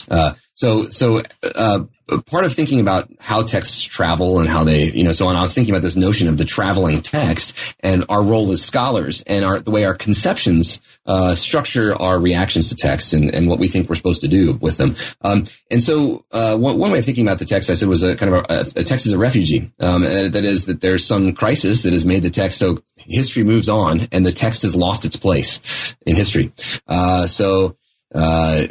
uh, 0.10 0.34
so, 0.62 0.84
so, 0.90 1.24
uh, 1.56 1.80
part 2.28 2.46
of 2.46 2.54
thinking 2.54 2.80
about 2.80 3.10
how 3.20 3.42
texts 3.42 3.84
travel 3.84 4.40
and 4.40 4.48
how 4.48 4.64
they, 4.64 4.92
you 4.92 5.04
know, 5.04 5.12
so 5.12 5.28
on, 5.28 5.36
I 5.36 5.42
was 5.42 5.56
thinking 5.56 5.74
about 5.74 5.82
this 5.82 5.96
notion 5.96 6.28
of 6.28 6.38
the 6.38 6.46
traveling 6.46 7.02
text 7.02 7.76
and 7.80 8.06
our 8.10 8.22
role 8.22 8.52
as 8.52 8.64
scholars 8.64 9.24
and 9.24 9.44
our, 9.44 9.60
the 9.60 9.72
way 9.72 9.86
our 9.86 9.96
conceptions, 9.96 10.80
uh, 11.08 11.34
structure 11.34 12.00
our 12.00 12.20
reactions 12.20 12.70
to 12.70 12.76
texts 12.76 13.12
and, 13.12 13.34
and 13.34 13.48
what 13.48 13.58
we 13.58 13.68
think 13.70 13.90
we're 13.90 13.96
supposed 13.96 14.22
to 14.22 14.28
do 14.28 14.54
with 14.62 14.78
them. 14.78 14.94
Um, 15.24 15.46
and 15.72 15.82
so, 15.82 16.26
uh, 16.32 16.56
one, 16.56 16.78
one, 16.78 16.92
way 16.92 17.00
of 17.00 17.06
thinking 17.06 17.26
about 17.26 17.40
the 17.40 17.46
text, 17.46 17.72
I 17.72 17.74
said, 17.74 17.90
was 17.90 18.04
a 18.04 18.16
kind 18.16 18.32
of 18.32 18.46
a, 18.48 18.82
a 18.82 18.84
text 18.84 19.08
is 19.08 19.14
a 19.14 19.18
refugee. 19.18 19.72
Um, 19.80 20.04
that 20.04 20.46
is 20.46 20.66
that 20.66 20.82
there's 20.82 21.04
some 21.04 21.34
crisis 21.34 21.82
that 21.82 21.94
has 21.94 22.06
made 22.06 22.22
the 22.22 22.30
text 22.30 22.60
so 22.60 22.78
history 22.98 23.44
moves 23.44 23.68
on 23.68 24.08
and 24.12 24.24
the 24.28 24.32
text 24.32 24.62
has 24.62 24.76
lost 24.76 25.06
its 25.06 25.16
place 25.16 25.96
in 26.06 26.16
history. 26.16 26.52
Uh, 26.88 27.26
so, 27.26 27.78
uh, 28.14 28.64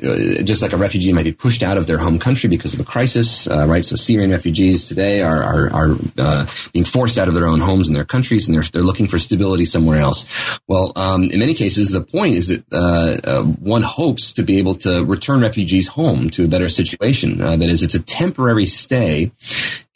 just 0.45 0.61
like 0.61 0.73
a 0.73 0.77
refugee 0.77 1.13
might 1.13 1.25
be 1.25 1.33
pushed 1.33 1.63
out 1.63 1.79
of 1.79 1.87
their 1.87 1.99
home 1.99 2.19
country 2.19 2.49
because 2.49 2.75
of 2.75 2.81
a 2.81 2.85
crisis, 2.85 3.49
uh, 3.49 3.67
right? 3.67 3.85
So 3.85 3.97
Syrian 3.97 4.31
refugees 4.31 4.85
today 4.85 5.23
are 5.23 5.43
are, 5.43 5.73
are 5.73 5.97
uh, 6.19 6.47
being 6.73 6.85
forced 6.85 7.19
out 7.19 7.29
of 7.29 7.35
their 7.35 7.47
own 7.47 7.61
homes 7.61 7.89
and 7.89 7.97
their 7.97 8.05
countries, 8.05 8.49
and 8.49 8.55
they're 8.55 8.65
they're 8.65 8.83
looking 8.83 9.09
for 9.09 9.19
stability 9.19 9.65
somewhere 9.65 10.01
else. 10.01 10.61
Well, 10.69 10.93
um, 10.97 11.25
in 11.25 11.39
many 11.39 11.55
cases, 11.55 11.91
the 11.91 12.03
point 12.03 12.35
is 12.35 12.49
that 12.49 12.65
uh, 12.73 13.31
uh, 13.31 13.43
one 13.45 13.83
hopes 13.83 14.33
to 14.35 14.43
be 14.43 14.59
able 14.59 14.75
to 14.77 15.05
return 15.05 15.41
refugees 15.41 15.89
home 15.89 16.29
to 16.31 16.45
a 16.45 16.49
better 16.49 16.69
situation. 16.69 17.41
Uh, 17.41 17.57
that 17.57 17.69
is, 17.69 17.83
it's 17.83 17.95
a 17.95 18.03
temporary 18.03 18.67
stay 18.67 19.33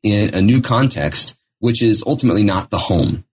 in 0.02 0.34
a 0.34 0.40
new 0.40 0.62
context, 0.62 1.36
which 1.58 1.82
is 1.82 2.02
ultimately 2.06 2.44
not 2.44 2.70
the 2.70 2.78
home. 2.78 3.24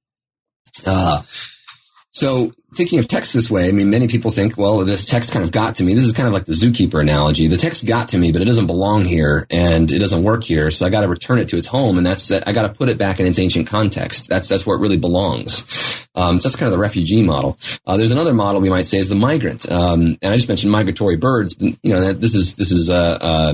So 2.14 2.52
thinking 2.76 3.00
of 3.00 3.08
text 3.08 3.34
this 3.34 3.50
way, 3.50 3.70
I 3.70 3.72
mean, 3.72 3.90
many 3.90 4.08
people 4.08 4.32
think, 4.32 4.58
well, 4.58 4.80
this 4.80 5.06
text 5.06 5.32
kind 5.32 5.46
of 5.46 5.52
got 5.52 5.76
to 5.76 5.84
me. 5.84 5.94
This 5.94 6.04
is 6.04 6.12
kind 6.12 6.28
of 6.28 6.34
like 6.34 6.46
the 6.46 6.54
zookeeper 6.54 7.02
analogy. 7.02 7.48
The 7.48 7.58
text 7.58 7.88
got 7.88 8.10
to 8.10 8.18
me, 8.18 8.34
but 8.34 8.42
it 8.42 8.46
doesn't 8.46 8.68
belong 8.68 9.06
here 9.06 9.48
and 9.50 9.90
it 9.90 10.00
doesn't 10.00 10.24
work 10.24 10.44
here. 10.44 10.72
So 10.72 10.86
I 10.86 10.90
got 10.90 11.02
to 11.02 11.08
return 11.08 11.40
it 11.40 11.48
to 11.50 11.58
its 11.58 11.68
home. 11.68 11.98
And 11.98 12.06
that's 12.06 12.28
that 12.28 12.48
I 12.48 12.52
got 12.52 12.68
to 12.68 12.74
put 12.74 12.90
it 12.90 12.98
back 12.98 13.20
in 13.20 13.26
its 13.26 13.40
ancient 13.40 13.68
context. 13.68 14.28
That's, 14.28 14.50
that's 14.50 14.66
where 14.66 14.78
it 14.78 14.82
really 14.82 14.98
belongs. 14.98 16.08
Um, 16.14 16.42
so 16.42 16.50
that's 16.50 16.58
kind 16.58 16.68
of 16.68 16.74
the 16.74 16.82
refugee 16.82 17.24
model. 17.24 17.58
Uh, 17.88 17.96
there's 17.96 18.12
another 18.12 18.34
model 18.34 18.60
we 18.60 18.70
might 18.70 18.86
say 18.86 18.98
is 18.98 19.08
the 19.08 19.16
migrant. 19.16 19.72
Um, 19.72 20.18
and 20.22 20.34
I 20.34 20.36
just 20.36 20.50
mentioned 20.50 20.72
migratory 20.72 21.16
birds. 21.16 21.56
But, 21.56 21.78
you 21.82 21.94
know, 21.94 22.12
this 22.12 22.36
is, 22.36 22.58
this 22.58 22.72
is, 22.72 22.90
uh, 22.90 23.18
uh, 23.22 23.54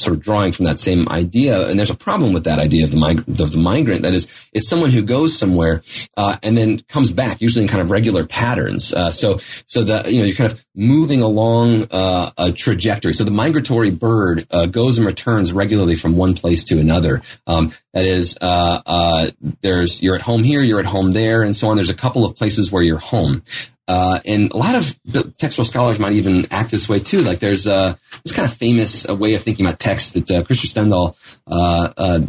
sort 0.00 0.16
of 0.16 0.22
drawing 0.22 0.52
from 0.52 0.64
that 0.64 0.78
same 0.78 1.08
idea. 1.08 1.68
And 1.68 1.78
there's 1.78 1.90
a 1.90 1.94
problem 1.94 2.32
with 2.32 2.44
that 2.44 2.58
idea 2.58 2.84
of 2.84 2.90
the, 2.90 2.96
mig- 2.96 3.40
of 3.40 3.52
the 3.52 3.58
migrant. 3.58 4.02
That 4.02 4.14
is, 4.14 4.28
it's 4.52 4.68
someone 4.68 4.90
who 4.90 5.02
goes 5.02 5.36
somewhere 5.36 5.82
uh, 6.16 6.36
and 6.42 6.56
then 6.56 6.80
comes 6.88 7.12
back, 7.12 7.40
usually 7.40 7.64
in 7.64 7.68
kind 7.68 7.82
of 7.82 7.90
regular 7.90 8.24
patterns. 8.26 8.92
Uh, 8.92 9.10
so, 9.10 9.38
so 9.66 9.84
that 9.84 10.10
you 10.10 10.18
know, 10.18 10.24
you're 10.24 10.36
kind 10.36 10.52
of 10.52 10.64
moving 10.74 11.20
along 11.20 11.86
uh, 11.90 12.30
a 12.38 12.52
trajectory. 12.52 13.12
So 13.12 13.24
the 13.24 13.30
migratory 13.30 13.90
bird 13.90 14.46
uh, 14.50 14.66
goes 14.66 14.98
and 14.98 15.06
returns 15.06 15.52
regularly 15.52 15.96
from 15.96 16.16
one 16.16 16.34
place 16.34 16.64
to 16.64 16.80
another. 16.80 17.22
Um, 17.46 17.72
that 17.92 18.06
is, 18.06 18.38
uh, 18.40 18.80
uh, 18.86 19.26
there's 19.62 20.02
you're 20.02 20.14
at 20.14 20.22
home 20.22 20.44
here, 20.44 20.62
you're 20.62 20.80
at 20.80 20.86
home 20.86 21.12
there, 21.12 21.42
and 21.42 21.54
so 21.54 21.68
on. 21.68 21.76
There's 21.76 21.90
a 21.90 21.94
couple 21.94 22.24
of 22.24 22.36
places 22.36 22.70
where 22.70 22.82
you're 22.82 22.98
home. 22.98 23.42
Uh, 23.90 24.20
and 24.24 24.52
a 24.52 24.56
lot 24.56 24.76
of 24.76 24.96
textual 25.36 25.64
scholars 25.64 25.98
might 25.98 26.12
even 26.12 26.46
act 26.52 26.70
this 26.70 26.88
way 26.88 27.00
too. 27.00 27.22
Like 27.22 27.40
there's 27.40 27.66
uh, 27.66 27.96
this 28.22 28.30
kind 28.30 28.46
of 28.46 28.56
famous 28.56 29.08
uh, 29.08 29.16
way 29.16 29.34
of 29.34 29.42
thinking 29.42 29.66
about 29.66 29.80
text 29.80 30.14
that 30.14 30.30
uh, 30.30 30.42
Krister 30.44 30.68
Stendahl 30.70 31.16
uh, 31.48 32.20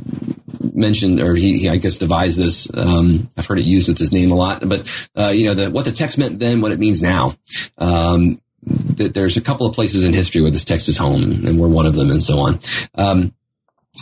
mentioned, 0.73 1.21
or 1.21 1.35
he, 1.35 1.59
he, 1.59 1.69
I 1.69 1.77
guess 1.77 1.97
devised 1.97 2.39
this. 2.39 2.67
Um, 2.75 3.29
I've 3.37 3.45
heard 3.45 3.59
it 3.59 3.65
used 3.65 3.89
with 3.89 3.99
his 3.99 4.11
name 4.11 4.31
a 4.31 4.35
lot, 4.35 4.67
but 4.67 4.89
you 5.35 5.45
know 5.45 5.53
the, 5.53 5.69
what 5.69 5.85
the 5.85 5.91
text 5.91 6.17
meant 6.17 6.39
then, 6.39 6.61
what 6.61 6.71
it 6.71 6.79
means 6.79 6.99
now. 6.99 7.35
Um, 7.77 8.41
that 8.63 9.13
there's 9.13 9.37
a 9.37 9.41
couple 9.41 9.67
of 9.67 9.75
places 9.75 10.03
in 10.03 10.13
history 10.13 10.41
where 10.41 10.49
this 10.49 10.65
text 10.65 10.89
is 10.89 10.97
home, 10.97 11.45
and 11.45 11.59
we're 11.59 11.69
one 11.69 11.85
of 11.85 11.93
them, 11.93 12.09
and 12.09 12.23
so 12.23 12.39
on. 12.39 12.59
Um, 12.95 13.35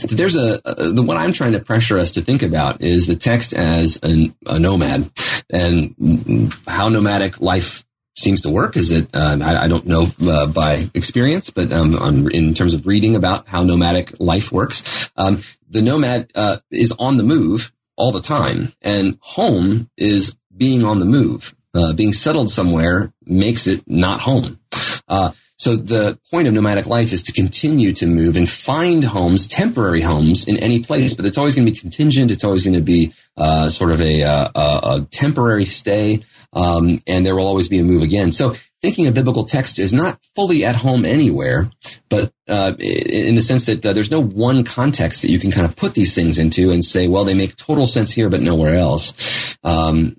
there's 0.07 0.37
a, 0.37 0.61
a, 0.63 0.91
the 0.91 1.03
what 1.03 1.17
I'm 1.17 1.33
trying 1.33 1.53
to 1.53 1.59
pressure 1.59 1.97
us 1.97 2.11
to 2.11 2.21
think 2.21 2.41
about 2.41 2.81
is 2.81 3.05
the 3.05 3.17
text 3.17 3.53
as 3.53 3.99
an, 4.01 4.33
a 4.45 4.59
nomad 4.59 5.11
and 5.51 6.53
how 6.67 6.89
nomadic 6.89 7.41
life 7.41 7.83
seems 8.15 8.41
to 8.41 8.49
work 8.49 8.75
is 8.75 8.91
it 8.91 9.07
uh, 9.15 9.37
I, 9.41 9.63
I, 9.63 9.67
don't 9.67 9.85
know 9.85 10.07
uh, 10.21 10.45
by 10.45 10.89
experience 10.93 11.49
but 11.49 11.71
um, 11.71 11.95
on, 11.95 12.29
in 12.31 12.53
terms 12.53 12.73
of 12.73 12.85
reading 12.85 13.15
about 13.15 13.47
how 13.47 13.63
nomadic 13.63 14.19
life 14.19 14.51
works 14.51 15.09
um, 15.15 15.39
the 15.69 15.81
nomad 15.81 16.31
uh, 16.35 16.57
is 16.69 16.91
on 16.99 17.17
the 17.17 17.23
move 17.23 17.71
all 17.99 18.11
the 18.11 18.21
time. 18.21 18.73
And 18.81 19.19
home 19.21 19.89
is 19.97 20.35
being 20.55 20.83
on 20.83 20.99
the 20.99 21.05
move. 21.05 21.53
Uh, 21.75 21.93
being 21.93 22.13
settled 22.13 22.49
somewhere 22.49 23.13
makes 23.25 23.67
it 23.67 23.83
not 23.85 24.21
home. 24.21 24.59
Uh, 25.07 25.31
So 25.59 25.75
the 25.75 26.17
point 26.31 26.47
of 26.47 26.53
nomadic 26.53 26.87
life 26.87 27.11
is 27.11 27.21
to 27.23 27.33
continue 27.33 27.91
to 27.93 28.07
move 28.07 28.37
and 28.37 28.49
find 28.49 29.03
homes, 29.03 29.45
temporary 29.45 30.01
homes 30.01 30.47
in 30.47 30.55
any 30.57 30.81
place, 30.81 31.13
but 31.13 31.25
it's 31.25 31.37
always 31.37 31.53
going 31.53 31.67
to 31.67 31.71
be 31.73 31.77
contingent. 31.77 32.31
It's 32.31 32.45
always 32.45 32.63
going 32.63 32.77
to 32.77 32.81
be 32.81 33.13
uh, 33.35 33.67
sort 33.67 33.91
of 33.91 33.99
a, 33.99 34.23
uh, 34.23 34.47
a, 34.55 34.79
a 34.83 35.07
temporary 35.11 35.65
stay, 35.65 36.23
um, 36.53 36.99
and 37.05 37.25
there 37.25 37.35
will 37.35 37.45
always 37.45 37.67
be 37.67 37.79
a 37.79 37.83
move 37.83 38.03
again. 38.03 38.31
So 38.31 38.55
thinking 38.81 39.07
of 39.07 39.13
biblical 39.13 39.43
text 39.43 39.79
is 39.79 39.93
not 39.93 40.23
fully 40.33 40.63
at 40.63 40.77
home 40.77 41.03
anywhere, 41.03 41.69
but 42.09 42.31
uh, 42.47 42.73
in 42.79 43.35
the 43.35 43.43
sense 43.43 43.65
that 43.65 43.85
uh, 43.85 43.91
there's 43.91 44.11
no 44.11 44.23
one 44.23 44.63
context 44.63 45.21
that 45.23 45.29
you 45.29 45.39
can 45.39 45.51
kind 45.51 45.65
of 45.65 45.75
put 45.75 45.93
these 45.93 46.15
things 46.15 46.39
into 46.39 46.71
and 46.71 46.85
say, 46.85 47.09
well, 47.09 47.25
they 47.25 47.33
make 47.33 47.57
total 47.57 47.85
sense 47.85 48.13
here, 48.13 48.29
but 48.29 48.41
nowhere 48.41 48.75
else. 48.75 49.57
Um, 49.65 50.15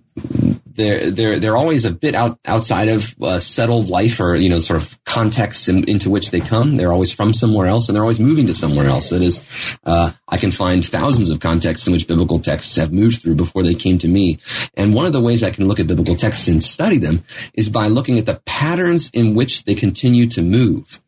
they're 0.81 1.11
they're 1.11 1.39
they're 1.39 1.57
always 1.57 1.85
a 1.85 1.91
bit 1.91 2.15
out 2.15 2.39
outside 2.47 2.89
of 2.89 3.15
uh, 3.23 3.39
settled 3.39 3.91
life 3.91 4.19
or 4.19 4.35
you 4.37 4.49
know 4.49 4.59
sort 4.59 4.81
of 4.81 4.99
context 5.05 5.69
in, 5.69 5.89
into 5.89 6.09
which 6.09 6.31
they 6.31 6.41
come. 6.41 6.77
They're 6.77 6.93
always 6.93 7.13
from 7.13 7.35
somewhere 7.35 7.67
else, 7.67 7.89
and 7.89 7.95
they're 7.95 8.03
always 8.03 8.19
moving 8.21 8.47
to 8.47 8.55
somewhere 8.55 8.87
else. 8.87 9.11
That 9.11 9.23
is, 9.23 9.79
uh, 9.85 10.13
I 10.29 10.37
can 10.39 10.51
find 10.51 10.85
thousands 10.85 11.31
of 11.31 11.41
contexts 11.41 11.87
in 11.87 11.93
which 11.93 12.09
biblical 12.09 12.39
texts 12.39 12.77
have 12.77 12.93
moved 12.93 13.21
through 13.21 13.35
before 13.35 13.63
they 13.63 13.75
came 13.75 13.99
to 13.99 14.09
me. 14.09 14.39
And 14.75 14.95
one 14.95 15.07
of 15.07 15.13
the 15.13 15.21
ways 15.21 15.45
I 15.45 15.51
can 15.51 15.69
look 15.69 15.81
at 15.81 15.87
biblical 15.87 16.17
texts 16.17 16.49
and 16.49 16.63
study 16.63 16.99
them 16.99 17.23
is 17.55 17.69
by 17.69 17.89
looking 17.89 18.19
at 18.19 18.27
the 18.27 18.41
patterns 18.47 19.11
in 19.13 19.35
which 19.35 19.65
they 19.65 19.75
continue 19.75 20.27
to 20.29 20.43
move. 20.43 21.01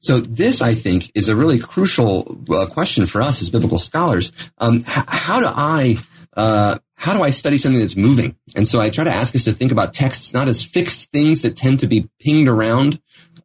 So 0.00 0.20
this, 0.20 0.62
I 0.62 0.74
think, 0.74 1.10
is 1.14 1.28
a 1.28 1.36
really 1.36 1.58
crucial 1.58 2.38
uh, 2.50 2.66
question 2.66 3.06
for 3.06 3.20
us 3.20 3.42
as 3.42 3.50
biblical 3.50 3.78
scholars. 3.78 4.32
Um, 4.58 4.76
h- 4.78 5.04
how 5.08 5.40
do 5.40 5.46
I 5.48 5.96
uh, 6.36 6.78
how 6.98 7.14
do 7.14 7.22
I 7.22 7.30
study 7.30 7.56
something 7.56 7.78
that's 7.78 7.96
moving? 7.96 8.36
And 8.56 8.66
so 8.66 8.80
I 8.80 8.90
try 8.90 9.04
to 9.04 9.12
ask 9.12 9.34
us 9.36 9.44
to 9.44 9.52
think 9.52 9.70
about 9.70 9.94
texts 9.94 10.34
not 10.34 10.48
as 10.48 10.64
fixed 10.64 11.12
things 11.12 11.42
that 11.42 11.54
tend 11.54 11.78
to 11.80 11.86
be 11.86 12.08
pinged 12.20 12.48
around 12.48 13.00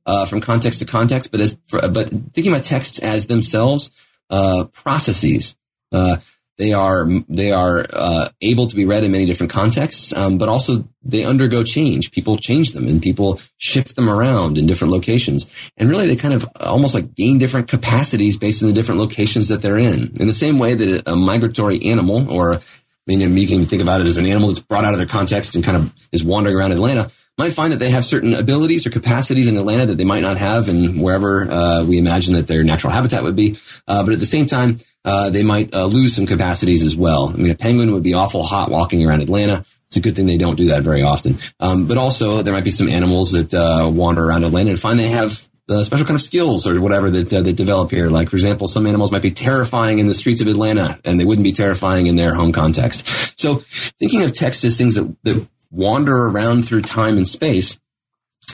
uh, 0.08 0.26
from 0.26 0.42
context 0.42 0.80
to 0.80 0.86
context, 0.86 1.32
but 1.32 1.40
as 1.40 1.60
for, 1.68 1.80
but 1.88 2.10
thinking 2.34 2.52
about 2.52 2.64
texts 2.64 2.98
as 3.00 3.28
themselves 3.28 3.92
uh, 4.32 4.66
processes. 4.74 5.56
Uh, 5.92 6.18
they 6.58 6.72
are 6.72 7.08
they 7.28 7.52
are 7.52 7.86
uh, 7.92 8.30
able 8.42 8.68
to 8.68 8.76
be 8.76 8.86
read 8.86 9.04
in 9.04 9.12
many 9.12 9.26
different 9.26 9.52
contexts, 9.52 10.14
um, 10.14 10.38
but 10.38 10.50
also 10.50 10.88
they 11.04 11.24
undergo 11.24 11.64
change. 11.64 12.12
People 12.12 12.38
change 12.38 12.72
them, 12.72 12.88
and 12.88 13.02
people 13.02 13.40
shift 13.58 13.96
them 13.96 14.08
around 14.08 14.58
in 14.58 14.68
different 14.68 14.94
locations. 14.94 15.72
And 15.78 15.90
really, 15.90 16.08
they 16.08 16.16
kind 16.16 16.34
of 16.34 16.48
almost 16.60 16.94
like 16.94 17.16
gain 17.16 17.40
different 17.40 17.68
capacities 17.68 18.38
based 18.38 18.62
on 18.62 18.68
the 18.68 18.74
different 18.74 19.02
locations 19.02 19.48
that 19.50 19.64
they're 19.64 19.80
in. 19.80 20.16
In 20.20 20.28
the 20.28 20.34
same 20.34 20.60
way 20.60 20.76
that 20.76 21.08
a 21.08 21.16
migratory 21.16 21.84
animal 21.86 22.32
or 22.32 22.62
I 23.08 23.16
mean, 23.16 23.36
you 23.36 23.48
can 23.48 23.64
think 23.64 23.82
about 23.82 24.02
it 24.02 24.08
as 24.08 24.18
an 24.18 24.26
animal 24.26 24.48
that's 24.48 24.60
brought 24.60 24.86
out 24.86 24.94
of 24.94 24.98
their 24.98 25.08
context 25.08 25.56
and 25.56 25.64
kind 25.64 25.76
of 25.76 25.94
is 26.12 26.24
wandering 26.24 26.56
around 26.56 26.72
Atlanta. 26.72 27.12
Might 27.38 27.52
find 27.52 27.74
that 27.74 27.80
they 27.80 27.90
have 27.90 28.06
certain 28.06 28.34
abilities 28.36 28.86
or 28.86 28.92
capacities 28.92 29.48
in 29.48 29.58
Atlanta 29.58 29.88
that 29.88 29.98
they 29.98 30.06
might 30.06 30.22
not 30.22 30.38
have 30.38 30.70
in 30.70 31.00
wherever 31.00 31.52
uh, 31.52 31.84
we 31.84 31.98
imagine 31.98 32.36
that 32.36 32.48
their 32.48 32.64
natural 32.64 32.94
habitat 32.94 33.24
would 33.24 33.36
be. 33.36 33.58
Uh, 33.88 34.04
but 34.04 34.14
at 34.14 34.20
the 34.20 34.26
same 34.26 34.46
time, 34.46 34.80
uh, 35.04 35.32
they 35.32 35.44
might 35.44 35.74
uh, 35.74 35.86
lose 35.86 36.16
some 36.16 36.28
capacities 36.28 36.84
as 36.84 36.96
well. 36.96 37.30
I 37.30 37.38
mean, 37.38 37.52
a 37.52 37.56
penguin 37.56 37.92
would 37.94 38.04
be 38.04 38.14
awful 38.14 38.44
hot 38.44 38.70
walking 38.70 39.06
around 39.06 39.22
Atlanta. 39.22 39.66
It's 39.88 39.98
a 39.98 40.00
good 40.00 40.16
thing 40.16 40.28
they 40.28 40.38
don't 40.38 40.56
do 40.56 40.68
that 40.70 40.84
very 40.84 41.02
often. 41.02 41.38
Um, 41.60 41.88
but 41.88 41.98
also, 41.98 42.42
there 42.44 42.54
might 42.54 42.64
be 42.64 42.72
some 42.72 42.88
animals 42.88 43.32
that 43.32 43.54
uh, 43.54 43.90
wander 43.92 44.24
around 44.24 44.44
Atlanta 44.44 44.70
and 44.70 44.80
find 44.80 44.98
they 44.98 45.10
have 45.10 45.48
uh, 45.70 45.84
special 45.84 46.06
kind 46.06 46.16
of 46.16 46.22
skills 46.22 46.68
or 46.68 46.80
whatever 46.82 47.10
that 47.10 47.34
uh, 47.34 47.42
that 47.42 47.54
develop 47.54 47.90
here. 47.90 48.10
Like 48.10 48.30
for 48.30 48.36
example, 48.36 48.68
some 48.68 48.86
animals 48.86 49.12
might 49.12 49.22
be 49.22 49.32
terrifying 49.32 50.00
in 50.00 50.08
the 50.08 50.14
streets 50.14 50.42
of 50.42 50.48
Atlanta, 50.48 51.00
and 51.06 51.20
they 51.20 51.26
wouldn't 51.26 51.44
be 51.44 51.52
terrifying 51.52 52.08
in 52.08 52.16
their 52.16 52.36
home 52.36 52.52
context. 52.52 53.40
So, 53.40 53.56
thinking 54.00 54.24
of 54.24 54.34
text 54.34 54.64
as 54.64 54.78
things 54.78 54.96
that 54.96 55.16
that 55.24 55.48
wander 55.72 56.16
around 56.16 56.66
through 56.66 56.82
time 56.82 57.18
and 57.18 57.28
space, 57.28 57.80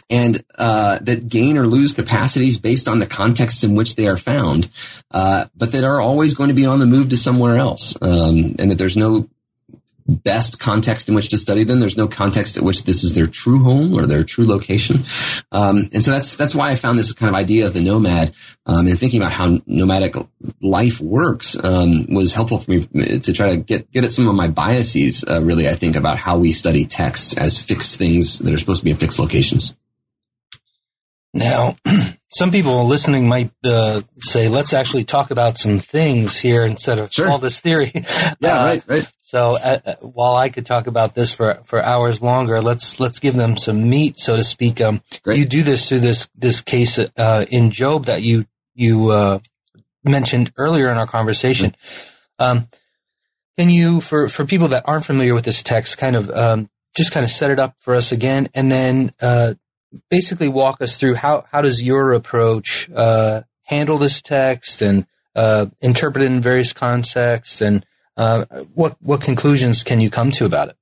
and 0.10 0.44
uh, 0.58 1.00
that 1.02 1.28
gain 1.28 1.58
or 1.58 1.68
lose 1.68 1.94
capacities 1.94 2.58
based 2.58 2.88
on 2.88 3.00
the 3.00 3.08
contexts 3.08 3.64
in 3.64 3.76
which 3.76 3.96
they 3.96 4.08
are 4.08 4.18
found, 4.18 4.70
uh, 5.12 5.46
but 5.56 5.72
that 5.72 5.84
are 5.84 6.00
always 6.00 6.36
going 6.36 6.50
to 6.50 6.56
be 6.56 6.66
on 6.66 6.80
the 6.80 6.86
move 6.86 7.10
to 7.10 7.18
somewhere 7.18 7.58
else, 7.58 7.96
um, 8.02 8.56
and 8.60 8.72
that 8.72 8.78
there's 8.78 8.98
no 8.98 9.28
best 10.10 10.60
context 10.60 11.08
in 11.08 11.16
which 11.16 11.30
to 11.30 11.38
study 11.38 11.64
them. 11.64 11.80
There's 11.80 11.98
no 11.98 12.08
context 12.08 12.58
at 12.58 12.64
which 12.64 12.84
this 12.84 13.04
is 13.04 13.14
their 13.14 13.28
true 13.28 13.64
home 13.64 13.94
or 13.94 14.06
their 14.06 14.24
true 14.24 14.46
location. 14.48 14.98
Um, 15.52 15.90
and 15.94 16.04
so 16.04 16.12
that's, 16.12 16.36
that's 16.36 16.56
why 16.56 16.70
I 16.72 16.76
found 16.76 16.98
this 16.98 17.14
kind 17.14 17.30
of 17.30 17.36
idea 17.36 17.66
of 17.68 17.74
the 17.74 17.82
nomad, 17.82 18.34
um, 18.66 18.88
and 18.88 18.98
thinking 19.00 19.22
about 19.22 19.34
how 19.34 19.58
nomadic 19.66 20.16
life 20.62 21.00
works, 21.00 21.56
um, 21.64 22.08
was 22.10 22.34
helpful 22.34 22.58
for 22.60 22.72
me 22.72 22.86
to 23.20 23.34
try 23.34 23.52
to 23.52 23.58
get, 23.58 23.92
get 23.92 24.04
at 24.04 24.12
some 24.12 24.28
of 24.28 24.36
my 24.36 24.48
biases, 24.48 25.24
uh, 25.30 25.42
really, 25.42 25.70
I 25.70 25.76
think 25.76 25.96
about 25.96 26.18
how 26.18 26.38
we 26.38 26.52
study 26.52 26.86
texts 26.86 27.38
as 27.38 27.62
fixed 27.64 27.98
things 27.98 28.40
that 28.40 28.54
are 28.54 28.58
supposed 28.58 28.82
to 28.82 28.86
be 28.86 28.92
in 28.92 28.98
fixed 28.98 29.20
locations. 29.20 29.76
Now, 31.34 31.78
some 32.32 32.52
people 32.52 32.86
listening 32.86 33.28
might 33.28 33.52
uh, 33.64 34.02
say, 34.16 34.48
let's 34.48 34.74
actually 34.74 35.04
talk 35.04 35.30
about 35.30 35.58
some 35.60 35.78
things 35.80 36.40
here 36.40 36.66
instead 36.66 36.98
of 36.98 37.14
Sure. 37.14 37.30
all 37.30 37.38
this 37.38 37.60
theory. 37.60 37.92
Yeah, 37.94 38.02
Uh, 38.44 38.66
right, 38.66 38.84
right. 38.88 39.12
So 39.30 39.58
uh, 39.58 39.78
uh, 39.86 39.96
while 40.02 40.36
I 40.36 40.50
could 40.50 40.66
talk 40.66 40.88
about 40.88 41.14
this 41.14 41.32
for, 41.32 41.62
for 41.64 41.86
hours 41.86 42.20
longer, 42.20 42.64
let's 42.64 43.00
let's 43.00 43.20
give 43.20 43.36
them 43.36 43.58
some 43.58 43.88
meat, 43.88 44.18
so 44.18 44.36
to 44.36 44.44
speak. 44.44 44.82
Um, 44.82 45.04
Great. 45.22 45.38
You 45.38 45.46
do 45.46 45.62
this 45.62 45.88
through 45.88 46.00
this 46.00 46.28
this 46.34 46.62
case 46.62 46.98
uh, 46.98 47.46
in 47.48 47.70
Job 47.70 48.06
that 48.06 48.24
you 48.24 48.46
you 48.74 49.12
uh, 49.12 49.38
mentioned 50.04 50.52
earlier 50.58 50.90
in 50.90 50.98
our 50.98 51.06
conversation. 51.06 51.76
Um, 52.40 52.70
can 53.56 53.70
you, 53.70 54.02
for 54.02 54.30
for 54.30 54.46
people 54.46 54.70
that 54.70 54.86
aren't 54.88 55.06
familiar 55.06 55.36
with 55.36 55.46
this 55.46 55.62
text, 55.62 56.00
kind 56.00 56.16
of 56.16 56.32
um, 56.32 56.68
just 56.98 57.12
kind 57.12 57.24
of 57.24 57.30
set 57.30 57.52
it 57.52 57.60
up 57.60 57.76
for 57.78 57.94
us 57.94 58.12
again, 58.12 58.50
and 58.56 58.72
then 58.72 59.14
uh, 59.22 59.54
basically 60.10 60.48
walk 60.48 60.82
us 60.82 60.98
through 60.98 61.14
how 61.14 61.46
how 61.52 61.62
does 61.62 61.84
your 61.84 62.14
approach 62.14 62.90
uh, 62.96 63.44
handle 63.66 64.00
this 64.00 64.24
text 64.24 64.82
and 64.82 65.06
uh, 65.36 65.68
interpret 65.82 66.24
it 66.24 66.32
in 66.32 66.42
various 66.42 66.74
contexts 66.74 67.62
and 67.62 67.86
uh, 68.20 68.46
what 68.76 68.98
what 69.02 69.22
conclusions 69.22 69.84
can 69.84 70.02
you 70.02 70.10
come 70.10 70.30
to 70.32 70.46
about 70.46 70.70
it? 70.70 70.76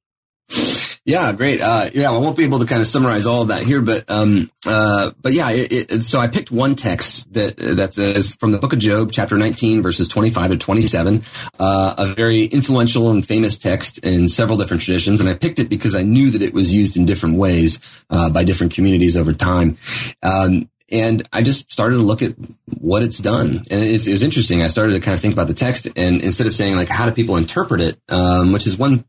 Yeah, 1.05 1.31
great. 1.31 1.61
Uh, 1.61 1.89
yeah, 1.93 2.11
I 2.11 2.17
won't 2.17 2.35
be 2.35 2.43
able 2.43 2.59
to 2.59 2.65
kind 2.65 2.81
of 2.81 2.87
summarize 2.87 3.25
all 3.25 3.43
of 3.43 3.47
that 3.47 3.63
here, 3.63 3.81
but 3.81 4.03
um, 4.09 4.51
uh, 4.65 5.11
but 5.21 5.31
yeah. 5.31 5.51
It, 5.51 5.91
it, 5.91 6.03
so 6.03 6.19
I 6.19 6.27
picked 6.27 6.51
one 6.51 6.75
text 6.75 7.31
that 7.33 7.55
that 7.57 7.97
is 7.97 8.35
from 8.35 8.51
the 8.51 8.57
Book 8.57 8.73
of 8.73 8.79
Job, 8.79 9.11
chapter 9.13 9.37
19, 9.37 9.81
verses 9.81 10.09
25 10.09 10.49
to 10.51 10.57
27. 10.57 11.23
Uh, 11.57 11.93
a 11.97 12.07
very 12.07 12.43
influential 12.43 13.09
and 13.09 13.25
famous 13.25 13.57
text 13.57 13.99
in 13.99 14.27
several 14.27 14.57
different 14.57 14.83
traditions, 14.83 15.21
and 15.21 15.29
I 15.29 15.35
picked 15.35 15.59
it 15.59 15.69
because 15.69 15.95
I 15.95 16.01
knew 16.01 16.31
that 16.31 16.41
it 16.41 16.53
was 16.53 16.73
used 16.73 16.97
in 16.97 17.05
different 17.05 17.37
ways 17.37 17.79
uh, 18.09 18.29
by 18.29 18.43
different 18.43 18.73
communities 18.73 19.15
over 19.15 19.31
time. 19.31 19.77
Um, 20.21 20.69
and 20.91 21.27
I 21.33 21.41
just 21.41 21.71
started 21.71 21.97
to 21.97 22.01
look 22.01 22.21
at 22.21 22.33
what 22.79 23.03
it's 23.03 23.19
done, 23.19 23.63
and 23.69 23.81
it's, 23.81 24.07
it 24.07 24.13
was 24.13 24.23
interesting. 24.23 24.61
I 24.61 24.67
started 24.67 24.93
to 24.93 24.99
kind 24.99 25.15
of 25.15 25.21
think 25.21 25.33
about 25.33 25.47
the 25.47 25.53
text, 25.53 25.87
and 25.95 26.21
instead 26.21 26.47
of 26.47 26.53
saying 26.53 26.75
like 26.75 26.89
how 26.89 27.05
do 27.05 27.11
people 27.11 27.37
interpret 27.37 27.81
it, 27.81 27.99
um, 28.09 28.53
which 28.53 28.67
is 28.67 28.77
one 28.77 29.05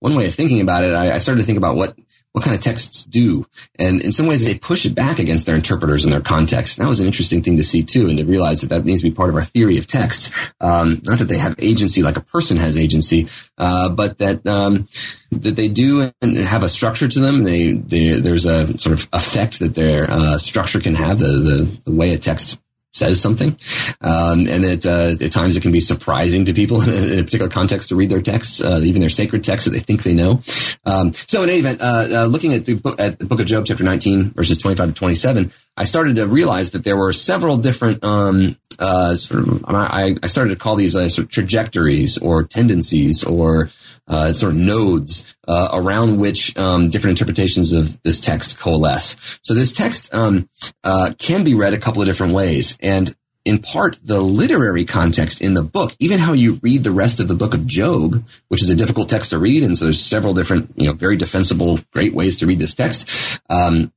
one 0.00 0.16
way 0.16 0.26
of 0.26 0.34
thinking 0.34 0.60
about 0.60 0.84
it, 0.84 0.94
I, 0.94 1.14
I 1.14 1.18
started 1.18 1.42
to 1.42 1.46
think 1.46 1.58
about 1.58 1.76
what 1.76 1.94
what 2.32 2.44
kind 2.44 2.54
of 2.54 2.62
texts 2.62 3.04
do, 3.04 3.44
and 3.78 4.00
in 4.02 4.12
some 4.12 4.26
ways 4.26 4.44
they 4.44 4.56
push 4.58 4.86
it 4.86 4.94
back 4.94 5.18
against 5.18 5.46
their 5.46 5.56
interpreters 5.56 6.04
and 6.04 6.12
their 6.12 6.20
context. 6.20 6.78
That 6.78 6.88
was 6.88 7.00
an 7.00 7.06
interesting 7.06 7.42
thing 7.42 7.56
to 7.56 7.64
see 7.64 7.82
too, 7.82 8.08
and 8.08 8.18
to 8.18 8.24
realize 8.24 8.60
that 8.60 8.68
that 8.68 8.84
needs 8.84 9.02
to 9.02 9.10
be 9.10 9.14
part 9.14 9.30
of 9.30 9.36
our 9.36 9.44
theory 9.44 9.78
of 9.78 9.86
text. 9.86 10.32
Um, 10.60 11.00
not 11.04 11.18
that 11.18 11.26
they 11.26 11.38
have 11.38 11.56
agency 11.58 12.02
like 12.02 12.16
a 12.16 12.22
person 12.22 12.56
has 12.58 12.78
agency, 12.78 13.28
uh, 13.58 13.88
but 13.88 14.18
that 14.18 14.46
um, 14.46 14.88
that 15.30 15.56
they 15.56 15.68
do 15.68 16.12
have 16.22 16.62
a 16.62 16.68
structure 16.68 17.08
to 17.08 17.20
them. 17.20 17.44
They, 17.44 17.72
they 17.72 18.20
there's 18.20 18.46
a 18.46 18.66
sort 18.78 18.92
of 18.92 19.08
effect 19.12 19.58
that 19.60 19.74
their 19.74 20.10
uh, 20.10 20.38
structure 20.38 20.80
can 20.80 20.94
have. 20.94 21.18
The, 21.18 21.26
the 21.26 21.80
the 21.84 21.92
way 21.92 22.12
a 22.12 22.18
text 22.18 22.60
says 22.92 23.20
something, 23.20 23.56
um, 24.00 24.46
and 24.48 24.64
that 24.64 24.86
uh, 24.86 25.24
at 25.24 25.32
times 25.32 25.56
it 25.56 25.62
can 25.62 25.72
be 25.72 25.80
surprising 25.80 26.44
to 26.44 26.52
people 26.52 26.82
in 26.88 27.18
a 27.18 27.24
particular 27.24 27.50
context 27.50 27.88
to 27.88 27.96
read 27.96 28.10
their 28.10 28.20
texts, 28.20 28.62
uh, 28.62 28.80
even 28.82 29.00
their 29.00 29.10
sacred 29.10 29.44
texts 29.44 29.68
that 29.68 29.74
they 29.74 29.80
think 29.80 30.02
they 30.02 30.14
know. 30.14 30.40
Um, 30.84 31.12
so, 31.12 31.42
in 31.42 31.50
any 31.50 31.58
event, 31.58 31.80
uh, 31.80 32.06
uh, 32.10 32.24
looking 32.26 32.52
at 32.52 32.66
the 32.66 32.74
book 32.74 33.00
at 33.00 33.18
the 33.18 33.26
book 33.26 33.40
of 33.40 33.46
Job, 33.46 33.66
chapter 33.66 33.84
nineteen, 33.84 34.30
verses 34.30 34.58
twenty-five 34.58 34.88
to 34.88 34.94
twenty-seven, 34.94 35.52
I 35.76 35.84
started 35.84 36.16
to 36.16 36.26
realize 36.26 36.72
that 36.72 36.84
there 36.84 36.96
were 36.96 37.12
several 37.12 37.56
different 37.56 38.02
um, 38.04 38.56
uh, 38.78 39.14
sort 39.14 39.46
of. 39.46 39.64
I, 39.66 40.16
I 40.22 40.26
started 40.26 40.50
to 40.50 40.60
call 40.60 40.76
these 40.76 40.96
uh, 40.96 41.08
sort 41.08 41.26
of 41.26 41.30
trajectories 41.30 42.18
or 42.18 42.44
tendencies 42.44 43.22
or 43.24 43.70
uh, 44.08 44.32
sort 44.32 44.52
of 44.52 44.58
nodes 44.58 45.36
uh, 45.46 45.68
around 45.72 46.18
which 46.18 46.56
um, 46.56 46.90
different 46.90 47.18
interpretations 47.18 47.72
of 47.72 48.00
this 48.02 48.20
text 48.20 48.58
coalesce. 48.58 49.38
So 49.42 49.54
this 49.54 49.72
text 49.72 50.12
um, 50.14 50.48
uh, 50.84 51.12
can 51.18 51.44
be 51.44 51.54
read 51.54 51.74
a 51.74 51.78
couple 51.78 52.02
of 52.02 52.08
different 52.08 52.34
ways, 52.34 52.76
and 52.80 53.14
in 53.44 53.58
part, 53.58 53.98
the 54.04 54.20
literary 54.20 54.84
context 54.84 55.40
in 55.40 55.54
the 55.54 55.62
book, 55.62 55.92
even 55.98 56.18
how 56.18 56.34
you 56.34 56.60
read 56.62 56.84
the 56.84 56.92
rest 56.92 57.20
of 57.20 57.28
the 57.28 57.34
book 57.34 57.54
of 57.54 57.66
Job, 57.66 58.22
which 58.48 58.62
is 58.62 58.68
a 58.68 58.76
difficult 58.76 59.08
text 59.08 59.30
to 59.30 59.38
read, 59.38 59.62
and 59.62 59.78
so 59.78 59.86
there's 59.86 60.04
several 60.04 60.34
different, 60.34 60.72
you 60.76 60.86
know, 60.86 60.92
very 60.92 61.16
defensible, 61.16 61.78
great 61.92 62.12
ways 62.12 62.36
to 62.36 62.46
read 62.46 62.58
this 62.58 62.74
text. 62.74 63.40
Um, 63.48 63.92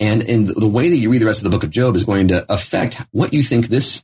and 0.00 0.22
and 0.22 0.48
the 0.48 0.68
way 0.68 0.88
that 0.88 0.96
you 0.96 1.10
read 1.10 1.22
the 1.22 1.26
rest 1.26 1.40
of 1.40 1.44
the 1.44 1.56
book 1.56 1.62
of 1.62 1.70
Job 1.70 1.94
is 1.94 2.04
going 2.04 2.28
to 2.28 2.44
affect 2.52 3.00
what 3.12 3.32
you 3.32 3.42
think 3.42 3.68
this 3.68 4.02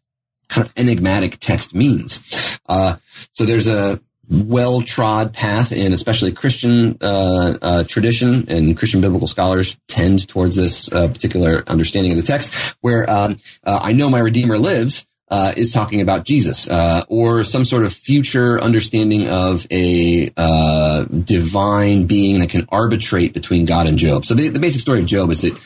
kind 0.49 0.66
of 0.66 0.72
enigmatic 0.76 1.39
text 1.41 1.74
means. 1.74 2.59
Uh, 2.68 2.97
so 3.33 3.45
there's 3.45 3.68
a 3.68 3.99
well 4.31 4.81
trod 4.81 5.33
path 5.33 5.72
in 5.72 5.93
especially 5.93 6.33
Christian 6.33 6.97
uh, 7.01 7.55
uh, 7.61 7.85
tradition 7.85 8.49
and 8.49 8.76
Christian 8.76 9.01
biblical 9.01 9.26
scholars 9.26 9.76
tend 9.89 10.28
towards 10.28 10.57
this 10.57 10.91
uh, 10.93 11.09
particular 11.09 11.64
understanding 11.66 12.12
of 12.12 12.16
the 12.16 12.24
text, 12.24 12.76
where 12.81 13.11
um, 13.11 13.37
uh, 13.64 13.81
I 13.83 13.93
know 13.93 14.09
my 14.09 14.20
Redeemer 14.20 14.59
lives. 14.59 15.07
Uh, 15.33 15.53
is 15.57 15.70
talking 15.70 16.01
about 16.01 16.24
Jesus, 16.24 16.68
uh, 16.68 17.05
or 17.07 17.45
some 17.45 17.64
sort 17.64 17.85
of 17.85 17.93
future 17.93 18.61
understanding 18.61 19.28
of 19.28 19.64
a 19.70 20.28
divine 21.22 22.07
being 22.07 22.41
that 22.41 22.49
can 22.49 22.66
arbitrate 22.68 23.33
between 23.33 23.64
God 23.64 23.87
and 23.87 23.97
Job. 23.97 24.24
So 24.26 24.35
the, 24.35 24.49
the 24.49 24.59
basic 24.59 24.81
story 24.81 24.99
of 24.99 25.07
Job 25.07 25.31
is 25.31 25.43
that 25.43 25.57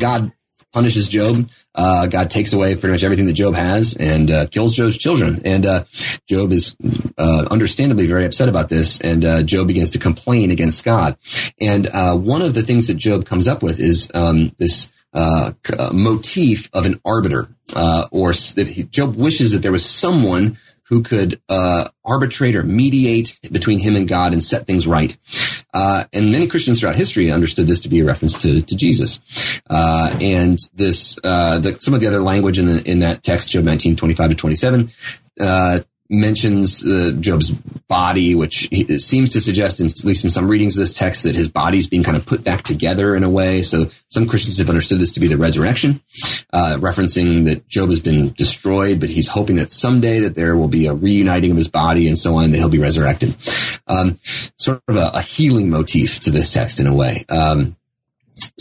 God 0.00 0.32
punishes 0.72 1.06
Job. 1.06 1.48
Uh, 1.74 2.06
God 2.06 2.30
takes 2.30 2.52
away 2.52 2.74
pretty 2.74 2.92
much 2.92 3.04
everything 3.04 3.26
that 3.26 3.32
Job 3.32 3.54
has 3.54 3.96
and 3.96 4.30
uh, 4.30 4.46
kills 4.46 4.74
Job's 4.74 4.98
children. 4.98 5.40
And 5.44 5.64
uh, 5.64 5.84
Job 6.28 6.52
is 6.52 6.76
uh, 7.16 7.46
understandably 7.50 8.06
very 8.06 8.26
upset 8.26 8.48
about 8.48 8.68
this. 8.68 9.00
And 9.00 9.24
uh, 9.24 9.42
Job 9.42 9.68
begins 9.68 9.90
to 9.92 9.98
complain 9.98 10.50
against 10.50 10.84
God. 10.84 11.16
And 11.60 11.86
uh, 11.86 12.14
one 12.16 12.42
of 12.42 12.54
the 12.54 12.62
things 12.62 12.86
that 12.88 12.94
Job 12.94 13.24
comes 13.24 13.48
up 13.48 13.62
with 13.62 13.80
is 13.80 14.10
um, 14.14 14.52
this. 14.58 14.90
motif 15.92 16.70
of 16.72 16.86
an 16.86 16.98
arbiter, 17.04 17.48
or 18.10 18.32
Job 18.90 19.14
wishes 19.16 19.52
that 19.52 19.60
there 19.60 19.72
was 19.72 19.84
someone 19.84 20.56
who 20.92 21.02
could 21.02 21.40
arbitrate 22.04 22.54
or 22.54 22.62
mediate 22.62 23.38
between 23.50 23.78
him 23.78 23.96
and 23.96 24.06
God 24.06 24.34
and 24.34 24.44
set 24.44 24.66
things 24.66 24.86
right. 24.86 25.16
Uh, 25.74 26.04
and 26.12 26.30
many 26.30 26.46
Christians 26.46 26.80
throughout 26.80 26.96
history 26.96 27.30
understood 27.30 27.66
this 27.66 27.80
to 27.80 27.88
be 27.88 28.00
a 28.00 28.04
reference 28.04 28.40
to, 28.42 28.60
to 28.60 28.76
Jesus. 28.76 29.60
Uh, 29.70 30.14
and 30.20 30.58
this, 30.74 31.18
uh, 31.24 31.58
the, 31.58 31.74
some 31.80 31.94
of 31.94 32.00
the 32.00 32.06
other 32.06 32.20
language 32.20 32.58
in 32.58 32.66
the, 32.66 32.82
in 32.84 32.98
that 32.98 33.22
text, 33.22 33.50
Job 33.50 33.64
19, 33.64 33.96
25 33.96 34.30
to 34.30 34.36
27, 34.36 34.90
uh, 35.40 35.80
mentions 36.12 36.84
uh, 36.84 37.12
Job's 37.18 37.50
body, 37.50 38.34
which 38.34 38.68
he, 38.70 38.98
seems 38.98 39.30
to 39.30 39.40
suggest, 39.40 39.80
in, 39.80 39.86
at 39.86 40.04
least 40.04 40.24
in 40.24 40.30
some 40.30 40.46
readings 40.46 40.76
of 40.76 40.82
this 40.82 40.92
text, 40.92 41.24
that 41.24 41.34
his 41.34 41.48
body's 41.48 41.86
being 41.86 42.02
kind 42.02 42.16
of 42.16 42.26
put 42.26 42.44
back 42.44 42.62
together 42.62 43.16
in 43.16 43.24
a 43.24 43.30
way. 43.30 43.62
So 43.62 43.88
some 44.08 44.26
Christians 44.26 44.58
have 44.58 44.68
understood 44.68 45.00
this 45.00 45.12
to 45.12 45.20
be 45.20 45.26
the 45.26 45.36
resurrection, 45.36 46.00
uh, 46.52 46.76
referencing 46.78 47.46
that 47.46 47.66
Job 47.66 47.88
has 47.88 48.00
been 48.00 48.32
destroyed, 48.34 49.00
but 49.00 49.08
he's 49.08 49.28
hoping 49.28 49.56
that 49.56 49.70
someday 49.70 50.20
that 50.20 50.34
there 50.34 50.56
will 50.56 50.68
be 50.68 50.86
a 50.86 50.94
reuniting 50.94 51.50
of 51.50 51.56
his 51.56 51.68
body 51.68 52.06
and 52.08 52.18
so 52.18 52.36
on, 52.36 52.50
that 52.50 52.58
he'll 52.58 52.68
be 52.68 52.78
resurrected. 52.78 53.34
Um, 53.86 54.18
sort 54.22 54.82
of 54.86 54.96
a, 54.96 55.10
a, 55.14 55.20
healing 55.20 55.68
motif 55.68 56.20
to 56.20 56.30
this 56.30 56.52
text 56.52 56.78
in 56.78 56.86
a 56.86 56.94
way. 56.94 57.24
Um, 57.28 57.76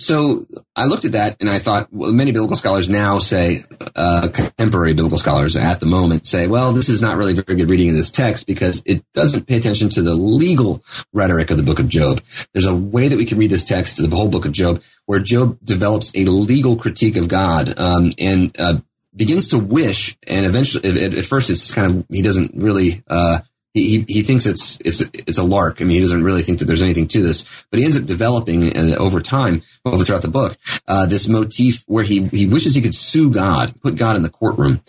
so 0.01 0.43
I 0.75 0.85
looked 0.85 1.05
at 1.05 1.11
that 1.13 1.37
and 1.39 1.49
I 1.49 1.59
thought, 1.59 1.87
well, 1.91 2.11
many 2.11 2.31
biblical 2.31 2.55
scholars 2.55 2.89
now 2.89 3.19
say, 3.19 3.59
uh, 3.95 4.29
contemporary 4.33 4.93
biblical 4.93 5.17
scholars 5.17 5.55
at 5.55 5.79
the 5.79 5.85
moment 5.85 6.25
say, 6.25 6.47
well, 6.47 6.71
this 6.71 6.89
is 6.89 7.01
not 7.01 7.17
really 7.17 7.33
very 7.33 7.57
good 7.57 7.69
reading 7.69 7.89
of 7.89 7.95
this 7.95 8.11
text 8.11 8.47
because 8.47 8.81
it 8.85 9.03
doesn't 9.13 9.47
pay 9.47 9.57
attention 9.57 9.89
to 9.89 10.01
the 10.01 10.15
legal 10.15 10.83
rhetoric 11.13 11.51
of 11.51 11.57
the 11.57 11.63
book 11.63 11.79
of 11.79 11.87
Job. 11.87 12.21
There's 12.53 12.65
a 12.65 12.75
way 12.75 13.07
that 13.07 13.17
we 13.17 13.25
can 13.25 13.37
read 13.37 13.51
this 13.51 13.63
text, 13.63 13.97
the 13.97 14.15
whole 14.15 14.29
book 14.29 14.45
of 14.45 14.51
Job, 14.51 14.81
where 15.05 15.19
Job 15.19 15.59
develops 15.63 16.11
a 16.15 16.25
legal 16.25 16.75
critique 16.75 17.15
of 17.15 17.27
God, 17.27 17.77
um, 17.77 18.11
and, 18.17 18.55
uh, 18.59 18.79
begins 19.15 19.49
to 19.49 19.59
wish 19.59 20.17
and 20.25 20.45
eventually 20.45 21.03
at, 21.03 21.13
at, 21.13 21.25
first 21.25 21.49
it's 21.49 21.73
kind 21.73 21.91
of 21.91 22.05
he 22.09 22.21
doesn't 22.21 22.53
really 22.55 23.03
uh, 23.09 23.39
he, 23.73 24.05
he 24.07 24.21
thinks 24.21 24.45
it's 24.45 24.79
it's 24.83 25.01
it's 25.13 25.37
a 25.37 25.43
lark. 25.43 25.81
I 25.81 25.85
mean, 25.85 25.95
he 25.95 25.99
doesn't 25.99 26.23
really 26.23 26.41
think 26.41 26.59
that 26.59 26.65
there's 26.65 26.83
anything 26.83 27.07
to 27.09 27.21
this, 27.21 27.65
but 27.69 27.79
he 27.79 27.85
ends 27.85 27.97
up 27.97 28.05
developing 28.05 28.75
uh, 28.75 28.95
over 28.97 29.21
time, 29.21 29.61
over 29.85 30.03
throughout 30.03 30.23
the 30.23 30.27
book, 30.27 30.57
uh, 30.87 31.05
this 31.05 31.27
motif 31.27 31.83
where 31.87 32.03
he 32.03 32.27
he 32.27 32.45
wishes 32.45 32.75
he 32.75 32.81
could 32.81 32.95
sue 32.95 33.31
God, 33.31 33.73
put 33.81 33.95
God 33.95 34.15
in 34.17 34.23
the 34.23 34.29
courtroom, 34.29 34.81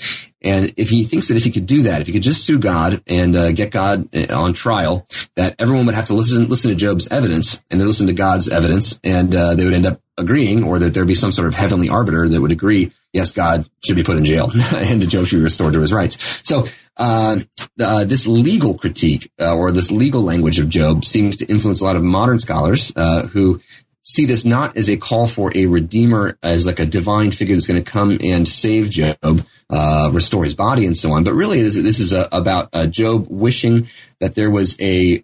and 0.43 0.73
if 0.77 0.89
he 0.89 1.05
thinks 1.05 1.29
that 1.29 1.37
if 1.37 1.45
he 1.45 1.51
could 1.51 1.67
do 1.67 1.83
that, 1.85 2.01
if 2.01 2.07
he 2.07 2.13
could 2.13 2.23
just 2.23 2.45
sue 2.45 2.59
God 2.59 3.03
and 3.07 3.37
uh, 3.37 3.53
get 3.53 3.71
God 3.71 4.07
uh, 4.15 4.35
on 4.35 4.53
trial, 4.53 5.07
that 5.37 5.55
everyone 5.59 5.87
would 5.87 5.95
have 5.95 6.07
to 6.07 6.15
listen 6.15 6.49
listen 6.49 6.71
to 6.71 6.77
Job's 6.77 7.09
evidence 7.09 7.63
and 7.71 7.81
then 7.81 7.87
listen 7.87 8.07
to 8.09 8.13
God's 8.13 8.49
evidence, 8.49 8.99
and 9.05 9.35
uh, 9.35 9.55
they 9.55 9.65
would 9.65 9.75
end 9.75 9.87
up 9.87 10.01
agreeing, 10.19 10.65
or 10.65 10.79
that 10.79 10.95
there'd 10.95 11.07
be 11.07 11.15
some 11.15 11.33
sort 11.33 11.49
of 11.49 11.55
heavenly 11.55 11.89
arbiter 11.89 12.29
that 12.29 12.41
would 12.41 12.53
agree, 12.53 12.93
yes, 13.13 13.31
God 13.31 13.67
should 13.85 13.97
be 13.97 14.05
put 14.05 14.17
in 14.17 14.25
jail 14.25 14.51
and 14.75 15.09
Job 15.09 15.27
should 15.27 15.39
be 15.39 15.43
restored 15.43 15.73
to 15.75 15.81
his 15.81 15.93
rights. 15.93 16.47
So 16.47 16.67
uh, 16.97 17.39
uh, 17.81 18.05
this 18.05 18.27
legal 18.27 18.77
critique 18.77 19.31
uh, 19.41 19.55
or 19.55 19.73
this 19.73 19.91
legal 19.91 20.23
language 20.23 20.59
of 20.59 20.69
Job 20.69 21.05
seems 21.05 21.37
to 21.39 21.47
influence 21.47 21.81
a 21.81 21.85
lot 21.85 21.97
of 21.97 22.03
modern 22.03 22.39
scholars 22.39 22.93
uh, 22.97 23.27
who 23.29 23.61
see 24.03 24.27
this 24.27 24.45
not 24.45 24.77
as 24.77 24.91
a 24.91 24.97
call 24.97 25.27
for 25.27 25.57
a 25.57 25.67
redeemer, 25.67 26.37
as 26.43 26.67
like 26.67 26.81
a 26.81 26.87
divine 26.87 27.31
figure 27.31 27.55
that's 27.55 27.67
going 27.67 27.83
to 27.83 27.91
come 27.91 28.19
and 28.23 28.47
save 28.47 28.91
Job, 28.91 29.47
uh, 29.73 30.11
restore 30.13 30.45
his 30.45 30.55
body, 30.55 30.87
and 30.87 30.97
so 30.97 31.13
on. 31.13 31.25
But 31.25 31.33
really, 31.33 31.63
this, 31.63 31.81
this 31.81 31.99
is 31.99 32.13
a, 32.13 32.29
about 32.31 32.69
Job 32.87 33.27
wishing 33.29 33.89
that 34.23 34.35
there 34.35 34.51
was 34.51 34.81
a 34.81 35.23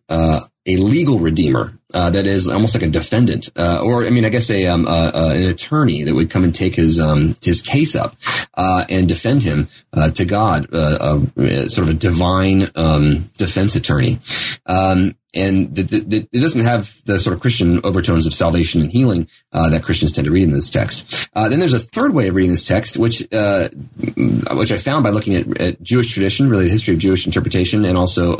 a 0.68 0.76
legal 0.76 1.18
redeemer 1.18 1.78
uh, 1.94 2.11
that 2.11 2.26
is 2.26 2.49
almost 2.49 2.74
like 2.74 2.82
a 2.82 2.90
defendant, 2.90 3.49
uh, 3.57 3.80
or 3.82 4.07
I 4.07 4.11
mean, 4.11 4.26
I 4.26 4.28
guess 4.28 4.51
a 4.51 4.66
um, 4.66 4.86
uh, 4.86 5.11
an 5.14 5.46
attorney 5.46 6.03
that 6.03 6.14
would 6.14 6.30
come 6.30 6.44
and 6.44 6.55
take 6.55 6.74
his 6.74 7.01
um, 7.01 7.34
his 7.42 7.62
case 7.62 7.96
up 7.96 8.14
uh, 8.55 8.84
and 8.90 9.09
defend 9.09 9.42
him 9.42 9.68
uh, 9.94 10.11
to 10.11 10.26
God, 10.26 10.72
uh, 10.74 11.20
sort 11.68 11.78
of 11.78 11.88
a 11.88 11.94
divine 11.94 12.66
um, 12.76 13.30
defense 13.38 13.74
attorney. 13.74 14.20
Um, 14.66 15.12
and 15.34 15.74
the, 15.74 15.82
the, 15.82 16.01
the, 16.01 16.28
it 16.32 16.40
doesn't 16.40 16.64
have 16.64 17.01
the 17.05 17.18
sort 17.18 17.34
of 17.34 17.40
Christian 17.40 17.80
overtones 17.84 18.26
of 18.26 18.34
salvation 18.34 18.80
and 18.80 18.90
healing 18.90 19.28
that 19.53 19.82
Christians 19.82 20.12
tend 20.12 20.24
to 20.24 20.30
read 20.30 20.42
in 20.42 20.55
this 20.55 20.70
text. 20.70 21.28
then 21.34 21.59
there's 21.61 21.74
a 21.74 21.78
third 21.78 22.14
way 22.14 22.28
of 22.28 22.34
reading 22.34 22.51
this 22.51 22.64
text, 22.64 22.96
which 22.96 23.20
which 23.30 24.72
I 24.72 24.78
found 24.78 25.05
by 25.05 25.11
looking 25.11 25.36
at, 25.36 25.61
at, 25.61 25.82
Jewish 25.82 26.12
tradition, 26.12 26.51
really 26.51 26.64
the 26.64 26.70
history 26.70 26.94
of 26.94 27.01
Jewish 27.01 27.26
interpretation, 27.26 27.84
and 27.84 27.96
also 27.96 28.36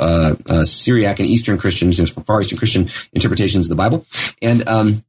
Syriac 0.65 1.19
and 1.19 1.29
Eastern 1.29 1.59
Christians, 1.59 1.99
Far 2.11 2.41
Eastern 2.41 2.59
Christian 2.59 2.89
interpretations 3.13 3.67
of 3.67 3.71
the 3.71 3.77
Bible. 3.77 4.07
And 4.43 4.67
um, 4.69 5.05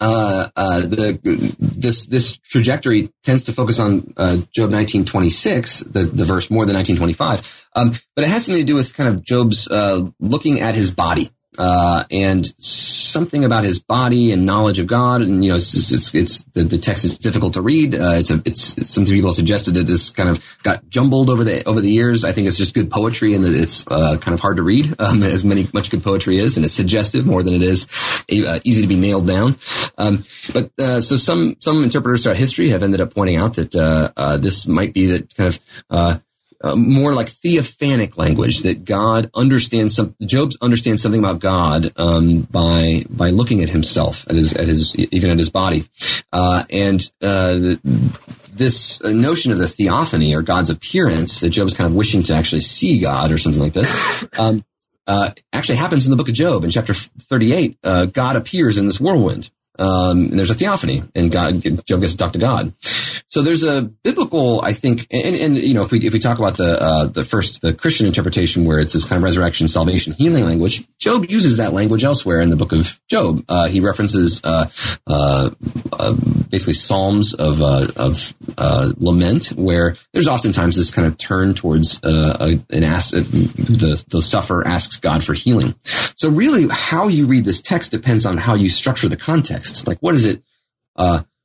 uh, 0.00 0.48
uh, 0.56 0.80
the 0.80 1.56
this 1.58 2.06
this 2.06 2.38
trajectory 2.38 3.12
tends 3.22 3.44
to 3.44 3.52
focus 3.52 3.78
on 3.78 4.12
uh, 4.16 4.36
Job 4.50 4.72
1926, 4.72 5.80
the 5.80 6.04
the 6.04 6.24
verse 6.24 6.50
more 6.50 6.64
than 6.64 6.74
1925. 6.74 7.68
Um, 7.76 7.92
but 8.14 8.24
it 8.24 8.30
has 8.30 8.46
something 8.46 8.62
to 8.62 8.66
do 8.66 8.76
with 8.76 8.96
kind 8.96 9.14
of 9.14 9.22
Job's 9.22 9.70
uh, 9.70 10.08
looking 10.18 10.60
at 10.60 10.74
his 10.74 10.90
body 10.90 11.30
uh, 11.58 12.04
and 12.10 12.46
something 13.10 13.44
about 13.44 13.64
his 13.64 13.80
body 13.80 14.32
and 14.32 14.46
knowledge 14.46 14.78
of 14.78 14.86
God. 14.86 15.22
And, 15.22 15.44
you 15.44 15.50
know, 15.50 15.56
it's, 15.56 15.92
it's, 15.92 16.14
it's 16.14 16.44
the, 16.44 16.64
the, 16.64 16.78
text 16.78 17.04
is 17.04 17.18
difficult 17.18 17.54
to 17.54 17.62
read. 17.62 17.94
Uh, 17.94 18.14
it's 18.14 18.30
a, 18.30 18.42
it's, 18.44 18.90
some 18.90 19.04
people 19.04 19.32
suggested 19.32 19.74
that 19.74 19.86
this 19.86 20.10
kind 20.10 20.28
of 20.28 20.42
got 20.62 20.88
jumbled 20.88 21.30
over 21.30 21.44
the, 21.44 21.64
over 21.64 21.80
the 21.80 21.90
years. 21.90 22.24
I 22.24 22.32
think 22.32 22.46
it's 22.46 22.56
just 22.56 22.74
good 22.74 22.90
poetry 22.90 23.34
and 23.34 23.44
that 23.44 23.54
it's, 23.54 23.86
uh, 23.86 24.16
kind 24.18 24.34
of 24.34 24.40
hard 24.40 24.56
to 24.56 24.62
read, 24.62 24.94
um, 25.00 25.22
as 25.22 25.44
many, 25.44 25.68
much 25.74 25.90
good 25.90 26.02
poetry 26.02 26.38
is. 26.38 26.56
And 26.56 26.64
it's 26.64 26.74
suggestive 26.74 27.26
more 27.26 27.42
than 27.42 27.54
it 27.54 27.62
is 27.62 27.86
uh, 28.30 28.60
easy 28.64 28.82
to 28.82 28.88
be 28.88 28.96
nailed 28.96 29.26
down. 29.26 29.56
Um, 29.98 30.24
but, 30.52 30.70
uh, 30.78 31.00
so 31.00 31.16
some, 31.16 31.56
some 31.60 31.82
interpreters 31.82 32.22
throughout 32.22 32.38
history 32.38 32.70
have 32.70 32.82
ended 32.82 33.00
up 33.00 33.14
pointing 33.14 33.36
out 33.36 33.54
that, 33.54 33.74
uh, 33.74 34.10
uh, 34.16 34.36
this 34.36 34.66
might 34.66 34.94
be 34.94 35.06
that 35.06 35.34
kind 35.36 35.48
of, 35.90 36.22
uh, 36.62 36.76
more 36.76 37.14
like 37.14 37.28
theophanic 37.28 38.16
language 38.16 38.60
that 38.60 38.84
God 38.84 39.30
understands 39.34 39.94
some. 39.94 40.14
Job 40.22 40.52
understands 40.60 41.02
something 41.02 41.20
about 41.20 41.40
God 41.40 41.92
um, 41.96 42.42
by 42.42 43.04
by 43.08 43.30
looking 43.30 43.62
at 43.62 43.68
himself 43.68 44.28
at 44.28 44.36
his 44.36 44.52
at 44.54 44.68
his 44.68 44.96
even 44.96 45.30
at 45.30 45.38
his 45.38 45.50
body, 45.50 45.84
uh, 46.32 46.64
and 46.70 47.10
uh, 47.22 47.76
this 48.52 49.02
notion 49.02 49.52
of 49.52 49.58
the 49.58 49.68
theophany 49.68 50.34
or 50.34 50.42
God's 50.42 50.70
appearance 50.70 51.40
that 51.40 51.50
Job 51.50 51.66
is 51.66 51.74
kind 51.74 51.88
of 51.88 51.96
wishing 51.96 52.22
to 52.24 52.34
actually 52.34 52.60
see 52.60 53.00
God 53.00 53.32
or 53.32 53.38
something 53.38 53.62
like 53.62 53.72
this. 53.72 53.90
Um, 54.38 54.64
uh, 55.06 55.30
actually 55.52 55.76
happens 55.76 56.06
in 56.06 56.12
the 56.12 56.16
book 56.16 56.28
of 56.28 56.34
Job 56.34 56.62
in 56.62 56.70
chapter 56.70 56.94
38. 56.94 57.76
Uh, 57.82 58.06
God 58.06 58.36
appears 58.36 58.78
in 58.78 58.86
this 58.86 59.00
whirlwind. 59.00 59.50
Um, 59.76 60.26
and 60.26 60.38
there's 60.38 60.50
a 60.50 60.54
theophany 60.54 61.02
and 61.14 61.32
God, 61.32 61.62
Job 61.84 62.00
gets 62.00 62.12
to 62.12 62.18
talk 62.18 62.32
to 62.34 62.38
God. 62.38 62.72
So 63.30 63.42
there's 63.42 63.62
a 63.62 63.82
biblical, 63.82 64.60
I 64.60 64.72
think, 64.72 65.06
and, 65.08 65.36
and 65.36 65.56
you 65.56 65.72
know, 65.72 65.84
if 65.84 65.92
we 65.92 66.04
if 66.04 66.12
we 66.12 66.18
talk 66.18 66.40
about 66.40 66.56
the 66.56 66.82
uh, 66.82 67.06
the 67.06 67.24
first 67.24 67.62
the 67.62 67.72
Christian 67.72 68.08
interpretation 68.08 68.64
where 68.64 68.80
it's 68.80 68.92
this 68.92 69.04
kind 69.04 69.18
of 69.18 69.22
resurrection, 69.22 69.68
salvation, 69.68 70.14
healing 70.14 70.44
language, 70.44 70.82
Job 70.98 71.30
uses 71.30 71.58
that 71.58 71.72
language 71.72 72.02
elsewhere 72.02 72.40
in 72.40 72.50
the 72.50 72.56
book 72.56 72.72
of 72.72 73.00
Job. 73.06 73.44
Uh, 73.48 73.68
he 73.68 73.78
references 73.78 74.40
uh, 74.42 74.68
uh, 75.06 75.50
uh 75.92 76.12
basically 76.50 76.72
psalms 76.72 77.32
of 77.34 77.62
uh, 77.62 77.86
of 77.94 78.34
lament, 78.98 79.50
where 79.50 79.94
there's 80.12 80.26
oftentimes 80.26 80.74
this 80.74 80.90
kind 80.90 81.06
of 81.06 81.16
turn 81.16 81.54
towards 81.54 82.00
an 82.02 82.82
ask 82.82 83.12
the 83.12 84.04
the 84.08 84.22
sufferer 84.22 84.66
asks 84.66 84.98
God 84.98 85.22
for 85.22 85.34
healing. 85.34 85.76
So 86.16 86.30
really, 86.30 86.66
how 86.68 87.06
you 87.06 87.26
read 87.26 87.44
this 87.44 87.62
text 87.62 87.92
depends 87.92 88.26
on 88.26 88.38
how 88.38 88.54
you 88.54 88.68
structure 88.68 89.08
the 89.08 89.16
context. 89.16 89.86
Like, 89.86 89.98
what 90.00 90.16
is 90.16 90.26
it? 90.26 90.42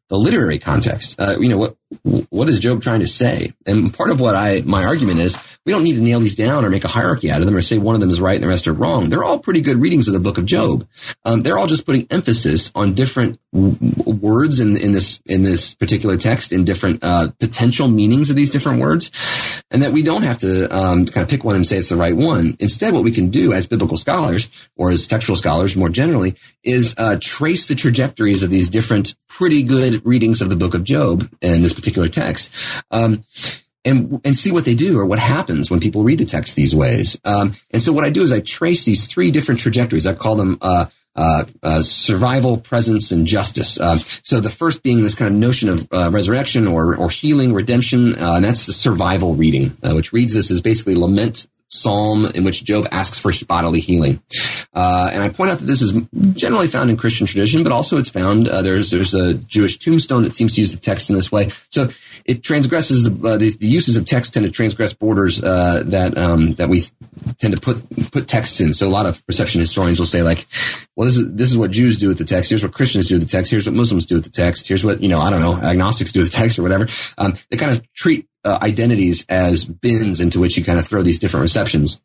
The 0.09 0.17
literary 0.17 0.59
context. 0.59 1.19
Uh, 1.19 1.37
you 1.39 1.49
know, 1.49 1.57
what 1.57 1.75
what 2.03 2.49
is 2.49 2.59
Job 2.59 2.81
trying 2.81 2.99
to 2.99 3.07
say? 3.07 3.53
And 3.65 3.93
part 3.93 4.11
of 4.11 4.19
what 4.19 4.35
I, 4.35 4.61
my 4.65 4.83
argument 4.83 5.19
is 5.19 5.37
we 5.65 5.71
don't 5.71 5.83
need 5.83 5.95
to 5.95 6.01
nail 6.01 6.19
these 6.19 6.35
down 6.35 6.63
or 6.63 6.69
make 6.69 6.83
a 6.83 6.89
hierarchy 6.89 7.31
out 7.31 7.39
of 7.39 7.45
them 7.45 7.55
or 7.55 7.61
say 7.61 7.77
one 7.77 7.95
of 7.95 8.01
them 8.01 8.09
is 8.09 8.21
right 8.21 8.35
and 8.35 8.43
the 8.43 8.47
rest 8.47 8.67
are 8.67 8.73
wrong. 8.73 9.09
They're 9.09 9.23
all 9.23 9.39
pretty 9.39 9.61
good 9.61 9.77
readings 9.77 10.07
of 10.07 10.13
the 10.13 10.19
book 10.19 10.37
of 10.37 10.45
Job. 10.45 10.87
Um, 11.23 11.41
they're 11.41 11.57
all 11.57 11.67
just 11.67 11.85
putting 11.85 12.07
emphasis 12.11 12.71
on 12.75 12.93
different 12.93 13.39
w- 13.53 13.77
words 14.05 14.59
in, 14.59 14.77
in 14.77 14.91
this, 14.91 15.21
in 15.25 15.43
this 15.43 15.73
particular 15.73 16.17
text 16.17 16.51
in 16.51 16.65
different, 16.65 17.03
uh, 17.03 17.29
potential 17.39 17.87
meanings 17.87 18.29
of 18.29 18.35
these 18.35 18.49
different 18.49 18.81
words. 18.81 19.11
And 19.71 19.81
that 19.81 19.93
we 19.93 20.03
don't 20.03 20.23
have 20.23 20.37
to, 20.39 20.67
um, 20.75 21.05
kind 21.05 21.23
of 21.23 21.29
pick 21.29 21.43
one 21.43 21.55
and 21.55 21.65
say 21.65 21.77
it's 21.77 21.89
the 21.89 21.95
right 21.95 22.15
one. 22.15 22.55
Instead, 22.59 22.93
what 22.93 23.03
we 23.03 23.11
can 23.11 23.29
do 23.29 23.53
as 23.53 23.67
biblical 23.67 23.97
scholars 23.97 24.49
or 24.77 24.91
as 24.91 25.07
textual 25.07 25.35
scholars 25.35 25.75
more 25.75 25.89
generally 25.89 26.35
is, 26.63 26.93
uh, 26.97 27.17
trace 27.19 27.67
the 27.67 27.75
trajectories 27.75 28.43
of 28.43 28.49
these 28.49 28.69
different 28.69 29.15
pretty 29.27 29.63
good 29.63 30.05
readings 30.05 30.41
of 30.41 30.49
the 30.49 30.55
book 30.55 30.73
of 30.73 30.83
Job 30.83 31.27
in 31.41 31.61
this 31.61 31.73
particular 31.73 31.84
text. 32.07 32.51
Um, 32.91 33.23
and 33.85 34.19
and 34.25 34.35
see 34.35 34.51
what 34.51 34.65
they 34.65 34.73
do 34.73 34.97
or 34.97 35.05
what 35.05 35.19
happens 35.19 35.69
when 35.69 35.79
people 35.79 36.03
read 36.03 36.17
the 36.17 36.25
text 36.25 36.55
these 36.55 36.75
ways. 36.75 37.21
Um, 37.23 37.53
and 37.69 37.83
so 37.83 37.93
what 37.93 38.03
I 38.03 38.09
do 38.09 38.23
is 38.23 38.33
I 38.33 38.39
trace 38.39 38.83
these 38.83 39.05
three 39.05 39.29
different 39.29 39.61
trajectories. 39.61 40.07
I 40.07 40.15
call 40.15 40.35
them 40.35 40.57
uh, 40.59 40.85
uh, 41.15 41.45
uh, 41.63 41.81
survival, 41.81 42.57
presence, 42.57 43.11
and 43.11 43.25
justice. 43.25 43.79
Um, 43.79 43.99
so 43.99 44.39
the 44.39 44.49
first 44.49 44.83
being 44.83 45.01
this 45.03 45.15
kind 45.15 45.33
of 45.33 45.39
notion 45.39 45.69
of 45.69 45.87
uh, 45.93 46.09
resurrection 46.09 46.67
or 46.67 46.95
or 46.95 47.09
healing, 47.09 47.53
redemption, 47.53 48.17
uh, 48.17 48.33
and 48.33 48.45
that's 48.45 48.65
the 48.65 48.73
survival 48.73 49.35
reading, 49.35 49.77
uh, 49.83 49.93
which 49.93 50.11
reads 50.11 50.33
this 50.33 50.51
as 50.51 50.61
basically 50.61 50.95
lament 50.95 51.47
psalm 51.67 52.25
in 52.33 52.43
which 52.43 52.63
Job 52.63 52.87
asks 52.91 53.19
for 53.19 53.31
bodily 53.47 53.79
healing. 53.79 54.21
Uh, 54.75 55.09
and 55.13 55.23
I 55.23 55.29
point 55.29 55.51
out 55.51 55.59
that 55.59 55.65
this 55.65 55.81
is 55.81 55.93
generally 56.33 56.67
found 56.67 56.89
in 56.89 56.97
Christian 56.97 57.25
tradition, 57.25 57.63
but 57.63 57.71
also 57.71 57.97
it's 57.97 58.09
found 58.09 58.49
uh, 58.49 58.61
there's 58.61 58.91
there's 58.91 59.13
a 59.13 59.35
Jewish 59.35 59.77
tombstone 59.77 60.23
that 60.23 60.35
seems 60.35 60.55
to 60.55 60.61
use 60.61 60.73
the 60.73 60.79
text 60.79 61.09
in 61.09 61.15
this 61.15 61.31
way. 61.31 61.49
So 61.69 61.87
it 62.25 62.43
transgresses 62.43 63.03
the 63.03 63.27
uh, 63.27 63.37
the, 63.37 63.55
the, 63.57 63.67
uses 63.67 63.95
of 63.95 64.05
text 64.05 64.33
tend 64.33 64.45
to 64.45 64.51
transgress 64.51 64.93
borders 64.93 65.41
uh, 65.41 65.83
that 65.85 66.17
um, 66.17 66.53
that 66.55 66.67
we 66.67 66.81
tend 67.37 67.55
to 67.55 67.61
put 67.61 67.85
put 68.11 68.27
texts 68.27 68.59
in. 68.59 68.73
So 68.73 68.87
a 68.87 68.89
lot 68.89 69.05
of 69.05 69.23
reception 69.27 69.61
historians 69.61 69.97
will 69.97 70.07
say 70.07 70.23
like, 70.23 70.45
well, 70.97 71.05
this 71.05 71.15
is 71.15 71.33
this 71.33 71.51
is 71.51 71.57
what 71.57 71.71
Jews 71.71 71.97
do 71.97 72.09
with 72.09 72.17
the 72.17 72.25
text. 72.25 72.49
Here's 72.49 72.63
what 72.63 72.73
Christians 72.73 73.07
do 73.07 73.15
with 73.15 73.23
the 73.23 73.29
text. 73.29 73.51
Here's 73.51 73.67
what 73.67 73.75
Muslims 73.75 74.05
do 74.05 74.15
with 74.15 74.25
the 74.25 74.29
text. 74.29 74.67
Here's 74.67 74.83
what 74.83 75.01
you 75.01 75.07
know 75.07 75.19
I 75.19 75.29
don't 75.29 75.41
know 75.41 75.55
agnostics 75.55 76.11
do 76.11 76.19
with 76.19 76.31
the 76.31 76.37
text 76.37 76.59
or 76.59 76.63
whatever. 76.63 76.87
Um, 77.17 77.35
they 77.49 77.55
kind 77.55 77.71
of 77.71 77.93
treat 77.93 78.27
uh, 78.43 78.59
identities 78.61 79.25
as 79.29 79.63
bins 79.63 80.19
into 80.19 80.41
which 80.41 80.57
you 80.57 80.65
kind 80.65 80.79
of 80.79 80.85
throw 80.85 81.01
these 81.01 81.19
different 81.19 81.43
receptions. 81.43 82.01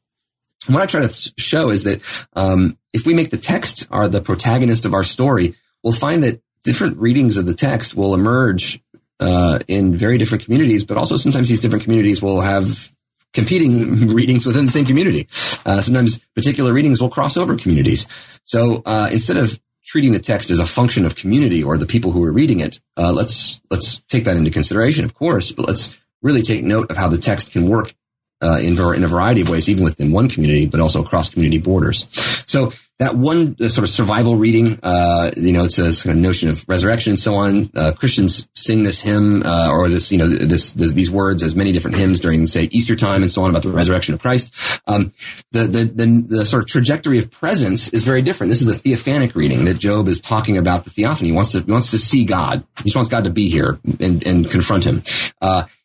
What 0.67 0.83
I 0.83 0.87
try 0.87 1.01
to 1.01 1.33
show 1.39 1.71
is 1.71 1.85
that 1.85 2.03
um, 2.35 2.77
if 2.93 3.07
we 3.07 3.15
make 3.15 3.31
the 3.31 3.39
text 3.39 3.89
are 3.91 4.09
the 4.09 4.21
protagonist 4.21 4.85
of 4.85 4.95
our 4.95 5.05
story, 5.05 5.55
we'll 5.83 5.93
find 5.93 6.23
that 6.23 6.43
different 6.65 6.99
readings 6.99 7.37
of 7.37 7.47
the 7.47 7.55
text 7.55 7.95
will 7.95 8.15
emerge 8.15 8.81
uh, 9.21 9.59
in 9.69 9.97
very 9.97 10.19
different 10.19 10.45
communities, 10.45 10.85
but 10.85 10.97
also 10.97 11.17
sometimes 11.17 11.49
these 11.49 11.61
different 11.61 11.85
communities 11.85 12.21
will 12.21 12.41
have 12.41 12.91
competing 13.33 14.09
readings 14.15 14.45
within 14.45 14.67
the 14.67 14.73
same 14.73 14.85
community. 14.85 15.29
Uh, 15.65 15.81
sometimes 15.81 16.21
particular 16.35 16.73
readings 16.73 17.01
will 17.01 17.11
cross 17.11 17.37
over 17.37 17.57
communities. 17.57 18.07
So 18.45 18.83
uh, 18.85 19.09
instead 19.13 19.37
of 19.37 19.59
treating 19.85 20.13
the 20.13 20.19
text 20.19 20.51
as 20.51 20.59
a 20.59 20.67
function 20.67 21.07
of 21.07 21.17
community 21.17 21.63
or 21.63 21.79
the 21.79 21.87
people 21.87 22.13
who 22.13 22.23
are 22.25 22.33
reading 22.33 22.61
it, 22.61 22.81
uh, 22.97 23.13
let's 23.13 23.61
let's 23.71 24.01
take 24.09 24.25
that 24.25 24.37
into 24.37 24.51
consideration, 24.51 25.05
of 25.05 25.15
course, 25.15 25.53
but 25.53 25.67
let's 25.67 25.97
really 26.23 26.43
take 26.43 26.63
note 26.63 26.91
of 26.91 26.97
how 26.97 27.09
the 27.09 27.19
text 27.19 27.53
can 27.53 27.67
work 27.69 27.95
uh, 28.43 28.59
in, 28.59 28.78
in 28.95 29.05
a 29.05 29.09
variety 29.09 29.43
of 29.43 29.51
ways, 29.51 29.68
even 29.68 29.84
within 29.84 30.12
one 30.12 30.28
community, 30.28 30.66
but 30.66 30.80
also 30.80 31.03
across 31.03 31.30
community 31.30 31.59
borders. 31.59 32.07
So 32.47 32.72
that 33.01 33.14
one 33.14 33.57
sort 33.70 33.84
of 33.84 33.88
survival 33.88 34.36
reading, 34.36 34.78
uh, 34.82 35.30
you 35.34 35.53
know, 35.53 35.64
it's 35.64 35.78
a 35.78 36.11
of 36.11 36.16
notion 36.16 36.51
of 36.51 36.68
resurrection 36.68 37.12
and 37.12 37.18
so 37.18 37.34
on. 37.34 37.70
Uh, 37.74 37.93
Christians 37.93 38.47
sing 38.55 38.84
this 38.84 39.01
hymn, 39.01 39.43
uh, 39.43 39.70
or 39.70 39.88
this, 39.88 40.12
you 40.12 40.18
know, 40.18 40.28
this, 40.28 40.72
this, 40.72 40.93
these 40.93 41.11
words 41.11 41.43
as 41.43 41.57
many 41.57 41.72
different 41.72 41.97
hymns 41.97 42.20
during, 42.20 42.45
say, 42.45 42.64
Easter 42.64 42.95
time 42.95 43.22
and 43.22 43.32
so 43.32 43.43
on 43.43 43.49
about 43.49 43.62
the 43.62 43.70
resurrection 43.70 44.12
of 44.12 44.20
Christ. 44.20 44.82
Um, 44.86 45.12
the, 45.51 45.61
the, 45.61 45.84
the, 45.84 46.26
the, 46.28 46.45
sort 46.45 46.62
of 46.62 46.68
trajectory 46.68 47.18
of 47.18 47.30
presence 47.30 47.88
is 47.88 48.05
very 48.05 48.20
different. 48.20 48.51
This 48.51 48.61
is 48.61 48.66
the 48.66 48.91
theophanic 48.91 49.34
reading 49.34 49.64
that 49.64 49.78
Job 49.78 50.07
is 50.07 50.20
talking 50.20 50.59
about 50.59 50.84
the 50.84 50.91
theophany. 50.91 51.30
He 51.30 51.34
wants 51.34 51.53
to, 51.53 51.62
he 51.62 51.72
wants 51.72 51.93
to 51.93 51.99
see 51.99 52.26
God. 52.26 52.66
He 52.78 52.84
just 52.84 52.97
wants 52.97 53.11
God 53.11 53.24
to 53.24 53.30
be 53.30 53.49
here 53.49 53.80
and, 53.99 54.26
and 54.26 54.51
confront 54.51 54.84
him. 54.84 55.03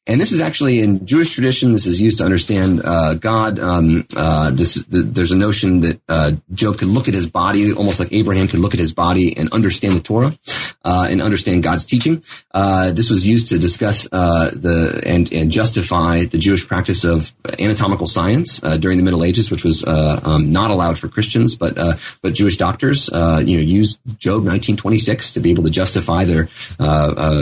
And 0.08 0.22
this 0.22 0.32
is 0.32 0.40
actually 0.40 0.82
in 0.82 1.08
Jewish 1.08 1.32
tradition. 1.34 1.74
This 1.74 1.88
is 1.88 2.00
used 2.00 2.20
to 2.20 2.26
understand 2.26 2.82
uh, 2.86 3.16
God. 3.16 3.58
Um, 3.58 4.04
uh, 4.16 4.52
this 4.52 4.84
the, 4.86 5.02
there's 5.02 5.32
a 5.32 5.38
notion 5.38 5.82
that 5.82 6.00
uh, 6.08 6.32
Job 6.54 6.78
could 6.78 6.90
look 6.90 7.08
at 7.08 7.16
his 7.16 7.28
body, 7.28 7.74
almost 7.74 8.00
like 8.00 8.14
Abraham 8.14 8.48
could 8.48 8.60
look 8.60 8.76
at 8.76 8.80
his 8.80 8.94
body 8.94 9.36
and 9.36 9.52
understand 9.52 9.96
the 9.96 10.02
Torah 10.02 10.38
uh, 10.84 11.08
and 11.10 11.24
understand 11.24 11.64
God's 11.64 11.86
teaching. 11.86 12.24
Uh, 12.54 12.92
this 12.92 13.10
was 13.10 13.26
used 13.28 13.50
to 13.50 13.58
discuss 13.58 14.08
uh, 14.12 14.52
the 14.52 15.02
and 15.04 15.34
and 15.34 15.50
justify 15.50 16.26
the 16.26 16.38
Jewish 16.38 16.68
practice 16.68 17.04
of 17.04 17.34
anatomical 17.60 18.06
science 18.06 18.60
during 18.60 18.98
the 19.00 19.04
Middle 19.04 19.24
Ages, 19.24 19.50
which 19.50 19.64
was 19.64 19.84
um, 19.88 20.52
not 20.52 20.70
allowed 20.70 21.00
for 21.00 21.08
Christians, 21.08 21.56
but 21.56 21.76
but 22.22 22.34
Jewish 22.36 22.58
doctors, 22.58 23.10
you 23.12 23.18
know, 23.18 23.42
used 23.42 24.00
Job 24.20 24.46
1926 24.46 25.34
to 25.34 25.40
be 25.40 25.50
able 25.50 25.64
to 25.64 25.72
justify 25.72 26.26
their 26.26 26.48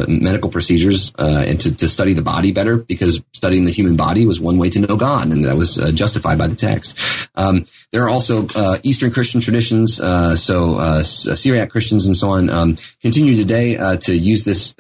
medical 0.07 0.49
procedures 0.49 1.11
and 1.18 1.59
to, 1.59 1.76
to 1.76 1.89
study 1.89 2.14
the 2.14 2.22
body 2.22 2.53
better 2.54 2.78
because 2.78 3.22
studying 3.34 3.66
the 3.66 3.72
human 3.72 3.95
body 3.95 4.26
was 4.26 4.39
one 4.39 4.58
way 4.58 4.70
to 4.70 4.80
know 4.80 4.95
God, 4.95 5.28
and 5.28 5.45
that 5.45 5.58
was 5.58 5.80
uh, 5.80 5.91
justified 5.91 6.38
by 6.38 6.47
the 6.47 6.56
text. 6.56 6.97
Um, 7.36 7.66
there 7.92 8.04
are 8.04 8.10
also 8.10 8.48
uh, 8.56 8.78
Eastern 8.84 9.12
Christian 9.12 9.42
traditions, 9.42 10.00
uh, 10.00 10.36
so 10.36 10.76
uh, 10.76 11.00
uh, 11.00 11.04
Syriac 11.04 11.70
Christians 11.70 12.06
and 12.06 12.16
so 12.16 12.32
on 12.32 12.50
um, 12.50 12.76
continue 13.02 13.36
today 13.36 13.78
uh, 13.78 13.98
to 13.98 14.16
use 14.16 14.44
this 14.44 14.74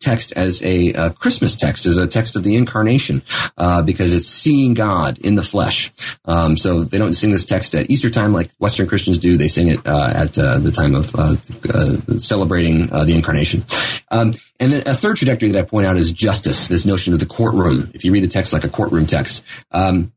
text 0.00 0.32
as 0.32 0.62
a 0.62 1.10
Christmas 1.10 1.56
text, 1.56 1.86
as 1.86 1.98
a 1.98 2.06
text 2.06 2.36
of 2.36 2.44
the 2.44 2.56
incarnation, 2.56 3.22
because 3.84 4.14
it's 4.14 4.28
seeing 4.28 4.74
God 4.74 5.18
in 5.18 5.34
the 5.34 5.42
flesh. 5.42 5.90
Um, 6.24 6.56
so 6.56 6.84
they 6.84 6.98
don't 6.98 7.14
sing 7.14 7.30
this 7.30 7.46
text 7.46 7.74
at 7.74 7.90
Easter 7.90 8.10
time 8.10 8.32
like 8.32 8.50
Western 8.58 8.86
Christians 8.86 9.18
do. 9.18 9.36
They 9.36 9.48
sing 9.48 9.68
it 9.68 9.86
at 9.86 10.34
the 10.34 10.72
time 10.74 10.94
of 10.94 12.20
celebrating 12.22 12.86
the 12.86 13.14
incarnation. 13.14 13.64
Um, 14.10 14.34
and 14.60 14.72
then 14.72 14.82
a 14.86 14.94
third 14.94 15.16
trajectory 15.16 15.50
that 15.50 15.58
I 15.58 15.62
point 15.62 15.86
out 15.86 15.96
is 15.96 16.12
justice, 16.12 16.68
this 16.68 16.86
notion 16.86 17.14
of 17.14 17.20
the 17.20 17.26
courtroom. 17.26 17.90
If 17.94 18.04
you 18.04 18.12
read 18.12 18.22
the 18.22 18.28
text 18.28 18.52
like 18.52 18.64
a 18.64 18.68
courtroom 18.68 19.06
text, 19.06 19.42
um, 19.72 20.12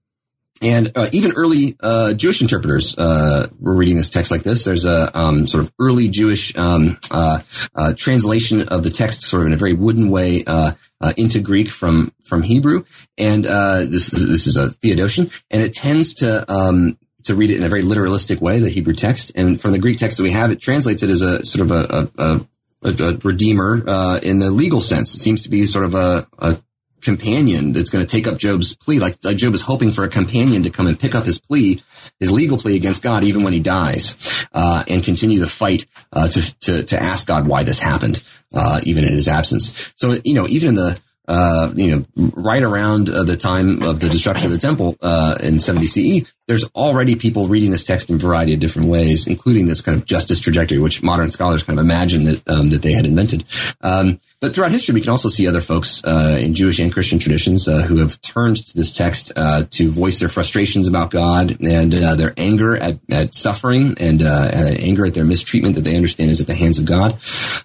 and 0.61 0.91
uh, 0.95 1.09
even 1.11 1.33
early 1.35 1.75
uh, 1.81 2.13
Jewish 2.13 2.41
interpreters 2.41 2.97
uh, 2.97 3.47
were 3.59 3.75
reading 3.75 3.97
this 3.97 4.09
text 4.09 4.31
like 4.31 4.43
this. 4.43 4.63
There's 4.63 4.85
a 4.85 5.17
um, 5.17 5.47
sort 5.47 5.63
of 5.63 5.73
early 5.79 6.07
Jewish 6.07 6.55
um, 6.55 6.97
uh, 7.11 7.39
uh, 7.75 7.93
translation 7.97 8.69
of 8.69 8.83
the 8.83 8.89
text, 8.89 9.23
sort 9.23 9.41
of 9.41 9.47
in 9.47 9.53
a 9.53 9.57
very 9.57 9.73
wooden 9.73 10.09
way, 10.09 10.43
uh, 10.45 10.71
into 11.17 11.39
Greek 11.39 11.67
from 11.67 12.11
from 12.23 12.41
Hebrew. 12.41 12.85
And 13.17 13.43
this 13.43 14.09
this 14.09 14.47
is 14.47 14.57
a 14.57 14.69
Theodotion, 14.69 15.29
and 15.51 15.61
it 15.61 15.73
tends 15.73 16.15
to 16.15 16.49
um, 16.51 16.97
to 17.23 17.35
read 17.35 17.51
it 17.51 17.57
in 17.57 17.63
a 17.63 17.69
very 17.69 17.83
literalistic 17.83 18.39
way, 18.39 18.59
the 18.59 18.69
Hebrew 18.69 18.93
text. 18.93 19.31
And 19.35 19.59
from 19.59 19.71
the 19.71 19.79
Greek 19.79 19.99
text 19.99 20.17
that 20.17 20.23
we 20.23 20.31
have, 20.31 20.51
it 20.51 20.61
translates 20.61 21.03
it 21.03 21.09
as 21.09 21.21
a 21.21 21.43
sort 21.43 21.69
of 21.69 21.71
a, 21.71 22.09
a, 22.17 22.33
a 22.33 22.47
a, 22.85 23.17
redeemer 23.23 23.83
uh, 23.87 24.19
in 24.21 24.39
the 24.39 24.51
legal 24.51 24.79
sense. 24.79 25.15
It 25.15 25.19
seems 25.19 25.41
to 25.43 25.49
be 25.49 25.65
sort 25.65 25.85
of 25.85 25.95
a 25.95 26.61
companion 27.05 27.71
that's 27.71 27.89
going 27.89 28.05
to 28.05 28.11
take 28.11 28.27
up 28.27 28.37
Job's 28.37 28.75
plea. 28.75 28.99
Like, 28.99 29.17
like, 29.23 29.37
Job 29.37 29.53
is 29.53 29.61
hoping 29.61 29.91
for 29.91 30.03
a 30.03 30.09
companion 30.09 30.63
to 30.63 30.69
come 30.69 30.87
and 30.87 30.99
pick 30.99 31.15
up 31.15 31.23
his 31.23 31.39
plea, 31.39 31.81
his 32.19 32.31
legal 32.31 32.57
plea 32.57 32.75
against 32.75 33.03
God, 33.03 33.23
even 33.23 33.43
when 33.43 33.53
he 33.53 33.59
dies, 33.59 34.47
uh, 34.53 34.83
and 34.87 35.03
continue 35.03 35.39
the 35.39 35.47
fight 35.47 35.85
uh, 36.11 36.27
to, 36.27 36.59
to 36.61 36.83
to 36.83 37.01
ask 37.01 37.27
God 37.27 37.47
why 37.47 37.63
this 37.63 37.79
happened, 37.79 38.21
uh, 38.53 38.81
even 38.83 39.05
in 39.05 39.13
his 39.13 39.27
absence. 39.27 39.93
So 39.95 40.15
you 40.25 40.33
know, 40.33 40.47
even 40.47 40.69
in 40.69 40.75
the 40.75 40.99
uh, 41.27 41.71
you 41.75 41.95
know, 42.15 42.31
right 42.35 42.63
around 42.63 43.09
uh, 43.09 43.23
the 43.23 43.37
time 43.37 43.81
of 43.83 43.99
the 43.99 44.09
destruction 44.09 44.47
of 44.47 44.51
the 44.51 44.59
temple 44.59 44.95
uh, 45.01 45.35
in 45.41 45.59
70 45.59 45.87
CE, 45.87 46.31
there's 46.47 46.65
already 46.75 47.15
people 47.15 47.47
reading 47.47 47.71
this 47.71 47.83
text 47.83 48.09
in 48.09 48.17
a 48.17 48.19
variety 48.19 48.53
of 48.53 48.59
different 48.59 48.87
ways, 48.87 49.25
including 49.25 49.65
this 49.65 49.81
kind 49.81 49.97
of 49.97 50.05
justice 50.05 50.39
trajectory, 50.39 50.77
which 50.77 51.01
modern 51.01 51.31
scholars 51.31 51.63
kind 51.63 51.79
of 51.79 51.85
imagine 51.85 52.25
that 52.25 52.47
um, 52.47 52.69
that 52.69 52.83
they 52.83 52.93
had 52.93 53.05
invented. 53.05 53.43
Um, 53.81 54.19
but 54.39 54.53
throughout 54.53 54.71
history, 54.71 54.93
we 54.93 55.01
can 55.01 55.09
also 55.09 55.29
see 55.29 55.47
other 55.47 55.61
folks 55.61 56.03
uh, 56.03 56.37
in 56.39 56.53
Jewish 56.53 56.79
and 56.79 56.93
Christian 56.93 57.17
traditions 57.17 57.67
uh, 57.67 57.81
who 57.81 57.97
have 57.97 58.21
turned 58.21 58.57
to 58.57 58.77
this 58.77 58.95
text 58.95 59.31
uh, 59.35 59.63
to 59.71 59.89
voice 59.89 60.19
their 60.19 60.29
frustrations 60.29 60.87
about 60.87 61.09
God 61.09 61.59
and 61.61 61.91
their 61.91 62.33
anger 62.37 62.77
at, 62.77 62.99
at 63.09 63.33
suffering 63.33 63.95
and 63.99 64.21
anger 64.21 65.07
at 65.07 65.15
their 65.15 65.25
mistreatment 65.25 65.75
that 65.75 65.81
they 65.81 65.95
understand 65.95 66.29
is 66.29 66.41
at 66.41 66.47
the 66.47 66.55
hands 66.55 66.77
of 66.77 66.85
God. 66.85 67.17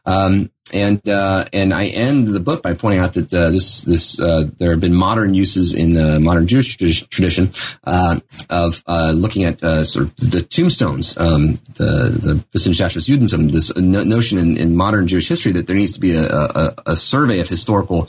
Um, 0.07 0.51
and 0.73 1.07
uh, 1.09 1.45
and 1.53 1.73
I 1.73 1.87
end 1.87 2.29
the 2.29 2.41
book 2.41 2.63
by 2.63 2.75
pointing 2.75 3.01
out 3.01 3.15
that 3.15 3.33
uh, 3.33 3.51
this 3.51 3.83
this 3.83 4.21
uh, 4.21 4.49
there 4.59 4.71
have 4.71 4.81
been 4.81 4.95
modern 4.95 5.35
uses 5.35 5.75
in 5.75 5.95
the 5.95 6.21
modern 6.21 6.47
Jewish 6.47 6.77
tradition 6.77 7.51
uh, 7.85 8.21
of 8.49 8.83
uh, 8.87 9.13
looking 9.13 9.45
at 9.45 9.63
uh, 9.63 9.85
sort 9.85 10.07
of 10.07 10.17
the 10.17 10.43
tombstones, 10.43 11.17
um, 11.17 11.59
the 11.75 12.11
the 12.11 12.45
Wissenschafts 12.53 13.09
Judentum, 13.09 13.51
this 13.51 13.75
notion 13.77 14.39
in, 14.39 14.57
in, 14.57 14.77
modern 14.77 15.07
Jewish 15.07 15.29
history 15.29 15.53
that 15.53 15.67
there 15.67 15.77
needs 15.77 15.93
to 15.93 16.01
be 16.01 16.15
a, 16.15 16.25
a, 16.25 16.73
a 16.87 16.97
survey 16.97 17.41
of 17.41 17.49
historical 17.49 18.09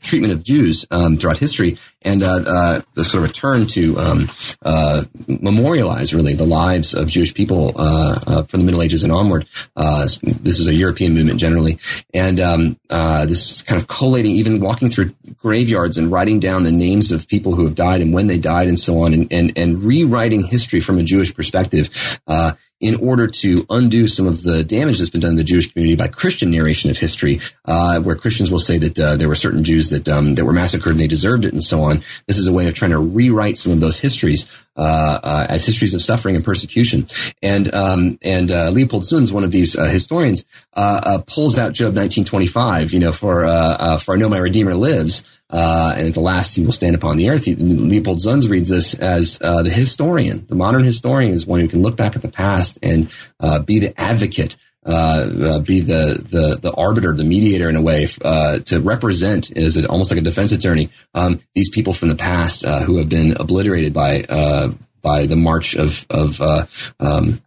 treatment 0.00 0.32
of 0.32 0.42
Jews 0.42 0.86
um, 0.90 1.16
throughout 1.16 1.38
history, 1.38 1.76
and 2.02 2.22
uh, 2.22 2.80
uh, 2.96 3.02
sort 3.02 3.24
of 3.24 3.30
a 3.30 3.32
turn 3.32 3.66
to 3.66 3.98
um, 3.98 4.28
uh, 4.62 5.02
memorialize 5.26 6.14
really 6.14 6.34
the 6.34 6.46
lives 6.46 6.94
of 6.94 7.08
Jewish 7.08 7.34
people 7.34 7.72
uh, 7.76 8.18
uh, 8.26 8.42
from 8.44 8.60
the 8.60 8.66
Middle 8.66 8.82
Ages 8.82 9.04
and 9.04 9.12
onward. 9.12 9.46
Uh, 9.76 10.02
this 10.22 10.58
was 10.58 10.66
a 10.66 10.74
European 10.74 11.14
movement 11.14 11.38
generally, 11.38 11.78
and 12.14 12.40
um, 12.40 12.76
this 12.88 13.62
kind 13.62 13.80
of 13.80 13.88
collating, 13.88 14.32
even 14.32 14.60
walking 14.60 14.88
through 14.88 15.14
graveyards 15.36 15.98
and 15.98 16.10
writing 16.10 16.40
down 16.40 16.64
the 16.64 16.72
names 16.72 17.12
of 17.12 17.28
people 17.28 17.54
who 17.54 17.64
have 17.64 17.74
died 17.74 18.00
and 18.00 18.14
when 18.14 18.26
they 18.26 18.38
died 18.38 18.68
and 18.68 18.78
so 18.78 18.98
on, 19.00 19.12
and 19.12 19.32
and, 19.32 19.56
and 19.56 19.82
rewriting 19.82 20.42
history 20.42 20.80
from 20.80 20.98
a 20.98 21.02
Jewish 21.02 21.34
perspective 21.34 22.20
in 22.80 22.94
order 22.96 23.26
to 23.26 23.66
undo 23.68 24.06
some 24.06 24.26
of 24.26 24.42
the 24.42 24.64
damage 24.64 24.98
that's 24.98 25.10
been 25.10 25.20
done 25.20 25.32
in 25.32 25.36
the 25.36 25.44
Jewish 25.44 25.70
community 25.70 25.96
by 25.96 26.08
Christian 26.08 26.50
narration 26.50 26.90
of 26.90 26.98
history, 26.98 27.40
uh, 27.66 28.00
where 28.00 28.16
Christians 28.16 28.50
will 28.50 28.58
say 28.58 28.78
that 28.78 28.98
uh, 28.98 29.16
there 29.16 29.28
were 29.28 29.34
certain 29.34 29.62
Jews 29.62 29.90
that 29.90 30.08
um, 30.08 30.34
that 30.34 30.44
were 30.44 30.52
massacred 30.52 30.94
and 30.94 31.00
they 31.00 31.06
deserved 31.06 31.44
it, 31.44 31.52
and 31.52 31.62
so 31.62 31.82
on. 31.82 32.02
This 32.26 32.38
is 32.38 32.46
a 32.46 32.52
way 32.52 32.68
of 32.68 32.74
trying 32.74 32.92
to 32.92 32.98
rewrite 32.98 33.58
some 33.58 33.72
of 33.72 33.80
those 33.80 33.98
histories 33.98 34.46
uh, 34.76 35.18
uh 35.22 35.46
as 35.48 35.66
histories 35.66 35.92
of 35.92 36.00
suffering 36.00 36.36
and 36.36 36.44
persecution. 36.44 37.06
And 37.42 37.72
um, 37.74 38.18
and 38.22 38.50
uh, 38.50 38.70
Leopold 38.70 39.02
Zunz, 39.02 39.30
one 39.30 39.44
of 39.44 39.50
these 39.50 39.76
uh, 39.76 39.84
historians, 39.84 40.44
pulls 40.74 41.58
out 41.58 41.74
Job 41.74 41.94
1925. 41.94 42.92
You 42.92 43.00
know, 43.00 43.12
for 43.12 43.42
for 43.98 44.14
I 44.14 44.18
know 44.18 44.30
my 44.30 44.38
Redeemer 44.38 44.74
lives. 44.74 45.24
Uh, 45.52 45.94
and 45.96 46.06
at 46.06 46.14
the 46.14 46.20
last 46.20 46.54
he 46.54 46.64
will 46.64 46.72
stand 46.72 46.94
upon 46.94 47.16
the 47.16 47.28
earth. 47.28 47.46
Leopold 47.46 48.18
Zunz 48.18 48.48
reads 48.48 48.68
this 48.68 48.94
as 48.94 49.38
uh, 49.42 49.62
the 49.62 49.70
historian. 49.70 50.46
The 50.46 50.54
modern 50.54 50.84
historian 50.84 51.32
is 51.32 51.46
one 51.46 51.60
who 51.60 51.68
can 51.68 51.82
look 51.82 51.96
back 51.96 52.14
at 52.16 52.22
the 52.22 52.28
past 52.28 52.78
and 52.82 53.12
uh, 53.40 53.58
be 53.60 53.80
the 53.80 53.98
advocate, 54.00 54.56
uh, 54.86 54.90
uh, 54.90 55.58
be 55.58 55.80
the, 55.80 56.22
the 56.22 56.58
the 56.60 56.72
arbiter, 56.74 57.14
the 57.14 57.24
mediator 57.24 57.68
in 57.68 57.76
a 57.76 57.82
way 57.82 58.06
uh, 58.24 58.60
to 58.60 58.80
represent 58.80 59.50
a, 59.50 59.86
almost 59.88 60.10
like 60.10 60.20
a 60.20 60.24
defense 60.24 60.52
attorney 60.52 60.88
um, 61.14 61.40
these 61.54 61.68
people 61.68 61.92
from 61.92 62.08
the 62.08 62.16
past 62.16 62.64
who 62.64 62.98
have 62.98 63.08
been 63.08 63.36
obliterated 63.38 63.92
by 63.92 64.22
by 65.02 65.26
the 65.26 65.36
march 65.36 65.74
of 65.74 66.06
of 66.10 66.40
um, 67.00 67.40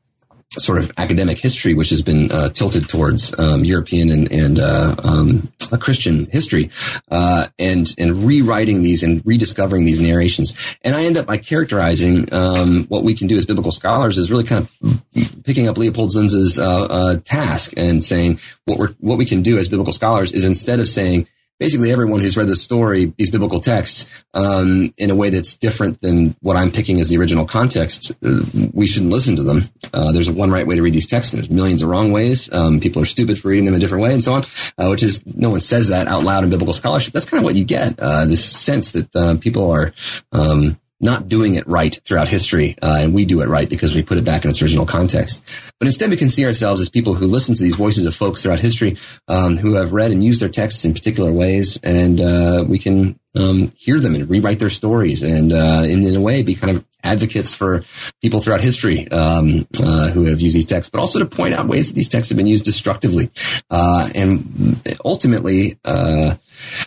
sort 0.61 0.79
of 0.79 0.91
academic 0.97 1.39
history, 1.39 1.73
which 1.73 1.89
has 1.89 2.01
been 2.01 2.31
uh, 2.31 2.49
tilted 2.49 2.87
towards 2.89 3.37
um, 3.39 3.63
European 3.63 4.11
and, 4.11 4.31
and 4.31 4.59
uh, 4.59 4.95
um, 5.03 5.51
Christian 5.79 6.25
history, 6.31 6.69
uh, 7.09 7.47
and 7.57 7.93
and 7.97 8.23
rewriting 8.23 8.83
these 8.83 9.03
and 9.03 9.21
rediscovering 9.25 9.85
these 9.85 9.99
narrations. 9.99 10.77
And 10.83 10.95
I 10.95 11.03
end 11.03 11.17
up 11.17 11.25
by 11.25 11.37
characterizing 11.37 12.33
um, 12.33 12.85
what 12.89 13.03
we 13.03 13.15
can 13.15 13.27
do 13.27 13.37
as 13.37 13.45
biblical 13.45 13.71
scholars 13.71 14.17
is 14.17 14.31
really 14.31 14.43
kind 14.43 14.67
of 14.67 15.43
picking 15.43 15.67
up 15.67 15.77
Leopold 15.77 16.11
Zunz's 16.11 16.59
uh, 16.59 16.85
uh, 16.85 17.15
task 17.25 17.73
and 17.77 18.03
saying 18.03 18.39
what 18.65 18.79
we 18.79 18.87
what 18.99 19.17
we 19.17 19.25
can 19.25 19.41
do 19.41 19.57
as 19.57 19.69
biblical 19.69 19.93
scholars 19.93 20.31
is 20.31 20.45
instead 20.45 20.79
of 20.79 20.87
saying 20.87 21.27
basically 21.63 21.93
everyone 21.93 22.19
who's 22.19 22.35
read 22.35 22.49
the 22.49 22.57
story, 22.57 23.13
these 23.17 23.29
biblical 23.29 23.61
texts, 23.61 24.05
um, 24.33 24.93
in 24.97 25.09
a 25.09 25.15
way 25.15 25.29
that's 25.29 25.55
different 25.55 26.01
than 26.01 26.35
what 26.41 26.57
I'm 26.57 26.69
picking 26.69 26.99
as 26.99 27.07
the 27.07 27.17
original 27.17 27.45
context, 27.45 28.11
uh, 28.21 28.41
we 28.73 28.85
shouldn't 28.85 29.13
listen 29.13 29.37
to 29.37 29.43
them. 29.43 29.61
Uh, 29.93 30.11
there's 30.11 30.29
one 30.29 30.51
right 30.51 30.67
way 30.67 30.75
to 30.75 30.81
read 30.81 30.93
these 30.93 31.07
texts, 31.07 31.31
and 31.31 31.41
there's 31.41 31.49
millions 31.49 31.81
of 31.81 31.87
wrong 31.87 32.11
ways. 32.11 32.53
Um, 32.53 32.81
people 32.81 33.01
are 33.01 33.05
stupid 33.05 33.39
for 33.39 33.47
reading 33.47 33.63
them 33.63 33.75
a 33.75 33.79
different 33.79 34.03
way, 34.03 34.11
and 34.11 34.21
so 34.21 34.33
on. 34.33 34.43
Uh, 34.77 34.89
which 34.89 35.03
is 35.03 35.25
no 35.25 35.51
one 35.51 35.61
says 35.61 35.87
that 35.87 36.07
out 36.07 36.23
loud 36.25 36.43
in 36.43 36.49
biblical 36.49 36.73
scholarship. 36.73 37.13
That's 37.13 37.23
kind 37.23 37.39
of 37.39 37.45
what 37.45 37.55
you 37.55 37.63
get. 37.63 37.97
Uh, 37.97 38.25
this 38.25 38.43
sense 38.43 38.91
that 38.91 39.15
uh, 39.15 39.37
people 39.37 39.71
are. 39.71 39.93
Um, 40.33 40.77
not 40.99 41.27
doing 41.27 41.55
it 41.55 41.67
right 41.67 41.99
throughout 42.05 42.27
history, 42.27 42.75
uh, 42.81 42.97
and 42.99 43.13
we 43.13 43.25
do 43.25 43.41
it 43.41 43.47
right 43.47 43.69
because 43.69 43.93
we 43.93 44.03
put 44.03 44.17
it 44.17 44.25
back 44.25 44.45
in 44.45 44.49
its 44.49 44.61
original 44.61 44.85
context. 44.85 45.43
But 45.79 45.87
instead, 45.87 46.09
we 46.09 46.17
can 46.17 46.29
see 46.29 46.45
ourselves 46.45 46.79
as 46.79 46.89
people 46.89 47.13
who 47.13 47.27
listen 47.27 47.55
to 47.55 47.63
these 47.63 47.75
voices 47.75 48.05
of 48.05 48.15
folks 48.15 48.41
throughout 48.41 48.59
history 48.59 48.97
um, 49.27 49.57
who 49.57 49.75
have 49.75 49.91
read 49.91 50.11
and 50.11 50.23
used 50.23 50.41
their 50.41 50.49
texts 50.49 50.85
in 50.85 50.93
particular 50.93 51.31
ways, 51.31 51.77
and 51.83 52.21
uh, 52.21 52.63
we 52.67 52.79
can 52.79 53.19
um, 53.35 53.71
hear 53.75 53.99
them 53.99 54.15
and 54.15 54.29
rewrite 54.29 54.59
their 54.59 54.69
stories, 54.69 55.23
and 55.23 55.51
uh, 55.51 55.83
in, 55.85 56.05
in, 56.05 56.15
a 56.15 56.21
way, 56.21 56.43
be 56.43 56.55
kind 56.55 56.77
of 56.77 56.85
advocates 57.03 57.53
for 57.53 57.83
people 58.21 58.39
throughout 58.39 58.61
history 58.61 59.07
um, 59.09 59.67
uh, 59.81 60.09
who 60.09 60.25
have 60.25 60.39
used 60.39 60.55
these 60.55 60.65
texts, 60.65 60.89
but 60.89 60.99
also 60.99 61.19
to 61.19 61.25
point 61.25 61.53
out 61.53 61.67
ways 61.67 61.89
that 61.89 61.95
these 61.95 62.09
texts 62.09 62.29
have 62.29 62.37
been 62.37 62.47
used 62.47 62.65
destructively, 62.65 63.29
uh, 63.69 64.09
and 64.15 64.79
ultimately 65.03 65.77
uh, 65.83 66.35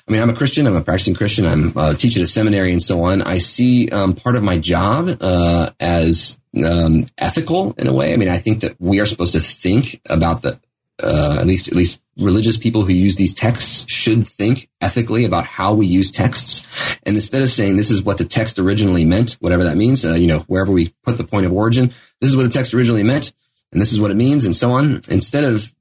I 0.08 0.12
mean, 0.12 0.22
I'm 0.22 0.30
a 0.30 0.34
Christian. 0.34 0.66
I'm 0.66 0.76
a 0.76 0.82
practicing 0.82 1.14
Christian. 1.14 1.46
I'm 1.46 1.76
uh, 1.76 1.94
teaching 1.94 2.22
at 2.22 2.28
a 2.28 2.30
seminary 2.30 2.72
and 2.72 2.82
so 2.82 3.04
on. 3.04 3.22
I 3.22 3.38
see 3.38 3.88
um, 3.90 4.14
part 4.14 4.36
of 4.36 4.42
my 4.42 4.58
job 4.58 5.08
uh, 5.20 5.70
as 5.80 6.38
um, 6.64 7.06
ethical 7.18 7.72
in 7.78 7.86
a 7.86 7.92
way. 7.92 8.12
I 8.12 8.16
mean, 8.16 8.28
I 8.28 8.38
think 8.38 8.60
that 8.60 8.80
we 8.80 9.00
are 9.00 9.06
supposed 9.06 9.34
to 9.34 9.40
think 9.40 10.00
about 10.08 10.42
the 10.42 10.60
uh, 11.02 11.36
at 11.38 11.46
least 11.46 11.68
at 11.68 11.74
least 11.74 12.00
religious 12.16 12.56
people 12.56 12.82
who 12.82 12.92
use 12.92 13.16
these 13.16 13.34
texts 13.34 13.84
should 13.90 14.26
think 14.26 14.70
ethically 14.80 15.24
about 15.24 15.44
how 15.44 15.74
we 15.74 15.86
use 15.86 16.10
texts. 16.10 16.98
And 17.04 17.16
instead 17.16 17.42
of 17.42 17.50
saying 17.50 17.76
this 17.76 17.90
is 17.90 18.02
what 18.02 18.18
the 18.18 18.24
text 18.24 18.58
originally 18.58 19.04
meant, 19.04 19.32
whatever 19.40 19.64
that 19.64 19.76
means, 19.76 20.04
uh, 20.04 20.14
you 20.14 20.26
know, 20.26 20.40
wherever 20.40 20.72
we 20.72 20.94
put 21.04 21.18
the 21.18 21.24
point 21.24 21.46
of 21.46 21.52
origin, 21.52 21.88
this 22.20 22.30
is 22.30 22.36
what 22.36 22.44
the 22.44 22.48
text 22.48 22.72
originally 22.72 23.02
meant, 23.02 23.32
and 23.72 23.80
this 23.80 23.92
is 23.92 24.00
what 24.00 24.10
it 24.10 24.16
means, 24.16 24.44
and 24.46 24.56
so 24.56 24.72
on. 24.72 25.02
Instead 25.08 25.44
of 25.44 25.74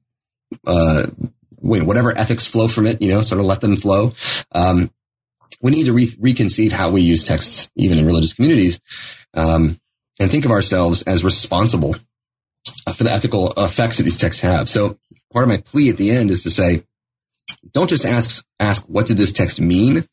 uh, 0.66 1.06
whatever 1.66 2.16
ethics 2.16 2.46
flow 2.46 2.68
from 2.68 2.86
it, 2.86 3.00
you 3.02 3.08
know, 3.08 3.22
sort 3.22 3.40
of 3.40 3.46
let 3.46 3.60
them 3.60 3.76
flow. 3.76 4.12
Um, 4.52 4.90
we 5.62 5.70
need 5.70 5.86
to 5.86 5.92
re- 5.92 6.06
reconceive 6.06 6.72
how 6.72 6.90
we 6.90 7.02
use 7.02 7.24
texts, 7.24 7.70
even 7.76 7.98
in 7.98 8.06
religious 8.06 8.34
communities, 8.34 8.80
um, 9.34 9.78
and 10.20 10.30
think 10.30 10.44
of 10.44 10.50
ourselves 10.50 11.02
as 11.02 11.24
responsible 11.24 11.96
for 12.94 13.04
the 13.04 13.10
ethical 13.10 13.52
effects 13.56 13.98
that 13.98 14.04
these 14.04 14.16
texts 14.16 14.42
have. 14.42 14.68
So 14.68 14.96
part 15.32 15.44
of 15.44 15.48
my 15.48 15.58
plea 15.58 15.90
at 15.90 15.96
the 15.96 16.10
end 16.10 16.30
is 16.30 16.42
to 16.42 16.50
say, 16.50 16.84
don't 17.72 17.90
just 17.90 18.04
ask, 18.04 18.44
ask, 18.60 18.84
what 18.86 19.06
did 19.06 19.16
this 19.16 19.32
text 19.32 19.60
mean? 19.60 20.06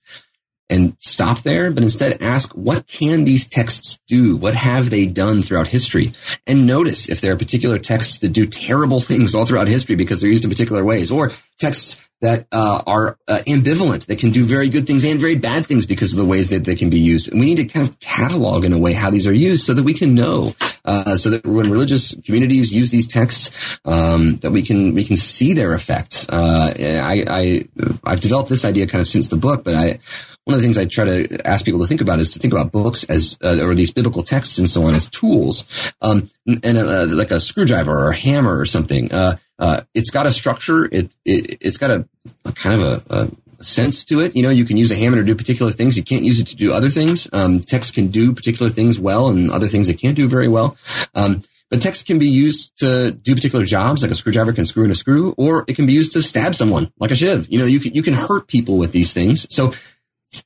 And 0.74 0.98
stop 1.00 1.44
there, 1.44 1.70
but 1.72 1.84
instead 1.84 2.22
ask, 2.22 2.52
what 2.54 2.88
can 2.88 3.26
these 3.26 3.48
texts 3.48 4.00
do? 4.08 4.36
What 4.36 4.56
have 4.56 4.90
they 4.90 5.06
done 5.06 5.44
throughout 5.44 5.68
history? 5.68 6.14
And 6.48 6.66
notice 6.66 7.10
if 7.10 7.22
there 7.22 7.34
are 7.34 7.38
particular 7.38 7.78
texts 7.78 8.20
that 8.20 8.34
do 8.34 8.48
terrible 8.48 9.00
things 9.12 9.36
all 9.36 9.46
throughout 9.46 9.68
history 9.68 9.96
because 9.96 10.22
they're 10.22 10.32
used 10.32 10.44
in 10.44 10.50
particular 10.50 10.84
ways, 10.84 11.12
or 11.12 11.32
texts 11.60 12.02
that 12.22 12.48
uh, 12.54 12.82
are 12.88 13.18
uh, 13.28 13.40
ambivalent, 13.46 14.06
that 14.06 14.18
can 14.18 14.32
do 14.32 14.46
very 14.46 14.70
good 14.70 14.88
things 14.88 15.04
and 15.04 15.20
very 15.20 15.36
bad 15.36 15.66
things 15.66 15.86
because 15.86 16.14
of 16.14 16.18
the 16.18 16.26
ways 16.26 16.50
that 16.50 16.64
they 16.64 16.74
can 16.74 16.90
be 16.90 17.00
used. 17.00 17.30
And 17.30 17.38
we 17.38 17.46
need 17.46 17.58
to 17.58 17.66
kind 17.66 17.88
of 17.88 18.00
catalog 18.00 18.64
in 18.64 18.72
a 18.72 18.80
way 18.80 18.94
how 18.94 19.10
these 19.10 19.28
are 19.28 19.34
used 19.34 19.66
so 19.66 19.74
that 19.74 19.84
we 19.84 19.94
can 19.94 20.16
know, 20.16 20.56
uh, 20.86 21.18
so 21.18 21.32
that 21.32 21.46
when 21.46 21.70
religious 21.70 22.16
communities 22.24 22.72
use 22.72 22.92
these 22.92 23.08
texts, 23.08 23.78
um, 23.84 24.38
that 24.38 24.52
we 24.52 24.64
can 24.64 24.96
we 24.96 25.04
can 25.04 25.18
see 25.18 25.54
their 25.54 25.74
effects. 25.74 26.28
Uh, 26.30 26.74
I, 26.80 27.24
I 27.30 27.68
I've 28.06 28.22
developed 28.22 28.50
this 28.50 28.64
idea 28.64 28.88
kind 28.88 29.02
of 29.02 29.08
since 29.08 29.28
the 29.28 29.36
book, 29.36 29.66
but 29.66 29.76
I 29.76 30.00
one 30.46 30.56
of 30.56 30.60
the 30.60 30.66
things 30.66 30.78
I 30.78 30.86
try 30.86 31.06
to 31.06 31.48
ask 31.48 31.64
people 31.64 31.80
to 31.82 31.88
think 31.88 32.02
about 32.02 32.20
is 32.20 32.32
to 32.32 32.40
think 32.40 32.54
about 32.54 32.72
books 32.72 33.04
as, 33.06 33.38
uh, 33.44 33.60
or 33.62 33.76
these 33.76 33.92
biblical 33.92 34.24
texts 34.24 34.58
and 34.58 34.68
so 34.68 34.84
on 34.84 34.94
as 34.94 35.10
tools, 35.10 35.94
um, 36.02 36.30
and 36.46 36.78
uh, 36.78 37.08
like 37.10 37.32
a 37.32 37.40
screwdriver 37.40 37.92
or 37.92 38.10
a 38.10 38.16
hammer 38.16 38.58
or 38.58 38.66
something. 38.66 39.12
Uh, 39.12 39.38
uh 39.60 39.82
it's 39.94 40.10
got 40.10 40.26
a 40.26 40.32
structure. 40.32 40.86
It, 40.86 41.16
it 41.24 41.64
has 41.64 41.78
got 41.78 41.92
a, 41.92 42.08
a, 42.44 42.52
kind 42.52 42.82
of 42.82 43.06
a, 43.10 43.16
a, 43.16 43.64
sense 43.64 44.04
to 44.06 44.20
it. 44.20 44.36
You 44.36 44.44
know, 44.44 44.50
you 44.50 44.66
can 44.66 44.76
use 44.76 44.92
a 44.92 44.96
hammer 44.96 45.16
to 45.16 45.24
do 45.24 45.36
particular 45.36 45.72
things. 45.72 45.96
You 45.96 46.04
can't 46.04 46.26
use 46.26 46.40
it 46.40 46.48
to 46.48 46.58
do 46.58 46.74
other 46.74 46.90
things. 46.90 47.30
Um, 47.32 47.62
text 47.62 47.94
can 47.94 48.10
do 48.10 48.34
particular 48.34 48.70
things 48.70 49.00
well, 49.00 49.30
and 49.30 49.50
other 49.50 49.68
things 49.68 49.88
it 49.88 50.02
can't 50.02 50.18
do 50.18 50.28
very 50.28 50.50
well. 50.50 50.76
Um, 51.16 51.44
but 51.74 51.82
text 51.82 52.06
can 52.06 52.20
be 52.20 52.28
used 52.28 52.78
to 52.80 53.10
do 53.12 53.34
particular 53.34 53.66
jobs, 53.66 54.04
like 54.04 54.12
a 54.12 54.16
screwdriver 54.16 54.54
can 54.54 54.68
screw 54.68 54.86
in 54.86 54.92
a 54.92 54.96
screw, 54.96 55.34
or 55.40 55.66
it 55.68 55.76
can 55.76 55.88
be 55.88 55.94
used 55.94 56.14
to 56.14 56.22
stab 56.22 56.54
someone, 56.54 56.92
like 57.00 57.10
a 57.10 57.16
shiv. 57.16 57.48
You 57.50 57.58
know, 57.58 57.66
you 57.66 57.80
can 57.80 57.96
you 57.96 58.04
can 58.04 58.14
hurt 58.14 58.48
people 58.48 58.78
with 58.78 58.92
these 58.92 59.12
things. 59.12 59.48
So 59.50 59.74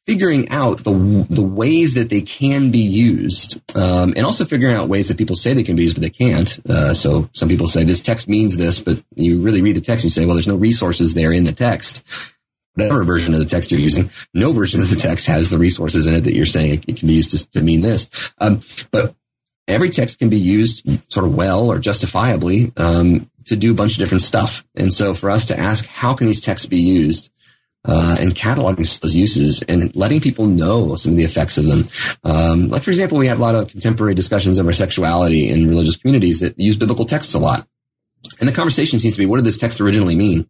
figuring 0.05 0.49
out 0.49 0.83
the 0.83 1.25
the 1.29 1.41
ways 1.41 1.93
that 1.95 2.09
they 2.09 2.21
can 2.21 2.71
be 2.71 2.79
used, 2.79 3.61
um, 3.75 4.13
and 4.15 4.25
also 4.25 4.45
figuring 4.45 4.75
out 4.75 4.89
ways 4.89 5.07
that 5.07 5.17
people 5.17 5.35
say 5.35 5.53
they 5.53 5.63
can 5.63 5.75
be 5.75 5.83
used 5.83 5.95
but 5.95 6.01
they 6.01 6.09
can't. 6.09 6.59
Uh, 6.69 6.93
so 6.93 7.29
some 7.33 7.49
people 7.49 7.67
say 7.67 7.83
this 7.83 8.01
text 8.01 8.27
means 8.27 8.57
this, 8.57 8.79
but 8.79 9.01
you 9.15 9.41
really 9.41 9.61
read 9.61 9.75
the 9.75 9.81
text 9.81 10.03
and 10.03 10.11
you 10.11 10.21
say, 10.21 10.25
well, 10.25 10.35
there's 10.35 10.47
no 10.47 10.55
resources 10.55 11.13
there 11.13 11.31
in 11.31 11.43
the 11.43 11.51
text. 11.51 12.03
Whatever 12.75 13.03
version 13.03 13.33
of 13.33 13.39
the 13.39 13.45
text 13.45 13.71
you're 13.71 13.79
using, 13.79 14.11
no 14.35 14.53
version 14.53 14.81
of 14.81 14.89
the 14.89 14.95
text 14.95 15.25
has 15.25 15.49
the 15.49 15.57
resources 15.57 16.05
in 16.05 16.13
it 16.13 16.21
that 16.21 16.35
you're 16.35 16.45
saying 16.45 16.83
it, 16.88 16.97
can 16.97 17.07
be 17.07 17.15
used 17.15 17.31
to, 17.31 17.51
to 17.51 17.61
mean 17.61 17.81
this. 17.81 18.31
Um, 18.39 18.61
but 18.91 19.15
every 19.67 19.89
text 19.89 20.19
can 20.19 20.29
be 20.29 20.39
used 20.39 21.11
sort 21.11 21.25
of 21.25 21.35
well 21.35 21.71
or 21.71 21.79
justifiably 21.79 22.71
um, 22.77 23.29
to 23.45 23.55
do 23.55 23.71
a 23.71 23.75
bunch 23.75 23.93
of 23.93 23.97
different 23.97 24.21
stuff. 24.21 24.63
And 24.75 24.93
so 24.93 25.15
for 25.15 25.31
us 25.31 25.45
to 25.45 25.59
ask, 25.59 25.88
how 25.88 26.13
can 26.13 26.27
these 26.27 26.41
texts 26.41 26.67
be 26.67 26.81
used? 26.81 27.31
Uh, 27.86 28.17
and 28.19 28.36
cataloging 28.36 28.99
those 28.99 29.15
uses 29.15 29.63
and 29.63 29.95
letting 29.95 30.19
people 30.19 30.45
know 30.45 30.95
some 30.95 31.13
of 31.13 31.17
the 31.17 31.23
effects 31.23 31.57
of 31.57 31.65
them. 31.67 31.88
Um, 32.23 32.69
like, 32.69 32.84
for 32.84 32.91
example, 32.91 33.17
we 33.17 33.28
have 33.28 33.39
a 33.39 33.41
lot 33.41 33.55
of 33.55 33.71
contemporary 33.71 34.13
discussions 34.13 34.59
over 34.59 34.73
sexuality 34.73 35.49
in 35.49 35.69
religious 35.69 35.97
communities 35.97 36.41
that 36.41 36.59
use 36.59 36.78
biblical 36.78 37.05
texts 37.05 37.34
a 37.34 37.39
lot. 37.39 37.67
And 38.39 38.49
the 38.49 38.53
conversation 38.53 38.99
seems 38.99 39.13
to 39.13 39.19
be, 39.19 39.25
what 39.25 39.38
did 39.38 39.45
this 39.45 39.57
text 39.57 39.80
originally 39.80 40.15
mean? 40.15 40.47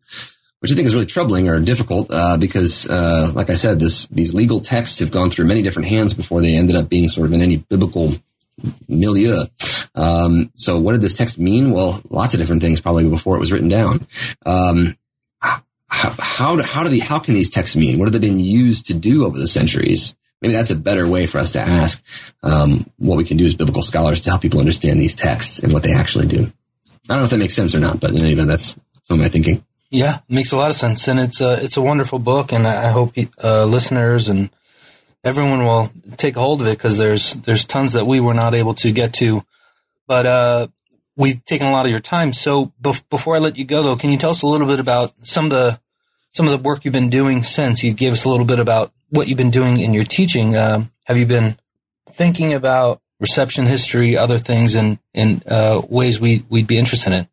Which 0.59 0.71
I 0.71 0.75
think 0.75 0.87
is 0.87 0.95
really 0.95 1.05
troubling 1.05 1.47
or 1.47 1.59
difficult 1.59 2.09
uh, 2.09 2.37
because, 2.37 2.89
uh, 2.89 3.31
like 3.35 3.51
I 3.51 3.53
said, 3.53 3.79
this 3.79 4.07
these 4.07 4.33
legal 4.33 4.59
texts 4.59 4.99
have 4.99 5.11
gone 5.11 5.29
through 5.29 5.45
many 5.45 5.61
different 5.61 5.87
hands 5.87 6.15
before 6.15 6.41
they 6.41 6.55
ended 6.55 6.75
up 6.75 6.89
being 6.89 7.07
sort 7.09 7.27
of 7.27 7.33
in 7.33 7.41
any 7.41 7.57
biblical 7.57 8.13
milieu. 8.87 9.45
Um, 9.93 10.51
so 10.55 10.79
what 10.79 10.93
did 10.93 11.01
this 11.01 11.13
text 11.13 11.37
mean? 11.37 11.71
Well, 11.71 12.01
lots 12.09 12.33
of 12.33 12.39
different 12.39 12.63
things 12.63 12.81
probably 12.81 13.07
before 13.07 13.35
it 13.35 13.39
was 13.39 13.51
written 13.51 13.69
down. 13.69 14.07
Um, 14.47 14.95
how, 15.97 16.15
how, 16.19 16.55
do, 16.55 16.63
how 16.63 16.83
do 16.83 16.89
the, 16.89 16.99
how 16.99 17.19
can 17.19 17.33
these 17.33 17.49
texts 17.49 17.75
mean? 17.75 17.97
What 17.97 18.05
have 18.05 18.13
they 18.13 18.27
been 18.27 18.39
used 18.39 18.87
to 18.87 18.93
do 18.93 19.25
over 19.25 19.37
the 19.37 19.47
centuries? 19.47 20.15
maybe 20.41 20.53
that's 20.53 20.71
a 20.71 20.75
better 20.75 21.07
way 21.07 21.25
for 21.25 21.39
us 21.39 21.51
to 21.51 21.59
ask 21.59 22.03
um, 22.43 22.85
what 22.97 23.17
we 23.17 23.23
can 23.23 23.37
do 23.37 23.45
as 23.45 23.55
biblical 23.55 23.81
scholars 23.81 24.21
to 24.21 24.29
help 24.29 24.41
people 24.41 24.59
understand 24.59 24.99
these 24.99 25.15
texts 25.15 25.63
and 25.63 25.73
what 25.73 25.83
they 25.83 25.93
actually 25.93 26.27
do. 26.27 26.51
I 27.09 27.13
don't 27.13 27.19
know 27.19 27.23
if 27.23 27.29
that 27.31 27.37
makes 27.37 27.55
sense 27.55 27.73
or 27.73 27.79
not, 27.79 27.99
but 27.99 28.11
in 28.11 28.17
any 28.17 28.33
event, 28.33 28.49
that's 28.49 28.77
some 29.03 29.19
of 29.19 29.21
my 29.21 29.29
thinking. 29.29 29.63
Yeah, 29.89 30.19
makes 30.27 30.51
a 30.51 30.57
lot 30.57 30.69
of 30.69 30.75
sense, 30.75 31.07
and 31.07 31.17
it's 31.17 31.39
a 31.39 31.63
it's 31.63 31.77
a 31.77 31.81
wonderful 31.81 32.19
book, 32.19 32.51
and 32.51 32.67
I 32.67 32.89
hope 32.89 33.13
uh, 33.41 33.63
listeners 33.63 34.27
and 34.27 34.49
everyone 35.23 35.63
will 35.63 35.91
take 36.17 36.35
hold 36.35 36.59
of 36.59 36.67
it 36.67 36.77
because 36.77 36.97
there's 36.97 37.33
there's 37.35 37.65
tons 37.65 37.93
that 37.93 38.05
we 38.05 38.19
were 38.19 38.33
not 38.33 38.53
able 38.53 38.73
to 38.75 38.91
get 38.91 39.13
to, 39.13 39.45
but 40.05 40.25
uh, 40.25 40.67
we've 41.15 41.43
taken 41.45 41.67
a 41.67 41.71
lot 41.71 41.85
of 41.85 41.89
your 41.89 42.01
time. 42.01 42.33
So 42.33 42.73
bef- 42.81 43.07
before 43.09 43.37
I 43.37 43.39
let 43.39 43.55
you 43.55 43.63
go, 43.63 43.81
though, 43.81 43.95
can 43.95 44.09
you 44.09 44.17
tell 44.17 44.31
us 44.31 44.41
a 44.41 44.47
little 44.47 44.67
bit 44.67 44.81
about 44.81 45.13
some 45.25 45.45
of 45.45 45.51
the 45.51 45.79
some 46.37 46.47
of 46.47 46.51
the 46.51 46.63
work 46.63 46.85
you've 46.85 46.93
been 46.93 47.09
doing 47.09 47.41
since? 47.41 47.83
You 47.83 47.93
gave 47.93 48.13
us 48.13 48.23
a 48.23 48.29
little 48.29 48.45
bit 48.45 48.59
about 48.59 48.93
what 49.09 49.27
you've 49.27 49.39
been 49.39 49.49
doing 49.49 49.79
in 49.79 49.95
your 49.95 50.03
teaching. 50.03 50.55
Um, 50.55 50.91
have 51.05 51.17
you 51.17 51.25
been 51.25 51.57
thinking 52.11 52.53
about 52.53 53.01
reception 53.19 53.65
history, 53.65 54.15
other 54.15 54.37
things, 54.37 54.75
in 54.75 54.99
in 55.15 55.41
uh, 55.47 55.81
ways 55.89 56.19
we 56.19 56.45
we'd 56.47 56.67
be 56.67 56.77
interested 56.77 57.11
in? 57.11 57.27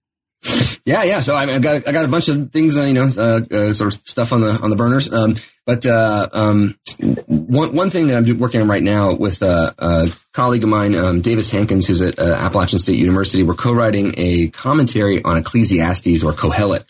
Yeah, 0.86 1.05
yeah. 1.05 1.20
So 1.20 1.36
I 1.36 1.44
mean, 1.44 1.57
I 1.57 1.59
got 1.59 1.86
I 1.86 1.92
got 1.92 2.07
a 2.07 2.09
bunch 2.09 2.28
of 2.28 2.50
things, 2.50 2.78
uh, 2.78 2.82
you 2.82 2.94
know, 2.94 3.09
uh, 3.16 3.40
uh, 3.55 3.72
sort 3.74 3.94
of 3.94 4.00
stuff 4.09 4.32
on 4.32 4.40
the 4.40 4.59
on 4.62 4.70
the 4.70 4.76
burners. 4.76 5.12
Um, 5.12 5.36
but 5.66 5.86
uh, 5.86 6.28
um, 6.32 6.74
one 7.26 7.74
one 7.74 7.90
thing 7.90 8.08
that 8.08 8.16
I'm 8.16 8.38
working 8.38 8.60
on 8.60 8.68
right 8.68 8.82
now 8.82 9.14
with 9.14 9.42
uh, 9.42 9.70
a 9.78 10.08
colleague 10.32 10.62
of 10.62 10.68
mine, 10.68 10.94
um, 10.94 11.22
Davis 11.22 11.50
Hankins, 11.50 11.86
who's 11.86 12.02
at 12.02 12.18
uh, 12.18 12.34
Appalachian 12.34 12.78
State 12.78 12.98
University, 12.98 13.42
we're 13.42 13.54
co-writing 13.54 14.14
a 14.18 14.48
commentary 14.48 15.22
on 15.22 15.38
Ecclesiastes 15.38 16.22
or 16.22 16.32
Kohelet, 16.32 16.84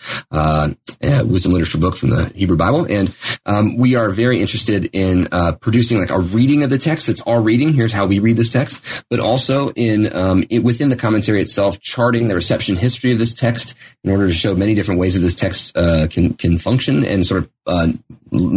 wisdom 1.28 1.52
literature 1.52 1.78
book 1.78 1.96
from 1.96 2.10
the 2.10 2.32
Hebrew 2.34 2.56
Bible, 2.56 2.84
and 2.90 3.14
um, 3.46 3.76
we 3.76 3.94
are 3.94 4.10
very 4.10 4.40
interested 4.40 4.90
in 4.92 5.28
producing 5.60 5.98
like 6.00 6.10
a 6.10 6.18
reading 6.18 6.64
of 6.64 6.70
the 6.70 6.78
text. 6.78 7.08
It's 7.08 7.22
our 7.22 7.40
reading. 7.40 7.72
Here's 7.72 7.92
how 7.92 8.06
we 8.06 8.18
read 8.18 8.36
this 8.36 8.50
text, 8.50 9.04
but 9.08 9.20
also 9.20 9.70
in 9.76 10.14
um, 10.16 10.44
it, 10.50 10.64
within 10.64 10.88
the 10.88 10.96
commentary 10.96 11.40
itself, 11.40 11.80
charting 11.80 12.26
the 12.26 12.34
reception 12.34 12.76
history 12.76 13.12
of 13.12 13.18
this 13.18 13.34
text 13.34 13.76
in 14.02 14.10
order 14.10 14.26
to 14.26 14.34
show 14.34 14.56
many 14.56 14.74
different 14.74 14.98
ways 14.98 15.14
that 15.14 15.20
this 15.20 15.36
text 15.36 15.74
can 15.74 16.34
can 16.34 16.58
function 16.58 17.06
and 17.06 17.24
sort 17.24 17.44
of 17.44 17.50
uh, 17.66 17.88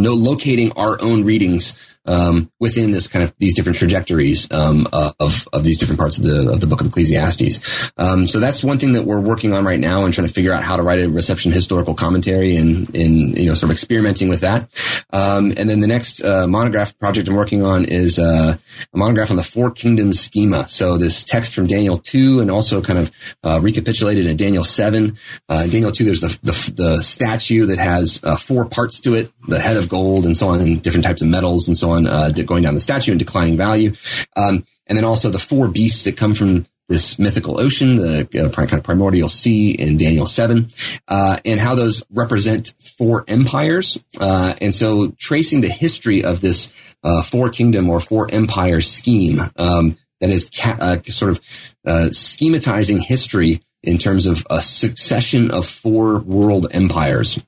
no, 0.08 0.14
locating 0.14 0.72
our 0.78 0.98
own 1.02 1.26
readings 1.26 1.76
um, 2.08 2.52
within 2.60 2.92
this 2.92 3.08
kind 3.08 3.24
of 3.24 3.34
these 3.38 3.54
different 3.54 3.78
trajectories 3.78 4.50
um, 4.52 4.88
uh, 4.94 5.12
of 5.20 5.48
of 5.54 5.64
these 5.64 5.78
different 5.78 6.00
parts 6.00 6.18
of 6.18 6.24
the 6.24 6.50
of 6.52 6.62
the 6.62 6.68
book 6.68 6.82
of 6.82 6.88
Ecclesiastes. 6.88 7.92
Um, 7.98 8.28
so 8.28 8.40
that's 8.40 8.64
one 8.64 8.80
thing 8.80 8.94
that 8.94 9.04
we're 9.04 9.20
working 9.20 9.54
on 9.54 9.66
right 9.66 9.80
now 9.80 10.06
and 10.06 10.14
trying 10.14 10.28
to 10.28 10.34
figure 10.34 10.54
out 10.54 10.64
how 10.64 10.78
to 10.78 10.84
write 10.84 11.00
a 11.00 11.10
reception 11.10 11.52
historical 11.52 11.94
commentary 11.94 12.56
and 12.56 12.90
in 12.96 13.34
you 13.36 13.46
know 13.46 13.54
sort 13.54 13.70
of 13.70 13.72
experimenting 13.72 14.30
with 14.30 14.42
that. 14.42 14.70
Um, 15.12 15.54
and 15.58 15.70
then 15.70 15.80
the 15.80 15.88
next 15.88 16.24
uh, 16.24 16.48
monograph 16.48 16.98
project 17.00 17.28
I'm 17.28 17.36
working 17.36 17.64
on 17.64 17.86
is 17.86 18.20
uh, 18.20 18.58
a 18.94 18.98
monograph 18.98 19.30
on 19.30 19.38
the 19.38 19.44
four 19.44 19.72
kingdoms 19.72 20.20
schema. 20.20 20.68
So 20.70 20.98
this 20.98 21.24
text 21.24 21.54
from 21.54 21.68
Daniel 21.68 21.98
two 21.98 22.40
and 22.40 22.50
also 22.50 22.82
kind 22.82 23.00
of 23.00 23.12
uh, 23.44 23.60
recapitulated 23.62 24.26
in 24.28 24.38
Daniel 24.38 24.64
seven. 24.64 25.18
Uh, 25.50 25.64
in 25.66 25.70
Daniel 25.70 25.92
two, 25.92 26.06
there's 26.06 26.22
the, 26.22 26.38
the, 26.44 26.74
the 26.76 27.04
statue 27.04 27.66
that 27.66 27.80
has 27.80 28.22
uh, 28.24 28.38
four 28.38 28.66
parts 28.66 29.00
to 29.02 29.14
it: 29.16 29.32
the 29.48 29.60
head 29.60 29.78
of 29.78 29.90
gold 29.90 30.26
and 30.26 30.38
so 30.38 30.50
on, 30.50 30.62
and 30.62 30.82
different 30.82 31.06
types 31.06 31.22
of 31.22 31.28
metals 31.28 31.68
and 31.68 31.76
so 31.76 31.92
on 31.92 31.97
on 31.98 32.08
uh, 32.08 32.30
going 32.30 32.64
down 32.64 32.74
the 32.74 32.80
statue 32.80 33.12
and 33.12 33.20
declining 33.20 33.58
value. 33.58 33.94
Um, 34.36 34.66
and 34.88 34.98
then 34.98 35.06
also 35.06 35.30
the 35.30 35.40
four 35.40 35.68
beasts 35.68 36.04
that 36.06 36.18
come 36.18 36.34
from 36.34 36.66
this 36.88 37.20
mythical 37.20 37.60
ocean, 37.60 37.98
the 37.98 38.22
uh, 38.22 38.50
kind 38.50 38.74
of 38.74 38.84
primordial 38.84 39.28
sea 39.28 39.72
in 39.72 39.98
Daniel 39.98 40.26
7, 40.26 40.70
uh, 41.08 41.38
and 41.44 41.60
how 41.60 41.76
those 41.76 42.06
represent 42.10 42.74
four 42.80 43.26
empires. 43.28 43.98
Uh, 44.20 44.54
and 44.62 44.74
so 44.74 45.12
tracing 45.18 45.62
the 45.62 45.70
history 45.70 46.24
of 46.24 46.40
this 46.40 46.72
uh, 47.04 47.22
four 47.22 47.50
kingdom 47.50 47.90
or 47.90 48.00
four 48.00 48.28
empire 48.32 48.82
scheme 48.82 49.40
um, 49.58 49.98
that 50.22 50.30
is 50.30 50.50
ca- 50.50 50.78
uh, 50.80 51.02
sort 51.04 51.32
of 51.32 51.38
uh, 51.86 52.08
schematizing 52.10 53.00
history 53.00 53.62
in 53.84 53.98
terms 53.98 54.26
of 54.26 54.46
a 54.50 54.62
succession 54.62 55.52
of 55.52 55.68
four 55.68 56.20
world 56.20 56.68
empires. 56.72 57.44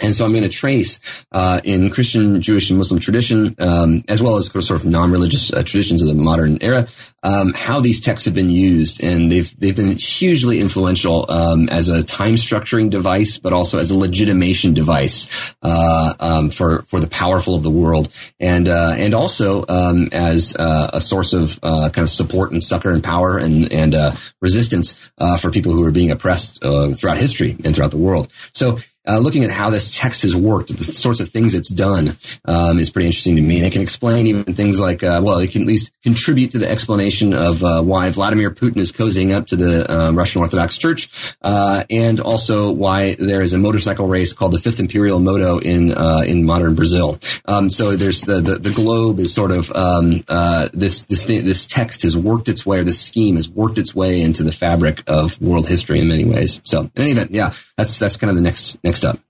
And 0.00 0.14
so 0.14 0.24
I'm 0.24 0.32
going 0.32 0.44
to 0.44 0.48
trace 0.48 1.00
uh, 1.32 1.60
in 1.64 1.90
Christian, 1.90 2.40
Jewish, 2.40 2.70
and 2.70 2.78
Muslim 2.78 3.00
tradition, 3.00 3.54
um, 3.58 4.02
as 4.08 4.22
well 4.22 4.36
as 4.36 4.46
sort 4.46 4.70
of 4.80 4.86
non-religious 4.86 5.52
uh, 5.52 5.62
traditions 5.64 6.02
of 6.02 6.08
the 6.08 6.14
modern 6.14 6.58
era, 6.60 6.86
um, 7.22 7.52
how 7.54 7.80
these 7.80 8.00
texts 8.00 8.26
have 8.26 8.34
been 8.34 8.50
used, 8.50 9.02
and 9.02 9.30
they've 9.30 9.58
they've 9.58 9.74
been 9.74 9.96
hugely 9.96 10.60
influential 10.60 11.28
um, 11.30 11.68
as 11.68 11.88
a 11.88 12.02
time 12.02 12.34
structuring 12.34 12.90
device, 12.90 13.38
but 13.38 13.52
also 13.52 13.78
as 13.78 13.90
a 13.90 13.96
legitimation 13.96 14.72
device 14.72 15.54
uh, 15.62 16.14
um, 16.20 16.50
for 16.50 16.82
for 16.82 17.00
the 17.00 17.08
powerful 17.08 17.56
of 17.56 17.64
the 17.64 17.70
world, 17.70 18.08
and 18.38 18.68
uh, 18.68 18.94
and 18.96 19.14
also 19.14 19.64
um, 19.68 20.08
as 20.12 20.54
uh, 20.56 20.90
a 20.92 21.00
source 21.00 21.32
of 21.32 21.58
uh, 21.62 21.90
kind 21.90 22.04
of 22.04 22.10
support 22.10 22.52
and 22.52 22.62
succor 22.62 22.92
and 22.92 23.02
power 23.02 23.36
and 23.36 23.72
and 23.72 23.96
resistance 24.40 24.92
for 25.40 25.50
people 25.50 25.72
who 25.72 25.82
are 25.84 25.90
being 25.90 26.12
oppressed 26.12 26.62
throughout 26.62 27.18
history 27.18 27.56
and 27.64 27.74
throughout 27.74 27.90
the 27.90 27.96
world. 27.96 28.28
So 28.52 28.78
uh, 29.08 29.18
looking 29.18 29.44
at 29.44 29.50
how 29.50 29.70
this 29.70 29.98
text 29.98 30.22
has 30.22 30.36
worked, 30.36 30.68
the 30.68 30.84
sorts 30.84 31.20
of 31.20 31.28
things 31.30 31.54
it's 31.54 31.70
done, 31.70 32.16
um, 32.44 32.78
is 32.78 32.90
pretty 32.90 33.06
interesting 33.06 33.36
to 33.36 33.42
me. 33.42 33.56
And 33.56 33.66
it 33.66 33.72
can 33.72 33.82
explain 33.82 34.26
even 34.26 34.44
things 34.54 34.78
like, 34.78 35.02
uh, 35.02 35.20
well, 35.22 35.38
it 35.38 35.50
can 35.50 35.62
at 35.62 35.68
least 35.68 35.90
contribute 36.02 36.52
to 36.52 36.58
the 36.58 36.70
explanation 36.70 37.32
of 37.32 37.64
uh, 37.64 37.82
why 37.82 38.10
Vladimir 38.10 38.50
Putin 38.50 38.78
is 38.78 38.92
cozying 38.92 39.34
up 39.34 39.46
to 39.46 39.56
the 39.56 39.90
um, 39.90 40.16
Russian 40.16 40.42
Orthodox 40.42 40.76
Church, 40.76 41.34
uh, 41.42 41.84
and 41.90 42.20
also 42.20 42.70
why 42.70 43.14
there 43.18 43.40
is 43.40 43.52
a 43.52 43.58
motorcycle 43.58 44.06
race 44.06 44.32
called 44.32 44.52
the 44.52 44.58
Fifth 44.58 44.80
Imperial 44.80 45.20
Moto 45.20 45.58
in 45.58 45.92
uh, 45.96 46.22
in 46.26 46.44
modern 46.44 46.74
Brazil. 46.74 47.18
Um, 47.46 47.70
so 47.70 47.96
there's 47.96 48.22
the, 48.22 48.40
the, 48.40 48.58
the 48.58 48.72
globe 48.72 49.18
is 49.18 49.34
sort 49.34 49.50
of 49.50 49.72
um, 49.72 50.12
uh, 50.28 50.68
this 50.74 51.04
this 51.06 51.24
this 51.24 51.66
text 51.66 52.02
has 52.02 52.16
worked 52.16 52.48
its 52.48 52.66
way, 52.66 52.78
or 52.78 52.84
this 52.84 53.00
scheme 53.00 53.36
has 53.36 53.48
worked 53.48 53.78
its 53.78 53.94
way 53.94 54.20
into 54.20 54.42
the 54.42 54.52
fabric 54.52 55.02
of 55.06 55.40
world 55.40 55.66
history 55.66 56.00
in 56.00 56.08
many 56.08 56.24
ways. 56.24 56.60
So 56.64 56.82
in 56.82 56.90
any 56.96 57.10
event, 57.12 57.30
yeah, 57.30 57.52
that's 57.76 57.98
that's 57.98 58.16
kind 58.16 58.30
of 58.30 58.36
the 58.36 58.42
next 58.42 58.82
next 58.84 58.97
next 59.02 59.16
up. 59.16 59.22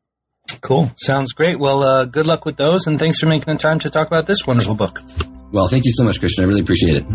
Cool. 0.63 0.91
Sounds 0.97 1.33
great. 1.33 1.59
Well, 1.59 1.83
uh, 1.83 2.05
good 2.07 2.27
luck 2.27 2.45
with 2.45 2.57
those, 2.57 2.87
and 2.87 2.99
thanks 2.99 3.19
for 3.21 3.27
making 3.27 3.53
the 3.53 3.59
time 3.59 3.79
to 3.81 3.91
talk 3.91 4.07
about 4.07 4.27
this 4.27 4.47
wonderful 4.47 4.75
book. 4.75 5.01
Well, 5.53 5.69
thank 5.69 5.85
you 5.85 5.93
so 5.93 6.05
much, 6.05 6.21
Christian. 6.21 6.45
I 6.45 6.47
really 6.47 6.61
appreciate 6.61 6.97
it. 6.97 7.09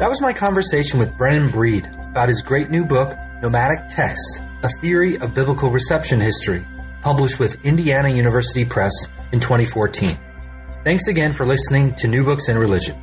That 0.00 0.08
was 0.08 0.20
my 0.20 0.32
conversation 0.32 0.98
with 0.98 1.16
Brennan 1.16 1.50
Breed 1.50 1.86
about 2.10 2.28
his 2.28 2.42
great 2.42 2.70
new 2.70 2.84
book, 2.84 3.16
Nomadic 3.42 3.88
Texts 3.88 4.40
A 4.64 4.68
Theory 4.80 5.16
of 5.18 5.34
Biblical 5.34 5.70
Reception 5.70 6.20
History, 6.20 6.64
published 7.02 7.38
with 7.38 7.64
Indiana 7.64 8.08
University 8.08 8.64
Press 8.64 8.92
in 9.32 9.38
2014. 9.38 10.16
Thanks 10.84 11.06
again 11.06 11.32
for 11.32 11.46
listening 11.46 11.94
to 11.96 12.08
New 12.08 12.24
Books 12.24 12.48
in 12.48 12.58
Religion. 12.58 13.00